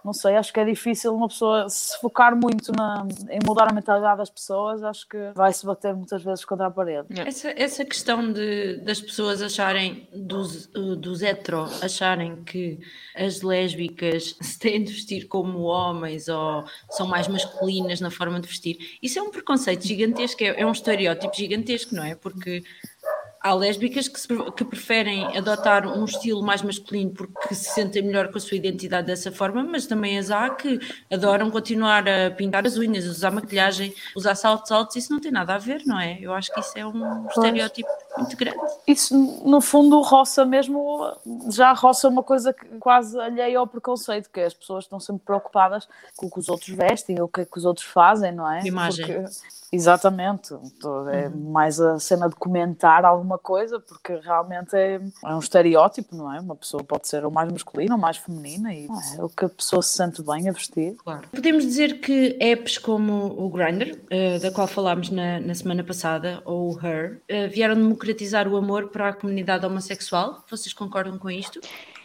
não 0.03 0.13
sei, 0.13 0.37
acho 0.37 0.53
que 0.53 0.59
é 0.61 0.63
difícil 0.63 1.13
uma 1.13 1.27
pessoa 1.27 1.67
se 1.67 1.99
focar 1.99 2.33
muito 2.33 2.71
na, 2.71 3.05
em 3.29 3.39
mudar 3.45 3.69
a 3.69 3.73
mentalidade 3.73 4.17
das 4.19 4.29
pessoas, 4.29 4.81
acho 4.81 5.05
que 5.07 5.17
vai 5.35 5.51
se 5.51 5.65
bater 5.65 5.93
muitas 5.93 6.23
vezes 6.23 6.45
contra 6.45 6.67
a 6.67 6.71
parede. 6.71 7.07
Essa, 7.19 7.49
essa 7.49 7.83
questão 7.83 8.31
de, 8.31 8.77
das 8.77 9.01
pessoas 9.01 9.41
acharem, 9.41 10.07
dos, 10.15 10.67
dos 10.67 11.21
hetero, 11.21 11.63
acharem 11.83 12.37
que 12.45 12.79
as 13.13 13.41
lésbicas 13.41 14.37
se 14.41 14.57
têm 14.57 14.81
de 14.85 14.93
vestir 14.93 15.27
como 15.27 15.59
homens 15.63 16.29
ou 16.29 16.63
são 16.89 17.07
mais 17.07 17.27
masculinas 17.27 18.01
na 18.01 18.11
forma 18.11 18.39
de 18.39 18.47
vestir, 18.47 18.97
isso 19.01 19.17
é 19.19 19.21
um 19.21 19.31
preconceito 19.31 19.85
gigantesco, 19.85 20.43
é, 20.43 20.61
é 20.61 20.65
um 20.65 20.71
estereótipo 20.71 21.35
gigantesco, 21.35 21.95
não 21.95 22.03
é? 22.03 22.15
Porque 22.15 22.63
há 23.41 23.53
lésbicas 23.53 24.09
que, 24.09 24.19
se- 24.19 24.27
que 24.57 24.65
preferem 24.65 25.25
adotar 25.37 25.87
um 25.87 26.03
estilo 26.03 26.43
mais 26.43 26.61
masculino 26.61 27.11
porque 27.11 27.55
se 27.55 27.71
sentem 27.73 28.01
melhor 28.01 28.29
com 28.29 28.37
a 28.37 28.41
sua 28.41 28.57
identidade 28.57 29.07
dessa 29.07 29.31
forma, 29.31 29.63
mas 29.63 29.87
também 29.87 30.17
as 30.19 30.29
há 30.29 30.49
que 30.49 30.77
adoram 31.09 31.49
continuar 31.49 32.03
a 32.07 32.31
pintar 32.31 32.65
as 32.67 32.75
unhas, 32.77 33.05
usar 33.05 33.31
maquilhagem, 33.31 33.93
usar 34.13 34.35
saltos 34.35 34.71
altos, 34.73 34.97
isso 34.97 35.13
não 35.13 35.21
tem 35.21 35.31
nada 35.31 35.55
a 35.55 35.57
ver, 35.57 35.83
não 35.85 35.97
é? 35.97 36.17
Eu 36.21 36.33
acho 36.33 36.53
que 36.53 36.59
isso 36.59 36.73
é 36.77 36.85
um 36.85 37.27
estereótipo 37.27 37.87
muito 38.19 38.37
grande. 38.37 38.57
Isso, 38.87 39.17
no 39.45 39.61
fundo, 39.61 40.01
roça 40.01 40.45
mesmo, 40.45 41.11
já 41.51 41.73
roça 41.73 42.07
uma 42.07 42.23
coisa 42.23 42.53
que 42.53 42.65
quase 42.79 43.19
alheia 43.19 43.59
ao 43.59 43.67
preconceito, 43.67 44.29
que 44.29 44.39
é 44.39 44.45
as 44.45 44.53
pessoas 44.53 44.85
estão 44.85 44.99
sempre 44.99 45.23
preocupadas 45.25 45.87
com 46.15 46.27
o 46.27 46.31
que 46.31 46.39
os 46.39 46.49
outros 46.49 46.69
vestem, 46.69 47.19
ou 47.19 47.25
o 47.25 47.29
que 47.29 47.41
é 47.41 47.45
que 47.45 47.57
os 47.57 47.65
outros 47.65 47.85
fazem, 47.85 48.31
não 48.31 48.49
é? 48.49 48.61
Imagem. 48.65 49.05
Porque- 49.05 49.29
exatamente. 49.71 50.53
É 51.11 51.29
mais 51.29 51.79
a 51.79 51.99
cena 51.99 52.27
de 52.27 52.35
comentar 52.35 53.05
alguma 53.05 53.37
coisa, 53.37 53.79
porque 53.79 54.15
realmente 54.15 54.75
é, 54.75 54.99
é 55.25 55.35
um 55.35 55.39
estereótipo, 55.39 56.15
não 56.15 56.33
é? 56.33 56.39
Uma 56.39 56.55
pessoa 56.55 56.83
pode 56.83 57.07
ser 57.07 57.23
ou 57.25 57.31
mais 57.31 57.51
masculina 57.51 57.95
ou 57.95 58.01
mais 58.01 58.17
feminina, 58.17 58.73
e 58.73 58.87
é 59.17 59.23
o 59.23 59.29
que 59.29 59.45
a 59.45 59.49
pessoa 59.49 59.81
se 59.81 59.95
sente 59.95 60.21
bem 60.23 60.49
a 60.49 60.51
vestir. 60.51 60.95
Claro. 61.03 61.21
Podemos 61.31 61.63
dizer 61.63 61.99
que 61.99 62.37
apps 62.39 62.77
como 62.77 63.25
o 63.37 63.49
Grindr, 63.49 63.97
eh, 64.09 64.39
da 64.39 64.51
qual 64.51 64.67
falámos 64.67 65.09
na, 65.09 65.39
na 65.39 65.53
semana 65.55 65.83
passada, 65.83 66.41
ou 66.45 66.73
o 66.73 66.79
Her, 66.85 67.21
eh, 67.27 67.47
vieram 67.47 67.75
democratizar 67.75 68.08
o 68.47 68.57
amor 68.57 68.89
para 68.89 69.09
a 69.09 69.13
comunidade 69.13 69.65
homossexual. 69.65 70.43
Vocês 70.49 70.73
concordam 70.73 71.17
com 71.17 71.29
isto? 71.29 71.59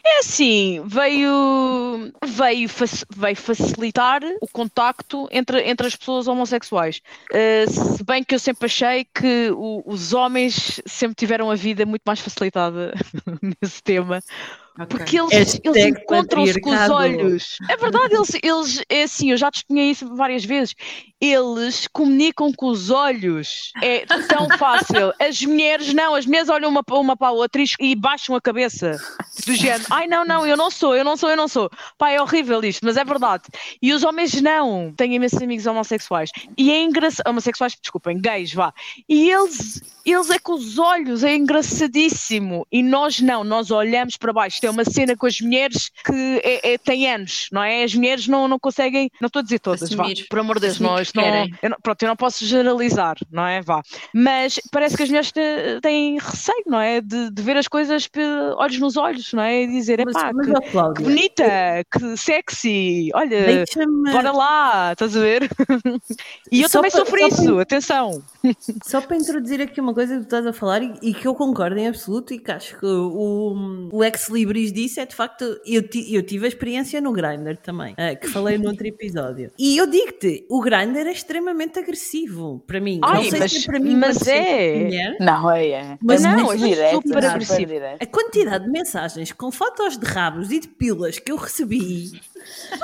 É 0.07 0.19
assim, 0.19 0.83
veio, 0.85 2.13
veio, 2.27 2.69
veio 3.17 3.37
facilitar 3.37 4.21
o 4.43 4.47
contacto 4.47 5.27
entre, 5.33 5.63
entre 5.63 5.87
as 5.87 5.97
pessoas 5.97 6.29
homossexuais. 6.29 7.01
Uh, 7.33 7.71
se 7.71 8.05
bem 8.05 8.23
que 8.23 8.35
eu 8.35 8.39
sempre 8.39 8.67
achei 8.67 9.07
que 9.07 9.51
o- 9.53 9.83
os 9.87 10.13
homens 10.13 10.79
sempre 10.85 11.15
tiveram 11.15 11.51
a 11.51 11.55
vida 11.55 11.87
muito 11.87 12.03
mais 12.05 12.21
facilitada 12.21 12.93
nesse 13.63 13.83
tema. 13.83 14.23
Porque 14.89 15.19
eles, 15.19 15.33
Hashtag 15.33 15.69
eles 15.69 15.87
encontram-se 15.87 16.61
com 16.61 16.71
os 16.71 16.91
olhos. 16.91 17.57
É 17.71 17.77
verdade, 17.77 18.15
eles, 18.15 18.31
eles, 18.43 18.83
é 18.91 19.03
assim, 19.05 19.31
eu 19.31 19.37
já 19.37 19.51
testemunhei 19.51 19.91
isso 19.93 20.15
várias 20.17 20.45
vezes. 20.45 20.75
Eles 21.25 21.89
comunicam 21.93 22.53
com 22.53 22.67
os 22.67 22.91
olhos. 22.91 23.73
É 23.83 24.05
tão 24.29 24.47
fácil. 24.59 25.13
As 25.19 25.41
mulheres 25.43 25.93
não, 25.95 26.15
as 26.15 26.27
mulheres 26.27 26.49
olham 26.51 26.69
uma, 26.69 26.83
para- 26.85 26.99
uma 26.99 27.17
para 27.17 27.29
a 27.29 27.33
outra 27.33 27.63
e, 27.81 27.95
baixam 27.95 28.37
a 28.37 28.41
cabeça. 28.41 28.99
Do 29.47 29.55
género, 29.55 29.85
ai 29.91 30.07
não, 30.07 30.25
não, 30.25 30.47
eu 30.47 30.57
não 30.57 30.71
sou, 30.71 30.95
eu 30.95 31.05
não 31.05 31.17
sou, 31.17 31.31
eu 31.31 31.37
não 31.37 31.49
sou. 31.49 31.71
Pá, 31.97 32.11
é 32.11 32.21
horrível 32.21 32.63
isto, 32.65 32.85
mas 32.85 32.97
é 32.97 33.05
verdade. 33.05 33.45
E 33.81 33.93
os 33.93 34.03
homens 34.05 34.41
não. 34.43 34.93
Tenho 34.97 35.15
imensos 35.15 35.41
amigos 35.43 35.67
homossexuais. 35.67 36.31
E 36.59 36.71
é 36.71 36.83
engraçado. 36.83 37.27
Homossexuais, 37.29 37.75
desculpem, 37.81 38.21
gays, 38.21 38.53
vá. 38.53 38.73
E 39.09 39.31
eles, 39.31 39.83
eles 40.05 40.29
é 40.31 40.39
com 40.39 40.53
os 40.53 40.79
olhos, 40.79 41.25
é 41.25 41.35
engraçadíssimo. 41.35 42.67
E 42.71 42.83
nós 42.83 43.21
não, 43.21 43.45
nós 43.45 43.71
olhamos 43.71 44.17
para 44.17 44.33
baixo. 44.33 44.61
Tem 44.61 44.71
uma 44.71 44.85
cena 44.85 45.17
com 45.17 45.27
as 45.27 45.41
mulheres 45.41 45.91
que 46.05 46.41
é, 46.45 46.75
é- 46.75 46.79
tem 46.79 47.11
anos, 47.11 47.49
não 47.53 47.63
é? 47.63 47.83
As 47.85 47.95
mulheres 47.95 48.27
não, 48.29 48.47
não 48.49 48.59
conseguem, 48.59 49.11
não 49.21 49.27
estou 49.27 49.41
a 49.41 49.43
dizer 49.43 49.59
todas, 49.59 49.91
vá, 49.93 50.05
Assumir. 50.05 50.27
por 50.29 50.39
amor 50.39 50.57
de 50.57 50.63
Deus, 50.63 50.75
Assumir 50.75 50.89
não, 51.15 51.47
eu 51.63 51.71
não- 51.71 51.77
pronto, 51.83 52.03
eu 52.03 52.09
não 52.09 52.17
posso 52.17 52.45
generalizar, 52.45 53.17
não 53.31 53.47
é? 53.47 53.61
Vá. 53.63 53.83
Mas 54.15 54.59
parece 54.71 54.97
que 54.97 55.03
as 55.03 55.09
mulheres 55.09 55.33
têm 55.83 56.19
receio, 56.19 56.65
não 56.67 56.81
é? 56.81 57.01
De, 57.01 57.31
de 57.31 57.43
ver 57.43 57.57
as 57.57 57.69
coisas 57.69 58.09
olhos 58.57 58.79
nos 58.79 58.97
olhos, 58.97 59.33
não 59.33 59.43
é? 59.43 59.63
E 59.63 59.67
dizer, 59.69 60.01
epá, 60.01 60.31
mas 60.35 60.47
que, 60.47 60.61
que 60.97 61.03
bonita, 61.03 61.45
que 61.91 62.17
sexy, 62.17 63.11
olha, 63.15 63.65
bora 64.13 64.33
lá, 64.33 64.93
estás 64.93 65.17
a 65.17 65.21
ver? 65.21 65.49
e 66.51 66.63
eu 66.63 66.69
Só 66.69 66.79
também 66.79 66.91
para- 66.91 67.01
sofro 67.05 67.19
só 67.21 67.29
para- 67.29 67.43
isso, 67.43 67.59
atenção. 67.59 68.23
Só 68.85 69.01
para 69.01 69.17
introduzir 69.17 69.61
aqui 69.61 69.81
uma 69.81 69.95
coisa 69.95 70.15
que 70.15 70.21
tu 70.21 70.25
estás 70.25 70.47
a 70.47 70.53
falar 70.53 70.83
e, 70.83 70.93
e 71.03 71.15
que 71.15 71.27
eu 71.27 71.35
concordo 71.35 71.79
em 71.79 71.89
absoluto 71.89 72.35
e 72.35 72.39
que 72.39 72.51
acho 72.51 72.79
que 72.79 72.87
o, 72.87 73.89
o 73.93 74.05
Ex 74.05 74.29
Libris 74.29 74.73
disse 74.73 75.01
é 75.01 75.07
de 75.07 75.15
facto, 75.15 75.45
eu, 75.65 75.89
ti- 75.89 76.15
eu 76.15 76.23
tive 76.23 76.45
a 76.45 76.49
experiência 76.49 77.01
no 77.01 77.13
Grindr 77.13 77.57
também, 77.57 77.95
eh, 77.97 78.15
que 78.15 78.29
falei 78.29 78.59
no 78.59 78.69
outro 78.69 78.87
episódio. 78.87 79.51
E 79.59 79.77
eu 79.77 79.87
digo-te, 79.87 80.45
o 80.51 80.61
Grindr 80.61 81.04
é 81.07 81.13
extremamente 81.13 81.79
agressivo 81.79 82.63
para 82.67 82.81
mim. 82.81 83.01
Ai, 83.03 83.15
não 83.25 83.31
sei 83.31 83.39
mas- 83.41 83.53
se 83.53 83.59
é 83.59 83.67
para 83.67 83.81
mim 83.81 83.97
mas 83.97 84.27
é. 84.27 84.75
mulher, 84.85 85.17
Não, 85.21 85.51
é, 85.51 85.69
é. 85.69 85.99
Mas 86.03 86.25
é 86.25 86.29
não, 86.37 86.53
é 86.53 86.57
direto, 86.57 86.95
super 86.95 87.09
super 87.09 87.25
agressivo. 87.27 87.67
direto. 87.73 88.03
a 88.03 88.07
quantidade 88.07 88.65
de 88.65 88.71
mensagens 88.71 89.33
com 89.33 89.51
fotos 89.51 89.97
de 89.99 90.07
rabos 90.07 90.51
e 90.51 90.61
de 90.61 90.69
pilas 90.69 91.19
que 91.19 91.31
eu 91.33 91.37
recebi 91.37 92.21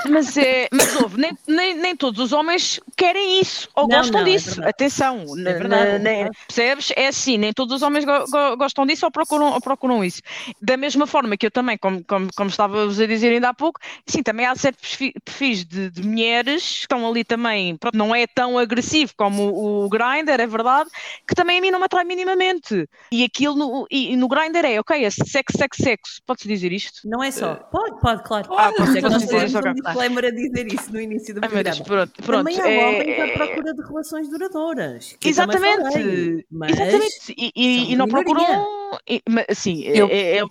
Mas, 0.09 0.37
é, 0.38 0.68
mas 0.72 0.96
houve, 0.96 1.20
nem, 1.20 1.33
nem, 1.46 1.74
nem 1.74 1.94
todos 1.96 2.18
os 2.20 2.33
homens 2.33 2.80
querem 2.96 3.40
isso 3.40 3.68
ou 3.74 3.87
Não, 3.87 3.96
gostam 3.98 4.20
não, 4.22 4.26
é 4.28 4.33
disso. 4.33 4.50
verdade. 4.50 4.70
Atenção, 4.70 5.16
É 5.20 5.35
na- 5.42 5.52
verdade, 5.52 5.68
na- 5.68 5.80
é 5.80 5.98
na- 5.98 6.11
verdade. 6.11 6.38
percebes? 6.46 6.92
É 6.96 7.06
assim, 7.09 7.37
nem 7.38 7.52
todos 7.52 7.76
os 7.76 7.83
homens 7.83 8.04
go- 8.04 8.24
go- 8.30 8.56
gostam 8.56 8.87
disso 8.87 9.04
ou 9.04 9.12
procuram, 9.12 9.52
ou 9.52 9.61
procuram 9.61 10.02
isso. 10.04 10.22
Da 10.62 10.76
mesma 10.76 11.06
forma 11.06 11.37
que 11.37 11.44
eu 11.46 11.50
também, 11.50 11.76
como, 11.76 12.02
como, 12.04 12.28
como 12.35 12.48
estava-vos 12.50 12.98
a 13.00 13.06
dizer 13.06 13.33
ainda 13.33 13.50
há 13.50 13.54
pouco, 13.54 13.78
sim, 14.06 14.22
também 14.22 14.46
há 14.46 14.54
certos 14.54 14.80
perfis- 14.96 15.12
perfis 15.24 15.64
de, 15.64 15.90
de 15.90 16.02
mulheres 16.06 16.62
que 16.62 16.80
estão 16.83 17.06
ali 17.06 17.22
também, 17.24 17.76
pronto, 17.76 17.96
não 18.00 18.14
é 18.14 18.26
tão 18.26 18.58
agressivo 18.58 19.12
como 19.16 19.42
o, 19.52 19.84
o 19.84 19.88
Grindr, 19.90 20.40
é 20.40 20.46
verdade, 20.46 20.88
que 21.28 21.34
também 21.34 21.58
a 21.58 21.60
mim 21.60 21.70
não 21.70 21.78
me 21.78 21.84
atrai 21.84 22.02
minimamente. 22.04 22.88
E 23.12 23.22
aquilo 23.24 23.54
no, 23.54 23.86
e, 23.90 24.16
no 24.16 24.26
Grindr 24.26 24.64
é, 24.64 24.80
ok, 24.80 25.05
é 25.05 25.11
sexo, 25.11 25.57
sexo, 25.59 25.82
sexo. 25.82 26.20
Pode-se 26.26 26.48
dizer 26.48 26.72
isto? 26.72 27.01
Não 27.05 27.22
é 27.22 27.30
só. 27.30 27.57
Pode, 27.57 28.01
pode, 28.01 28.22
claro. 28.22 28.48
Ah, 28.55 28.72
pode, 28.76 28.96
é 28.98 29.01
pode 29.03 29.12
nós 29.14 29.22
dizer 29.22 29.36
temos 29.36 29.53
isso, 29.55 29.68
um 29.68 29.74
disclaimer 29.74 30.24
a 30.24 30.30
dizer 30.30 30.72
isso 30.72 30.92
no 30.92 31.01
início 31.01 31.34
do 31.34 31.40
Ai, 31.44 31.48
meu 31.51 31.62
Deus, 31.62 31.80
programa. 31.80 32.07
pronto, 32.14 32.26
pronto. 32.26 32.44
Também 32.55 32.61
há 32.61 32.68
é- 32.70 32.88
homens 32.88 33.20
à 33.20 33.34
procura 33.36 33.74
de 33.74 33.82
relações 33.82 34.28
duradouras. 34.30 35.16
eu 35.22 35.30
Exatamente, 35.30 35.82
falei, 35.92 36.44
mas 36.51 36.70
exatamente. 36.72 37.34
E, 37.36 37.53
e- 37.55 37.80
são 37.84 37.92
e 37.92 37.96
não 37.96 38.07
minoria. 38.07 38.24
procuram. 38.24 38.66
mas, 39.28 39.44
Assim, 39.48 39.84
é- 39.84 39.96
Eu- 40.01 40.09
é- 40.11 40.38
é- 40.38 40.46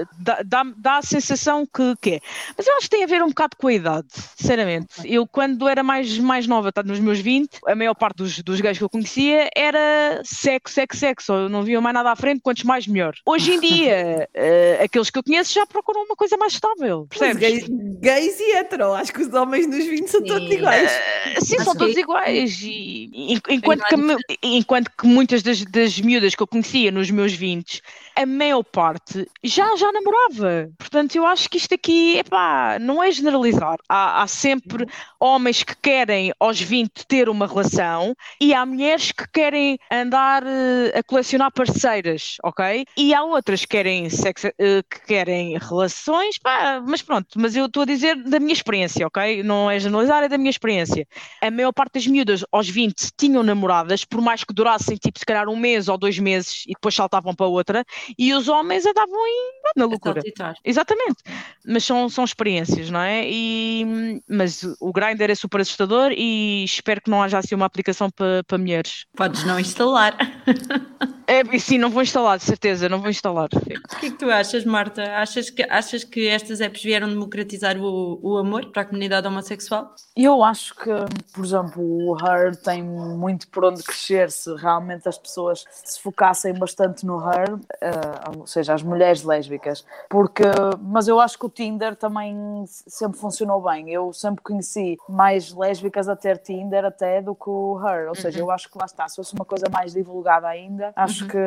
é- 0.00 0.04
dá, 0.18 0.42
dá, 0.44 0.64
dá 0.76 0.96
a 0.98 1.02
sensação 1.02 1.64
que, 1.66 1.94
que 2.02 2.10
é. 2.14 2.20
Mas 2.56 2.66
eu 2.66 2.74
acho 2.76 2.82
que 2.88 2.96
tem 2.96 3.04
a 3.04 3.06
ver 3.06 3.22
um 3.22 3.28
bocado 3.28 3.56
com 3.56 3.68
a 3.68 3.72
idade, 3.72 4.08
sinceramente. 4.36 4.88
Eu, 5.04 5.26
quando 5.26 5.68
era 5.68 5.82
mais, 5.82 6.18
mais 6.18 6.46
nova, 6.46 6.72
nos 6.88 6.98
meus 7.00 7.18
20, 7.20 7.58
a 7.66 7.74
maior 7.74 7.94
parte 7.94 8.16
dos, 8.16 8.38
dos 8.42 8.60
gays 8.60 8.78
que 8.78 8.82
eu 8.84 8.88
conhecia 8.88 9.48
era 9.54 10.20
sexo, 10.24 10.74
sexo, 10.74 10.98
sexo. 10.98 11.32
Eu 11.32 11.48
não 11.48 11.62
via 11.62 11.80
mais 11.80 11.94
nada 11.94 12.10
à 12.10 12.16
frente, 12.16 12.40
quantos 12.42 12.64
mais 12.64 12.86
melhor. 12.86 13.14
Hoje 13.26 13.52
em 13.52 13.60
dia, 13.60 14.28
eh, 14.34 14.80
aqueles 14.82 15.10
que 15.10 15.18
eu 15.18 15.22
conheço 15.22 15.52
já 15.54 15.66
procuram 15.66 16.02
uma 16.04 16.16
coisa 16.16 16.36
mais 16.36 16.54
estável, 16.54 17.06
Mas 17.10 17.18
percebes? 17.18 17.68
gays, 17.68 17.68
gays 18.00 18.40
e 18.40 18.56
hetero, 18.56 18.92
acho 18.94 19.12
que 19.12 19.20
os 19.22 19.32
homens 19.34 19.66
nos 19.66 19.84
20 19.84 20.08
são 20.08 20.24
todos 20.24 20.48
Sim. 20.48 20.54
iguais. 20.54 20.90
Eh, 20.90 21.40
Sim, 21.40 21.56
Acho 21.56 21.64
são 21.64 21.72
que- 21.74 21.78
todos 21.78 21.96
iguais. 21.96 22.58
E, 22.62 23.10
enquanto, 23.50 23.84
que, 23.84 24.38
enquanto 24.42 24.90
que 24.98 25.06
muitas 25.06 25.42
das, 25.42 25.62
das 25.64 26.00
miúdas 26.00 26.34
que 26.34 26.42
eu 26.42 26.46
conhecia 26.46 26.90
nos 26.90 27.10
meus 27.10 27.32
20, 27.32 27.82
a 28.18 28.26
maior 28.26 28.64
parte 28.64 29.30
já, 29.44 29.76
já 29.76 29.92
namorava. 29.92 30.68
Portanto, 30.76 31.14
eu 31.14 31.24
acho 31.24 31.48
que 31.48 31.56
isto 31.56 31.72
aqui, 31.72 32.18
epá, 32.18 32.76
não 32.80 33.00
é 33.00 33.12
generalizar. 33.12 33.76
Há, 33.88 34.22
há 34.22 34.26
sempre 34.26 34.86
homens 35.20 35.62
que 35.62 35.76
querem 35.80 36.32
aos 36.40 36.60
20 36.60 37.06
ter 37.06 37.28
uma 37.28 37.46
relação 37.46 38.16
e 38.40 38.52
há 38.52 38.66
mulheres 38.66 39.12
que 39.12 39.24
querem 39.32 39.78
andar 39.88 40.42
eh, 40.44 40.98
a 40.98 41.02
colecionar 41.04 41.52
parceiras, 41.52 42.38
ok? 42.42 42.84
E 42.96 43.14
há 43.14 43.22
outras 43.22 43.60
que 43.60 43.68
querem, 43.68 44.10
sexo, 44.10 44.48
eh, 44.48 44.82
que 44.90 45.06
querem 45.06 45.56
relações, 45.56 46.38
pá, 46.38 46.82
mas 46.84 47.00
pronto, 47.00 47.28
mas 47.36 47.54
eu 47.54 47.66
estou 47.66 47.84
a 47.84 47.86
dizer 47.86 48.16
da 48.24 48.40
minha 48.40 48.52
experiência, 48.52 49.06
ok? 49.06 49.44
Não 49.44 49.70
é 49.70 49.78
generalizar, 49.78 50.24
é 50.24 50.28
da 50.28 50.38
minha 50.38 50.50
experiência. 50.50 51.06
A 51.40 51.52
maior 51.52 51.72
parte 51.72 51.94
das 51.94 52.06
miúdas 52.08 52.44
aos 52.50 52.68
20 52.68 53.12
tinham 53.16 53.44
namoradas, 53.44 54.04
por 54.04 54.20
mais 54.20 54.42
que 54.42 54.52
durassem 54.52 54.96
tipo 54.96 55.20
se 55.20 55.24
calhar 55.24 55.48
um 55.48 55.56
mês 55.56 55.86
ou 55.86 55.96
dois 55.96 56.18
meses 56.18 56.64
e 56.66 56.72
depois 56.72 56.96
saltavam 56.96 57.32
para 57.32 57.46
outra, 57.46 57.84
e 58.18 58.32
os 58.34 58.48
homens 58.48 58.86
andavam 58.86 59.26
em, 59.26 59.50
na 59.76 59.86
loucura. 59.86 60.22
Exatamente, 60.64 61.22
mas 61.66 61.84
são, 61.84 62.08
são 62.08 62.24
experiências, 62.24 62.90
não 62.90 63.00
é? 63.00 63.28
E, 63.28 64.20
mas 64.28 64.62
o 64.80 64.92
Grindr 64.92 65.30
é 65.30 65.34
super 65.34 65.60
assustador 65.60 66.12
e 66.12 66.64
espero 66.64 67.00
que 67.00 67.10
não 67.10 67.22
haja 67.22 67.38
assim 67.38 67.54
uma 67.54 67.66
aplicação 67.66 68.10
para 68.10 68.38
para 68.46 68.58
mulheres. 68.58 69.06
Podes 69.16 69.44
não 69.44 69.58
instalar. 69.60 70.16
É, 71.30 71.58
sim, 71.58 71.76
não 71.76 71.90
vou 71.90 72.00
instalar, 72.00 72.38
de 72.38 72.44
certeza, 72.44 72.88
não 72.88 73.02
vou 73.02 73.10
instalar. 73.10 73.50
O 73.52 74.00
que 74.00 74.06
é 74.06 74.10
que 74.10 74.16
tu 74.16 74.30
achas, 74.30 74.64
Marta? 74.64 75.02
Achas 75.18 75.50
que, 75.50 75.62
achas 75.62 76.02
que 76.02 76.26
estas 76.26 76.62
apps 76.62 76.82
vieram 76.82 77.06
democratizar 77.06 77.76
o, 77.76 78.18
o 78.22 78.38
amor 78.38 78.72
para 78.72 78.80
a 78.80 78.84
comunidade 78.86 79.26
homossexual? 79.26 79.94
Eu 80.16 80.42
acho 80.42 80.74
que, 80.74 80.88
por 81.34 81.44
exemplo, 81.44 81.82
o 81.82 82.16
Her 82.16 82.56
tem 82.56 82.82
muito 82.82 83.46
por 83.48 83.66
onde 83.66 83.82
crescer 83.82 84.30
se 84.30 84.54
realmente 84.56 85.06
as 85.06 85.18
pessoas 85.18 85.64
se 85.70 86.00
focassem 86.00 86.54
bastante 86.54 87.04
no 87.04 87.20
Her, 87.20 87.58
eh, 87.82 87.97
ou 88.36 88.46
seja, 88.46 88.74
as 88.74 88.82
mulheres 88.82 89.22
lésbicas, 89.22 89.84
porque, 90.08 90.44
mas 90.80 91.08
eu 91.08 91.20
acho 91.20 91.38
que 91.38 91.46
o 91.46 91.48
Tinder 91.48 91.96
também 91.96 92.64
sempre 92.66 93.18
funcionou 93.18 93.60
bem. 93.60 93.90
Eu 93.90 94.12
sempre 94.12 94.42
conheci 94.42 94.98
mais 95.08 95.52
lésbicas 95.52 96.08
a 96.08 96.16
ter 96.16 96.38
Tinder 96.38 96.84
até 96.84 97.20
do 97.20 97.34
que 97.34 97.48
o 97.48 97.78
Her, 97.78 98.08
ou 98.08 98.14
seja, 98.14 98.38
eu 98.38 98.50
acho 98.50 98.70
que 98.70 98.78
lá 98.78 98.84
está, 98.84 99.08
se 99.08 99.16
fosse 99.16 99.34
uma 99.34 99.44
coisa 99.44 99.66
mais 99.70 99.92
divulgada 99.92 100.48
ainda, 100.48 100.92
acho 100.96 101.26
que 101.26 101.38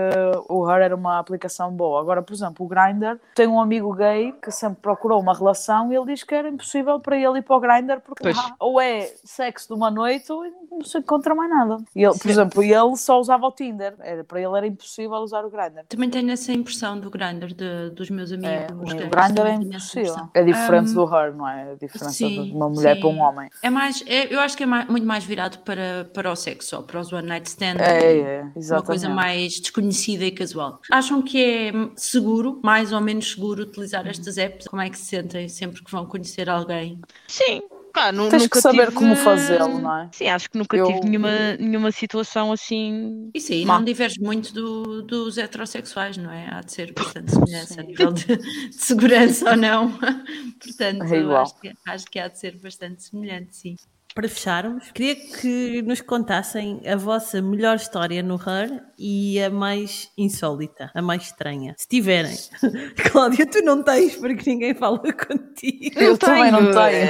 o 0.49 0.69
Her 0.69 0.81
era 0.81 0.95
uma 0.95 1.19
aplicação 1.19 1.71
boa. 1.71 2.01
Agora, 2.01 2.21
por 2.21 2.33
exemplo, 2.33 2.65
o 2.65 2.69
Grindr, 2.69 3.19
tem 3.35 3.47
um 3.47 3.59
amigo 3.59 3.93
gay 3.93 4.33
que 4.41 4.51
sempre 4.51 4.79
procurou 4.81 5.19
uma 5.19 5.33
relação 5.33 5.91
e 5.91 5.95
ele 5.95 6.05
diz 6.05 6.23
que 6.23 6.33
era 6.33 6.49
impossível 6.49 6.99
para 6.99 7.17
ele 7.17 7.39
ir 7.39 7.41
para 7.41 7.55
o 7.55 7.59
Grindr 7.59 8.01
porque 8.01 8.31
ou 8.59 8.79
é 8.79 9.11
sexo 9.23 9.67
de 9.67 9.73
uma 9.73 9.89
noite 9.89 10.31
ou 10.31 10.43
não 10.71 10.83
se 10.83 10.97
encontra 10.97 11.35
mais 11.35 11.49
nada. 11.49 11.77
E 11.95 12.03
ele, 12.03 12.17
por 12.17 12.29
exemplo, 12.29 12.63
ele 12.63 12.95
só 12.95 13.19
usava 13.19 13.47
o 13.47 13.51
Tinder, 13.51 13.95
era, 13.99 14.23
para 14.23 14.39
ele 14.39 14.57
era 14.57 14.67
impossível 14.67 15.17
usar 15.17 15.45
o 15.45 15.49
Grindr. 15.49 15.85
Também 15.87 16.09
tenho 16.09 16.25
essa 16.31 16.51
impressão 16.51 16.99
do 16.99 17.09
Grindr 17.09 17.53
de- 17.53 17.89
dos 17.91 18.09
meus 18.09 18.31
amigos. 18.31 18.49
É, 18.49 18.67
o 18.73 18.77
gays, 18.79 19.09
Grindr 19.09 19.41
é 19.47 19.53
impossível. 19.55 20.15
É 20.33 20.43
diferente 20.43 20.91
Um, 20.91 20.93
do 20.93 21.03
Her, 21.15 21.35
não 21.35 21.47
é? 21.47 21.71
A 21.71 21.75
diferença 21.75 22.09
sim, 22.11 22.43
de 22.45 22.51
uma 22.51 22.69
mulher 22.69 22.95
sim. 22.95 23.01
para 23.01 23.09
um 23.09 23.19
homem. 23.19 23.49
É 23.61 23.69
mais, 23.69 24.03
é- 24.07 24.33
eu 24.33 24.39
acho 24.39 24.55
que 24.57 24.63
é 24.63 24.65
mais- 24.65 24.87
muito 24.87 25.05
mais 25.05 25.23
virado 25.23 25.59
para, 25.59 26.09
para 26.13 26.31
o 26.31 26.35
sexo, 26.35 26.69
só 26.69 26.81
para 26.81 26.99
os 26.99 27.11
one 27.11 27.27
night 27.27 27.47
stand. 27.47 27.75
É, 27.79 28.17
é, 28.17 28.41
Uma 28.41 28.51
exatamente. 28.55 28.87
coisa 28.87 29.09
mais 29.09 29.59
desconhecida 29.59 30.25
e 30.25 30.31
casual. 30.31 30.79
Acham 30.91 31.21
que 31.21 31.43
é 31.43 31.71
seguro, 31.95 32.59
mais 32.63 32.91
ou 32.91 33.01
menos 33.01 33.31
seguro, 33.31 33.63
utilizar 33.63 34.07
estas 34.07 34.37
apps? 34.37 34.67
Como 34.67 34.81
é 34.81 34.89
que 34.89 34.97
se 34.97 35.05
sentem 35.05 35.47
sempre 35.49 35.83
que 35.83 35.91
vão 35.91 36.05
conhecer 36.05 36.49
alguém? 36.49 36.99
Sim, 37.27 37.61
pá, 37.91 38.11
nu- 38.11 38.29
Tens 38.29 38.43
nunca 38.43 38.55
que 38.57 38.61
saber 38.61 38.85
tive- 38.85 38.95
como 38.97 39.15
fazê-lo, 39.15 39.79
não 39.79 39.97
é? 39.97 40.09
Sim, 40.11 40.27
acho 40.27 40.49
que 40.49 40.57
nunca 40.57 40.75
Eu- 40.77 40.85
tive 40.87 40.99
nenhuma, 41.01 41.55
nenhuma 41.59 41.91
situação 41.91 42.51
assim. 42.51 43.29
Isso 43.33 43.51
aí 43.51 43.65
Má. 43.65 43.77
não 43.77 43.85
diverge 43.85 44.19
muito 44.19 44.53
do- 44.53 45.01
dos 45.03 45.37
heterossexuais, 45.37 46.17
não 46.17 46.31
é? 46.31 46.47
Há 46.51 46.61
de 46.61 46.71
ser 46.71 46.93
bastante 46.93 47.31
semelhança 47.31 47.81
a 47.81 47.83
nível 47.83 48.11
de, 48.11 48.25
de 48.37 48.73
segurança 48.75 49.51
ou 49.51 49.57
não. 49.57 49.91
Portanto, 50.59 51.03
É 51.13 51.35
acho 51.41 51.59
que, 51.59 51.71
acho 51.87 52.05
que 52.07 52.19
há 52.19 52.27
de 52.27 52.39
ser 52.39 52.57
bastante 52.57 53.03
semelhante, 53.03 53.55
sim. 53.55 53.75
Para 54.13 54.27
fecharmos, 54.27 54.91
queria 54.91 55.15
que 55.15 55.81
nos 55.83 56.01
contassem 56.01 56.81
a 56.85 56.97
vossa 56.97 57.41
melhor 57.41 57.77
história 57.77 58.21
no 58.21 58.35
Her 58.35 58.83
e 58.97 59.41
a 59.41 59.49
mais 59.49 60.09
insólita, 60.17 60.91
a 60.93 61.01
mais 61.01 61.23
estranha. 61.23 61.73
Se 61.77 61.87
tiverem. 61.87 62.35
Cláudia, 63.09 63.45
tu 63.45 63.63
não 63.63 63.81
tens 63.81 64.17
porque 64.17 64.49
ninguém 64.49 64.73
fala 64.73 64.99
contigo. 65.13 65.97
Eu 65.97 66.17
também 66.17 66.51
não 66.51 66.71
tenho. 66.71 67.09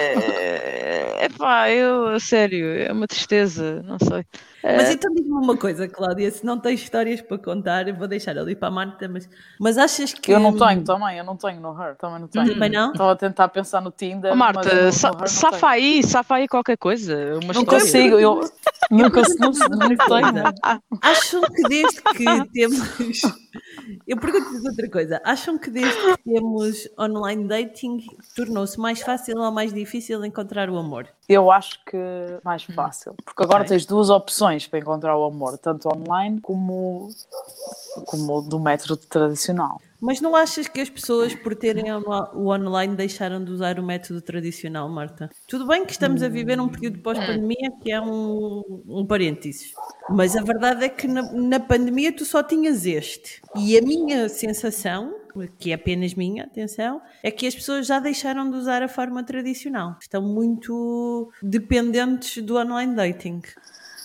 É 1.21 1.29
pá, 1.37 1.69
eu, 1.69 2.07
a 2.07 2.19
sério, 2.19 2.65
é 2.67 2.91
uma 2.91 3.07
tristeza, 3.07 3.81
não 3.83 3.97
sei. 3.99 4.23
Mas 4.63 4.89
É. 4.89 4.93
então 4.93 5.13
diz-me 5.13 5.31
uma 5.31 5.57
coisa, 5.57 5.87
Cláudia, 5.87 6.29
se 6.29 6.45
não 6.45 6.59
tens 6.59 6.81
histórias 6.81 7.19
para 7.21 7.37
contar, 7.37 7.87
eu 7.87 7.95
vou 7.95 8.07
deixar 8.07 8.37
ali 8.37 8.55
para 8.55 8.67
a 8.67 8.71
Marta, 8.71 9.07
mas, 9.09 9.27
mas 9.59 9.77
achas 9.77 10.13
que. 10.13 10.31
Eu 10.31 10.39
não 10.39 10.55
tenho 10.55 10.83
também, 10.83 11.17
eu 11.17 11.23
não 11.23 11.35
tenho 11.35 11.59
no 11.59 11.69
Her, 11.81 11.95
também 11.95 12.19
não 12.19 12.27
tenho. 12.27 12.53
Também 12.53 12.69
não? 12.69 12.91
Estava 12.91 13.11
a 13.11 13.15
tentar 13.15 13.47
pensar 13.49 13.81
no 13.81 13.91
Tinder. 13.91 14.31
Eu 14.31 14.35
Marta, 14.35 14.73
no- 14.73 14.83
no 14.85 14.91
sa- 14.91 15.25
safa 15.25 15.69
aí, 15.69 16.03
safa 16.03 16.35
aí 16.35 16.47
qualquer 16.47 16.77
coisa. 16.77 17.15
Uma 17.43 17.53
Não 17.53 17.61
história. 17.61 17.65
consigo, 17.79 18.19
eu 18.19 18.41
não 18.91 19.09
consigo, 19.09 19.39
não, 19.39 19.51
não 19.77 19.87
tenho. 19.89 20.43
Acham 21.01 21.41
que 21.41 21.63
desde 21.69 22.01
que 22.01 22.49
temos. 22.53 23.21
Eu 24.07 24.17
pergunto-vos 24.17 24.63
outra 24.65 24.89
coisa. 24.89 25.21
Acham 25.25 25.57
que 25.57 25.69
desde 25.69 25.97
que 25.99 26.23
temos 26.23 26.87
online 26.99 27.47
dating 27.47 28.05
tornou-se 28.35 28.79
mais 28.79 29.01
fácil 29.01 29.37
ou 29.39 29.51
mais 29.51 29.73
difícil 29.73 30.23
encontrar 30.23 30.69
o 30.69 30.77
amor? 30.77 31.07
Eu 31.27 31.49
acho 31.51 31.79
que 31.85 31.97
mais 32.43 32.63
fácil, 32.63 33.15
porque 33.25 33.43
agora 33.43 33.59
Ok. 33.63 33.69
tens 33.69 33.85
duas 33.85 34.09
opções 34.09 34.50
para 34.67 34.79
encontrar 34.79 35.17
o 35.17 35.23
amor, 35.23 35.57
tanto 35.57 35.87
online 35.87 36.39
como, 36.41 37.09
como 38.05 38.41
do 38.41 38.59
método 38.59 38.97
tradicional. 38.97 39.79
Mas 40.01 40.19
não 40.19 40.35
achas 40.35 40.67
que 40.67 40.81
as 40.81 40.89
pessoas, 40.89 41.35
por 41.35 41.55
terem 41.55 41.93
o 41.93 42.47
online, 42.47 42.95
deixaram 42.95 43.43
de 43.43 43.51
usar 43.51 43.79
o 43.79 43.83
método 43.83 44.19
tradicional, 44.19 44.89
Marta? 44.89 45.29
Tudo 45.47 45.67
bem 45.67 45.85
que 45.85 45.91
estamos 45.91 46.23
a 46.23 46.27
viver 46.27 46.59
um 46.59 46.67
período 46.67 46.99
pós-pandemia 46.99 47.71
que 47.79 47.91
é 47.91 48.01
um, 48.01 48.63
um 48.87 49.05
parênteses. 49.05 49.73
Mas 50.09 50.35
a 50.35 50.41
verdade 50.41 50.85
é 50.85 50.89
que 50.89 51.07
na, 51.07 51.21
na 51.31 51.59
pandemia 51.59 52.11
tu 52.11 52.25
só 52.25 52.41
tinhas 52.41 52.87
este. 52.87 53.43
E 53.55 53.77
a 53.77 53.81
minha 53.83 54.27
sensação, 54.27 55.13
que 55.59 55.69
é 55.69 55.75
apenas 55.75 56.15
minha, 56.15 56.45
atenção, 56.45 56.99
é 57.21 57.29
que 57.29 57.45
as 57.45 57.53
pessoas 57.53 57.85
já 57.85 57.99
deixaram 57.99 58.49
de 58.49 58.57
usar 58.57 58.81
a 58.81 58.87
forma 58.87 59.23
tradicional. 59.23 59.97
Estão 60.01 60.23
muito 60.23 61.31
dependentes 61.43 62.41
do 62.43 62.57
online 62.57 62.95
dating. 62.95 63.41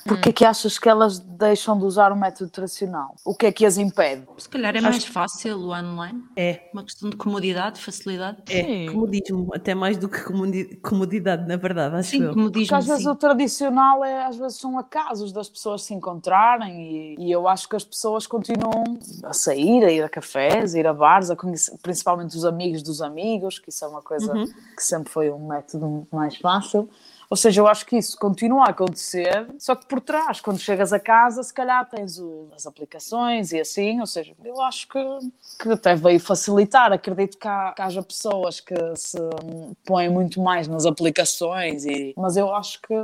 Porquê 0.07 0.33
que 0.33 0.45
achas 0.45 0.79
que 0.79 0.89
elas 0.89 1.19
deixam 1.19 1.79
de 1.79 1.85
usar 1.85 2.13
o 2.13 2.17
método 2.17 2.51
tradicional? 2.51 3.15
O 3.25 3.35
que 3.35 3.47
é 3.47 3.53
que 3.53 3.67
as 3.67 3.77
impede? 3.79 4.23
Se 4.39 4.49
calhar 4.49 4.75
é 4.77 4.81
mais 4.81 5.05
fácil 5.05 5.57
o 5.59 5.69
online. 5.71 6.23
É, 6.37 6.69
Uma 6.73 6.85
questão 6.85 7.11
de 7.11 7.17
comodidade, 7.17 7.81
facilidade. 7.81 8.39
é 8.49 8.63
Sim. 8.65 8.93
comodismo, 8.93 9.49
até 9.55 9.75
mais 9.75 9.97
do 9.99 10.09
que 10.09 10.23
comodi- 10.23 10.77
comodidade, 10.77 11.47
na 11.49 11.57
verdade, 11.57 11.97
acho 11.97 12.11
Sim, 12.11 12.23
eu. 12.23 12.33
como 12.35 12.51
Porque 12.53 12.73
às 12.75 12.87
vezes 12.87 13.03
sim. 13.05 13.09
o 13.11 13.15
tradicional 13.15 14.05
é, 14.05 14.25
às 14.25 14.37
vezes 14.37 14.59
são 14.59 14.79
acasos 14.79 15.33
das 15.33 15.49
pessoas 15.49 15.83
se 15.83 15.93
encontrarem 15.95 16.81
e, 16.81 17.17
e 17.19 17.33
eu 17.33 17.49
acho 17.49 17.69
que 17.69 17.77
as 17.77 17.85
pessoas 17.85 18.27
continuam 18.27 18.99
a 19.25 19.33
sair, 19.33 19.85
a 19.85 19.91
ir 19.91 20.03
a 20.03 20.09
cafés, 20.09 20.75
a 20.75 20.79
ir 20.79 20.87
a 20.87 20.95
bares, 20.95 21.31
a 21.31 21.37
conhecer, 21.37 21.77
principalmente 21.83 22.37
os 22.37 22.45
amigos 22.45 22.83
dos 22.83 23.03
amigos, 23.03 23.59
que 23.59 23.71
isso 23.71 23.85
é 23.85 23.89
uma 23.89 24.03
coisa 24.03 24.33
que 24.77 24.83
sempre 24.83 25.13
foi 25.13 25.31
um 25.31 25.47
método 25.49 26.07
mais 26.13 26.37
fácil. 26.37 26.89
Ou 27.29 27.37
seja, 27.37 27.61
eu 27.61 27.67
acho 27.67 27.87
que 27.87 27.97
isso 27.97 28.17
continua 28.19 28.65
a 28.67 28.71
acontecer, 28.71 29.47
só 29.59 29.75
que 29.75 29.87
por 29.87 30.01
trás, 30.01 30.41
quando 30.41 30.59
chegas 30.59 30.93
a 30.93 31.01
casa, 31.01 31.43
se 31.43 31.53
calhar 31.53 31.89
tens 31.89 32.19
o, 32.19 32.49
as 32.55 32.67
aplicações 32.67 33.53
e 33.53 33.61
assim, 33.61 34.01
ou 34.01 34.07
seja, 34.07 34.33
eu 34.45 34.61
acho 34.63 34.89
que, 34.89 34.99
que 35.61 35.69
até 35.71 35.95
veio 35.95 36.21
facilitar. 36.21 36.93
Acredito 36.93 37.39
que, 37.39 37.49
há, 37.49 37.73
que 37.75 37.83
haja 37.83 38.03
pessoas 38.03 38.61
que 38.61 38.75
se 38.97 39.19
põem 39.85 40.09
muito 40.09 40.41
mais 40.41 40.69
nas 40.69 40.87
aplicações, 40.87 41.85
e, 41.85 42.15
mas 42.17 42.37
eu 42.37 42.55
acho 42.55 42.81
que, 42.81 42.95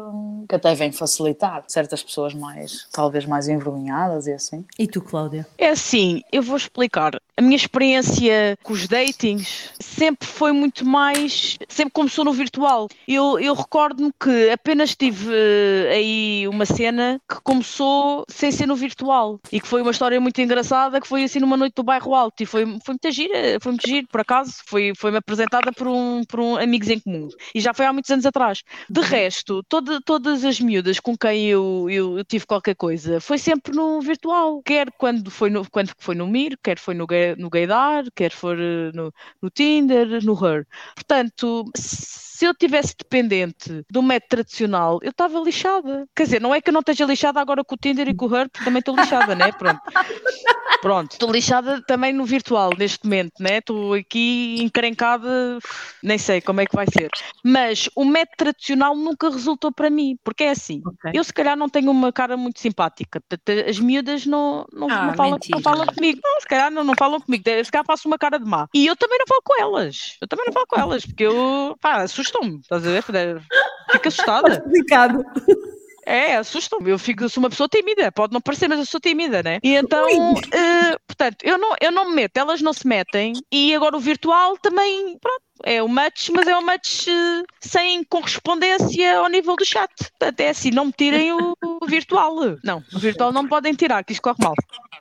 que 0.48 0.54
até 0.54 0.74
vem 0.74 0.92
facilitar 0.92 1.64
certas 1.68 2.02
pessoas 2.02 2.34
mais, 2.34 2.86
talvez 2.92 3.26
mais 3.26 3.48
envergonhadas 3.48 4.26
e 4.26 4.32
assim. 4.32 4.64
E 4.78 4.86
tu, 4.86 5.00
Cláudia? 5.00 5.46
É 5.58 5.70
assim, 5.70 6.22
eu 6.32 6.42
vou 6.42 6.56
explicar. 6.56 7.20
A 7.34 7.40
minha 7.40 7.56
experiência 7.56 8.58
com 8.62 8.74
os 8.74 8.86
datings 8.86 9.70
sempre 9.80 10.28
foi 10.28 10.52
muito 10.52 10.84
mais. 10.84 11.58
Sempre 11.66 11.92
começou 11.92 12.24
no 12.24 12.32
virtual. 12.32 12.88
Eu, 13.08 13.38
eu 13.38 13.54
recordo-me 13.54 14.12
que 14.20 14.50
apenas 14.50 14.94
tive 14.94 15.32
eh, 15.32 15.92
aí 15.94 16.48
uma 16.48 16.66
cena 16.66 17.18
que 17.26 17.40
começou 17.42 18.24
sem 18.28 18.52
ser 18.52 18.66
no 18.66 18.76
virtual 18.76 19.40
e 19.50 19.60
que 19.60 19.66
foi 19.66 19.80
uma 19.80 19.90
história 19.90 20.20
muito 20.20 20.40
engraçada 20.42 21.00
que 21.00 21.08
foi 21.08 21.24
assim 21.24 21.40
numa 21.40 21.56
noite 21.56 21.74
do 21.74 21.82
bairro 21.82 22.14
alto 22.14 22.42
e 22.42 22.46
foi, 22.46 22.66
foi 22.84 22.94
muito 22.94 23.10
gira, 23.10 23.58
foi 23.60 23.72
muito 23.72 23.88
giro, 23.88 24.06
por 24.08 24.20
acaso. 24.20 24.56
Foi, 24.66 24.92
foi-me 24.96 25.16
apresentada 25.16 25.72
por 25.72 25.88
um, 25.88 26.22
por 26.24 26.38
um 26.38 26.56
amigos 26.56 26.90
em 26.90 27.00
comum 27.00 27.28
e 27.54 27.60
já 27.60 27.72
foi 27.72 27.86
há 27.86 27.92
muitos 27.92 28.10
anos 28.10 28.26
atrás. 28.26 28.62
De 28.90 29.00
resto, 29.00 29.62
toda, 29.68 30.00
todas 30.04 30.44
as 30.44 30.60
miúdas 30.60 31.00
com 31.00 31.16
quem 31.16 31.48
eu, 31.48 31.86
eu, 31.88 32.18
eu 32.18 32.24
tive 32.24 32.44
qualquer 32.44 32.74
coisa 32.74 33.20
foi 33.20 33.38
sempre 33.38 33.74
no 33.74 34.00
virtual, 34.02 34.60
quer 34.62 34.90
quando 34.98 35.30
foi 35.30 35.48
no, 35.48 35.68
quando 35.70 35.90
foi 35.98 36.14
no 36.14 36.26
Mir, 36.26 36.58
quer 36.62 36.78
foi 36.78 36.94
no, 36.94 37.06
No 37.38 37.50
Gaydar, 37.50 38.04
quer 38.14 38.32
for 38.32 38.58
eh, 38.58 38.90
no, 38.94 39.12
no 39.40 39.50
Tinder, 39.50 40.24
no 40.24 40.34
Her. 40.34 40.66
Portanto, 40.94 41.64
se 41.76 42.44
eu 42.44 42.54
tivesse 42.54 42.94
dependente 42.98 43.84
do 43.90 44.02
método 44.02 44.28
tradicional, 44.30 44.98
eu 45.02 45.10
estava 45.10 45.38
lixada. 45.40 46.06
Quer 46.14 46.24
dizer, 46.24 46.40
não 46.40 46.54
é 46.54 46.60
que 46.60 46.70
eu 46.70 46.72
não 46.72 46.80
esteja 46.80 47.04
lixada 47.04 47.40
agora 47.40 47.62
com 47.64 47.74
o 47.74 47.78
Tinder 47.78 48.08
e 48.08 48.14
com 48.14 48.26
o 48.26 48.36
Her, 48.36 48.48
porque 48.50 48.64
também 48.64 48.80
estou 48.80 48.96
lixada, 48.96 49.34
né? 49.34 49.52
Pronto. 49.52 49.80
Pronto, 50.80 51.12
estou 51.12 51.30
lixada 51.30 51.80
também 51.86 52.12
no 52.12 52.24
virtual 52.24 52.70
neste 52.76 53.04
momento, 53.04 53.34
né? 53.38 53.58
Estou 53.58 53.94
aqui 53.94 54.56
encrencada, 54.60 55.58
nem 56.02 56.18
sei 56.18 56.40
como 56.40 56.60
é 56.60 56.66
que 56.66 56.74
vai 56.74 56.86
ser. 56.92 57.08
Mas 57.44 57.88
o 57.94 58.04
método 58.04 58.36
tradicional 58.36 58.96
nunca 58.96 59.30
resultou 59.30 59.70
para 59.70 59.88
mim, 59.88 60.18
porque 60.24 60.42
é 60.42 60.50
assim. 60.50 60.82
Ok. 60.84 61.12
Eu 61.14 61.22
se 61.22 61.32
calhar 61.32 61.56
não 61.56 61.68
tenho 61.68 61.90
uma 61.92 62.12
cara 62.12 62.36
muito 62.36 62.58
simpática. 62.58 63.22
As 63.68 63.78
miúdas 63.78 64.26
não, 64.26 64.66
não, 64.72 64.90
Ah, 64.90 65.06
não, 65.06 65.14
falam, 65.14 65.38
não 65.48 65.60
falam 65.60 65.86
comigo. 65.86 66.20
Não, 66.22 66.40
se 66.40 66.48
calhar 66.48 66.70
não, 66.72 66.82
não 66.82 66.94
falam 66.98 67.11
comigo. 67.20 67.44
Se 67.64 67.70
calhar 67.70 67.84
faço 67.84 68.08
uma 68.08 68.18
cara 68.18 68.38
de 68.38 68.44
má. 68.44 68.68
E 68.74 68.86
eu 68.86 68.96
também 68.96 69.18
não 69.18 69.26
falo 69.26 69.42
com 69.44 69.60
elas. 69.60 70.16
Eu 70.20 70.28
também 70.28 70.46
não 70.46 70.52
falo 70.52 70.66
com 70.66 70.80
elas, 70.80 71.04
porque 71.06 71.24
eu, 71.24 71.76
pá, 71.80 72.02
assustam-me. 72.02 72.58
Estás 72.60 72.86
a 72.86 72.90
ver? 72.90 73.02
Fico 73.02 74.08
assustada. 74.08 74.60
Complicado. 74.60 75.24
É, 76.04 76.36
assusta-me. 76.36 76.90
Eu 76.90 76.98
fico, 76.98 77.24
eu 77.24 77.28
sou 77.28 77.42
uma 77.42 77.50
pessoa 77.50 77.68
tímida, 77.68 78.10
pode 78.10 78.32
não 78.32 78.40
parecer, 78.40 78.68
mas 78.68 78.78
eu 78.78 78.86
sou 78.86 79.00
tímida, 79.00 79.42
né? 79.42 79.58
E 79.62 79.74
então, 79.74 80.08
eh, 80.08 80.98
portanto, 81.06 81.36
eu 81.42 81.56
não, 81.56 81.76
eu 81.80 81.92
não 81.92 82.08
me 82.08 82.16
meto, 82.16 82.36
elas 82.36 82.60
não 82.60 82.72
se 82.72 82.86
metem, 82.86 83.34
e 83.50 83.74
agora 83.74 83.96
o 83.96 84.00
virtual 84.00 84.56
também, 84.58 85.16
pronto, 85.20 85.42
é 85.64 85.82
o 85.82 85.88
match, 85.88 86.30
mas 86.30 86.46
é 86.48 86.56
um 86.56 86.62
match 86.62 87.06
eh, 87.06 87.44
sem 87.60 88.02
correspondência 88.04 89.18
ao 89.18 89.28
nível 89.28 89.54
do 89.56 89.64
chat. 89.64 89.90
Portanto, 89.96 90.40
é 90.40 90.48
assim, 90.48 90.70
não 90.70 90.86
me 90.86 90.92
tirem 90.92 91.32
o, 91.32 91.56
o 91.62 91.86
virtual. 91.86 92.34
Não, 92.64 92.82
o 92.92 92.98
virtual 92.98 93.32
não 93.32 93.44
me 93.44 93.48
podem 93.48 93.74
tirar, 93.74 94.02
que 94.04 94.12
isto 94.12 94.22
corre 94.22 94.42
mal. 94.42 94.54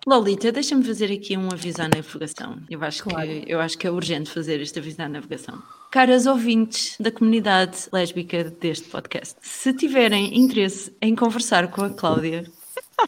Lolita, 0.08 0.52
deixa-me 0.52 0.84
fazer 0.84 1.12
aqui 1.12 1.38
um 1.38 1.50
aviso 1.52 1.82
à 1.82 1.88
navegação. 1.88 2.58
Eu 2.70 2.84
acho, 2.84 3.04
Claro. 3.04 3.28
que, 3.28 3.44
eu 3.52 3.60
acho 3.60 3.78
que 3.78 3.86
é 3.86 3.92
urgente 3.92 4.32
fazer 4.32 4.60
este 4.60 4.80
aviso 4.80 5.02
à 5.02 5.08
navegação. 5.08 5.62
Caras 5.92 6.26
ouvintes 6.26 6.96
da 7.00 7.12
comunidade 7.12 7.78
lésbica 7.94 8.46
deste 8.46 8.88
podcast, 8.90 9.36
se 9.42 9.74
tiverem 9.74 10.40
interesse 10.40 10.92
em 11.02 11.16
conversar 11.16 11.68
com 11.70 11.84
a 11.84 11.90
Cláudia, 11.92 12.46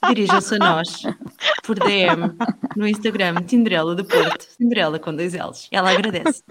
dirijam-se 0.08 0.56
a 0.56 0.60
nós 0.60 1.04
por 1.64 1.80
DM 1.80 2.32
no 2.76 2.88
Instagram 2.88 3.36
Tinderela 3.46 3.96
do 3.96 4.06
Porto, 4.06 4.48
Tinderela 4.58 5.00
com 5.00 5.16
dois 5.16 5.34
L's. 5.34 5.68
Ela 5.72 5.92
agradece. 5.92 6.44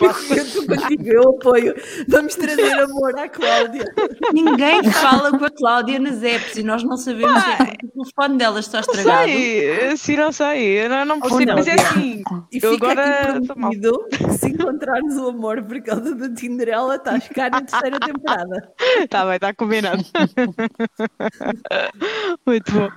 Eu 0.00 0.42
estou 0.42 0.66
contigo, 0.66 1.04
eu 1.06 1.30
apoio. 1.30 1.74
Vamos 2.08 2.34
trazer 2.34 2.72
amor 2.80 3.18
à 3.18 3.28
Cláudia. 3.28 3.84
Ninguém 4.32 4.82
fala 4.84 5.36
com 5.36 5.44
a 5.44 5.50
Cláudia 5.50 5.98
nas 5.98 6.22
apps 6.22 6.56
e 6.56 6.62
nós 6.62 6.82
não 6.82 6.96
sabemos 6.96 7.42
se 7.42 7.50
é 7.50 7.76
o 7.84 8.04
telefone 8.04 8.38
dela 8.38 8.60
está 8.60 8.80
estragado. 8.80 9.28
Sei, 9.28 9.88
assim 9.88 10.16
não 10.16 10.32
sei, 10.32 10.84
eu 10.84 10.88
não, 10.88 11.04
não 11.04 11.20
percebo, 11.20 11.52
mas 11.54 11.66
é 11.66 11.74
assim. 11.74 12.22
E 12.52 12.58
Eu 12.62 12.72
fica 12.72 12.90
agora 12.90 13.36
aqui 13.36 13.46
prometido 13.46 14.06
que 14.10 14.32
se 14.32 14.48
encontrarmos 14.48 15.16
o 15.16 15.28
amor 15.28 15.62
por 15.62 15.80
causa 15.82 16.14
da 16.14 16.34
Tinderela, 16.34 16.96
está 16.96 17.12
a 17.12 17.20
chegar 17.20 17.50
na 17.50 17.62
terceira 17.62 18.00
temporada. 18.00 18.72
Está 18.98 19.24
bem, 19.24 19.36
está 19.36 19.54
combinado. 19.54 20.04
Muito 22.46 22.72
bom. 22.72 22.88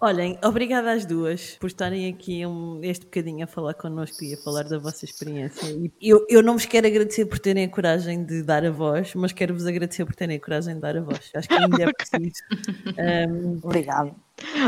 Olhem, 0.00 0.38
obrigada 0.42 0.92
às 0.92 1.04
duas 1.04 1.56
por 1.60 1.66
estarem 1.66 2.08
aqui 2.08 2.44
um, 2.46 2.80
este 2.82 3.04
bocadinho 3.04 3.44
a 3.44 3.46
falar 3.46 3.74
connosco 3.74 4.24
e 4.24 4.34
a 4.34 4.36
falar 4.38 4.64
da 4.64 4.78
vossa 4.78 5.04
experiência. 5.04 5.68
E 6.00 6.08
eu, 6.08 6.24
eu 6.28 6.42
não 6.42 6.54
vos 6.54 6.64
quero 6.66 6.86
agradecer 6.86 7.26
por 7.26 7.38
terem 7.38 7.64
a 7.64 7.68
coragem 7.68 8.24
de 8.24 8.42
dar 8.42 8.64
a 8.64 8.70
voz, 8.70 9.14
mas 9.14 9.32
quero-vos 9.32 9.66
agradecer 9.66 10.04
por 10.04 10.14
terem 10.14 10.36
a 10.36 10.40
coragem 10.40 10.74
de 10.74 10.80
dar 10.80 10.96
a 10.96 11.00
voz. 11.00 11.30
Acho 11.34 11.48
que 11.48 11.54
ainda 11.54 11.82
é 11.82 11.92
preciso. 11.92 12.42
um, 13.28 13.60
Obrigado. 13.62 14.14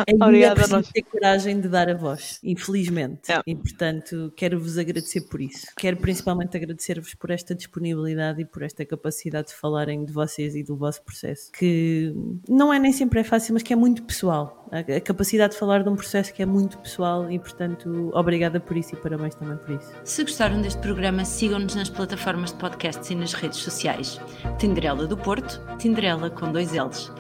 Ainda 0.09 0.25
é 0.25 0.29
Obrigada 0.29 0.65
a 0.65 0.69
nós. 0.69 0.89
ter 0.89 1.03
coragem 1.03 1.61
de 1.61 1.69
dar 1.69 1.89
a 1.89 1.95
voz, 1.95 2.39
infelizmente. 2.43 3.31
É. 3.31 3.41
E 3.47 3.55
portanto, 3.55 4.33
quero-vos 4.37 4.79
agradecer 4.79 5.23
por 5.23 5.41
isso. 5.41 5.67
Quero 5.77 5.97
principalmente 5.97 6.57
agradecer-vos 6.57 7.15
por 7.15 7.31
esta 7.31 7.55
disponibilidade 7.55 8.43
e 8.43 8.45
por 8.45 8.63
esta 8.63 8.85
capacidade 8.85 9.49
de 9.49 9.55
falarem 9.55 10.05
de 10.05 10.13
vocês 10.13 10.55
e 10.55 10.63
do 10.63 10.77
vosso 10.77 11.03
processo, 11.03 11.51
que 11.53 12.15
não 12.49 12.73
é 12.73 12.79
nem 12.79 12.93
sempre 12.93 13.21
é 13.21 13.25
fácil, 13.25 13.55
mas 13.55 13.63
que 13.63 13.73
é 13.73 13.77
muito 13.77 14.03
pessoal. 14.03 14.67
A, 14.73 14.79
a 14.79 15.01
capacidade 15.01 15.53
de 15.53 15.59
falar 15.59 15.83
de 15.83 15.89
um 15.89 15.97
processo 15.97 16.33
que 16.33 16.43
é 16.43 16.47
muito 16.47 16.79
pessoal 16.79 17.31
e, 17.31 17.39
portanto, 17.39 18.11
obrigada 18.15 18.59
por 18.59 18.77
isso 18.77 18.95
e 18.95 18.97
parabéns 18.97 19.35
também 19.35 19.57
por 19.59 19.77
isso. 19.77 19.93
Se 20.05 20.23
gostaram 20.23 20.63
deste 20.63 20.81
programa, 20.81 21.25
sigam-nos 21.25 21.75
nas 21.75 21.91
plataformas 21.91 22.53
de 22.53 22.59
podcasts 22.59 23.11
e 23.11 23.15
nas 23.15 23.35
redes 23.35 23.59
sociais. 23.59 24.19
Tinderela 24.59 25.07
do 25.07 25.17
Porto, 25.17 25.61
Tinderela 25.79 26.31
com 26.31 26.51
dois 26.51 26.73
L's. 26.73 27.13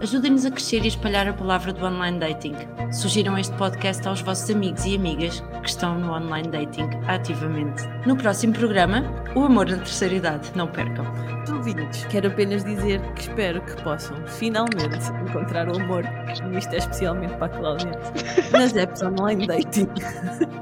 Ajudem-nos 0.00 0.44
a 0.44 0.50
crescer 0.50 0.84
e 0.84 0.88
espalhar 0.88 1.26
a 1.26 1.32
palavra 1.32 1.72
do 1.72 1.84
online 1.84 2.18
dating. 2.18 2.54
Sugiram 2.92 3.38
este 3.38 3.54
podcast 3.56 4.06
aos 4.06 4.20
vossos 4.20 4.50
amigos 4.50 4.84
e 4.84 4.94
amigas 4.94 5.40
que 5.62 5.68
estão 5.70 5.98
no 5.98 6.12
online 6.12 6.48
dating 6.48 6.90
ativamente. 7.06 7.82
No 8.04 8.14
próximo 8.14 8.52
programa, 8.52 9.02
o 9.34 9.44
amor 9.44 9.66
na 9.66 9.78
terceira 9.78 10.14
idade. 10.14 10.52
Não 10.54 10.66
percam. 10.66 11.06
Ouvintes, 11.50 12.04
quero 12.10 12.28
apenas 12.28 12.62
dizer 12.62 13.00
que 13.14 13.22
espero 13.22 13.62
que 13.62 13.82
possam 13.82 14.16
finalmente 14.26 15.10
encontrar 15.28 15.66
o 15.68 15.80
amor, 15.80 16.04
e 16.04 16.58
isto 16.58 16.74
é 16.74 16.76
especialmente 16.76 17.34
para 17.36 17.46
a 17.46 17.58
Cláudia, 17.58 17.92
nas 18.52 18.76
apps 18.76 19.02
online 19.02 19.46
dating. 19.46 19.88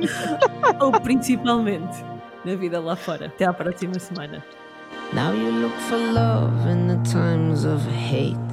Ou 0.80 0.92
principalmente 0.92 2.04
na 2.44 2.54
vida 2.54 2.78
lá 2.78 2.94
fora. 2.94 3.26
Até 3.26 3.46
à 3.46 3.52
próxima 3.52 3.98
semana. 3.98 4.44
Now 5.12 5.32
you 5.34 5.50
look 5.50 5.74
for 5.88 5.98
love 5.98 6.70
in 6.70 6.86
the 6.86 7.10
times 7.10 7.64
of 7.64 7.84
hate. 7.88 8.43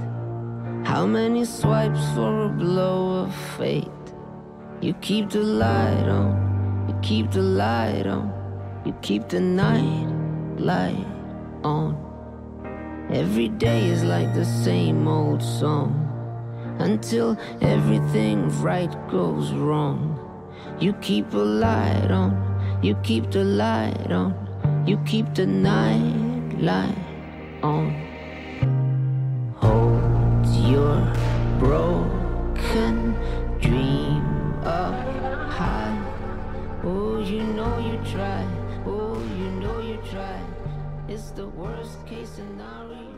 How 0.91 1.05
many 1.05 1.45
swipes 1.45 2.03
for 2.15 2.47
a 2.47 2.49
blow 2.49 3.23
of 3.23 3.33
fate? 3.57 3.87
You 4.81 4.93
keep 4.95 5.29
the 5.29 5.39
light 5.39 6.09
on, 6.09 6.85
you 6.85 6.95
keep 7.01 7.31
the 7.31 7.41
light 7.41 8.05
on, 8.05 8.33
you 8.85 8.93
keep 9.01 9.29
the 9.29 9.39
night 9.39 10.09
light 10.57 11.07
on. 11.63 11.95
Every 13.09 13.47
day 13.47 13.87
is 13.87 14.03
like 14.03 14.33
the 14.33 14.43
same 14.43 15.07
old 15.07 15.41
song 15.41 15.95
until 16.79 17.37
everything 17.61 18.49
right 18.61 18.93
goes 19.09 19.53
wrong. 19.53 20.19
You 20.81 20.91
keep 20.95 21.33
a 21.33 21.37
light 21.37 22.11
on, 22.11 22.35
you 22.83 22.95
keep 22.95 23.31
the 23.31 23.45
light 23.45 24.11
on, 24.11 24.35
you 24.85 24.97
keep 25.05 25.33
the 25.35 25.47
night 25.47 26.59
light 26.59 26.97
on. 27.63 27.95
Hold 29.55 29.90
your 30.71 30.99
broken 31.59 33.13
dream 33.59 34.23
up 34.63 34.95
high. 35.51 35.97
Oh, 36.85 37.19
you 37.19 37.43
know 37.43 37.77
you 37.79 37.99
try. 38.09 38.47
Oh, 38.85 39.19
you 39.37 39.51
know 39.59 39.79
you 39.81 39.99
try. 40.09 40.39
It's 41.09 41.31
the 41.31 41.47
worst 41.47 42.05
case 42.05 42.29
scenario. 42.29 43.10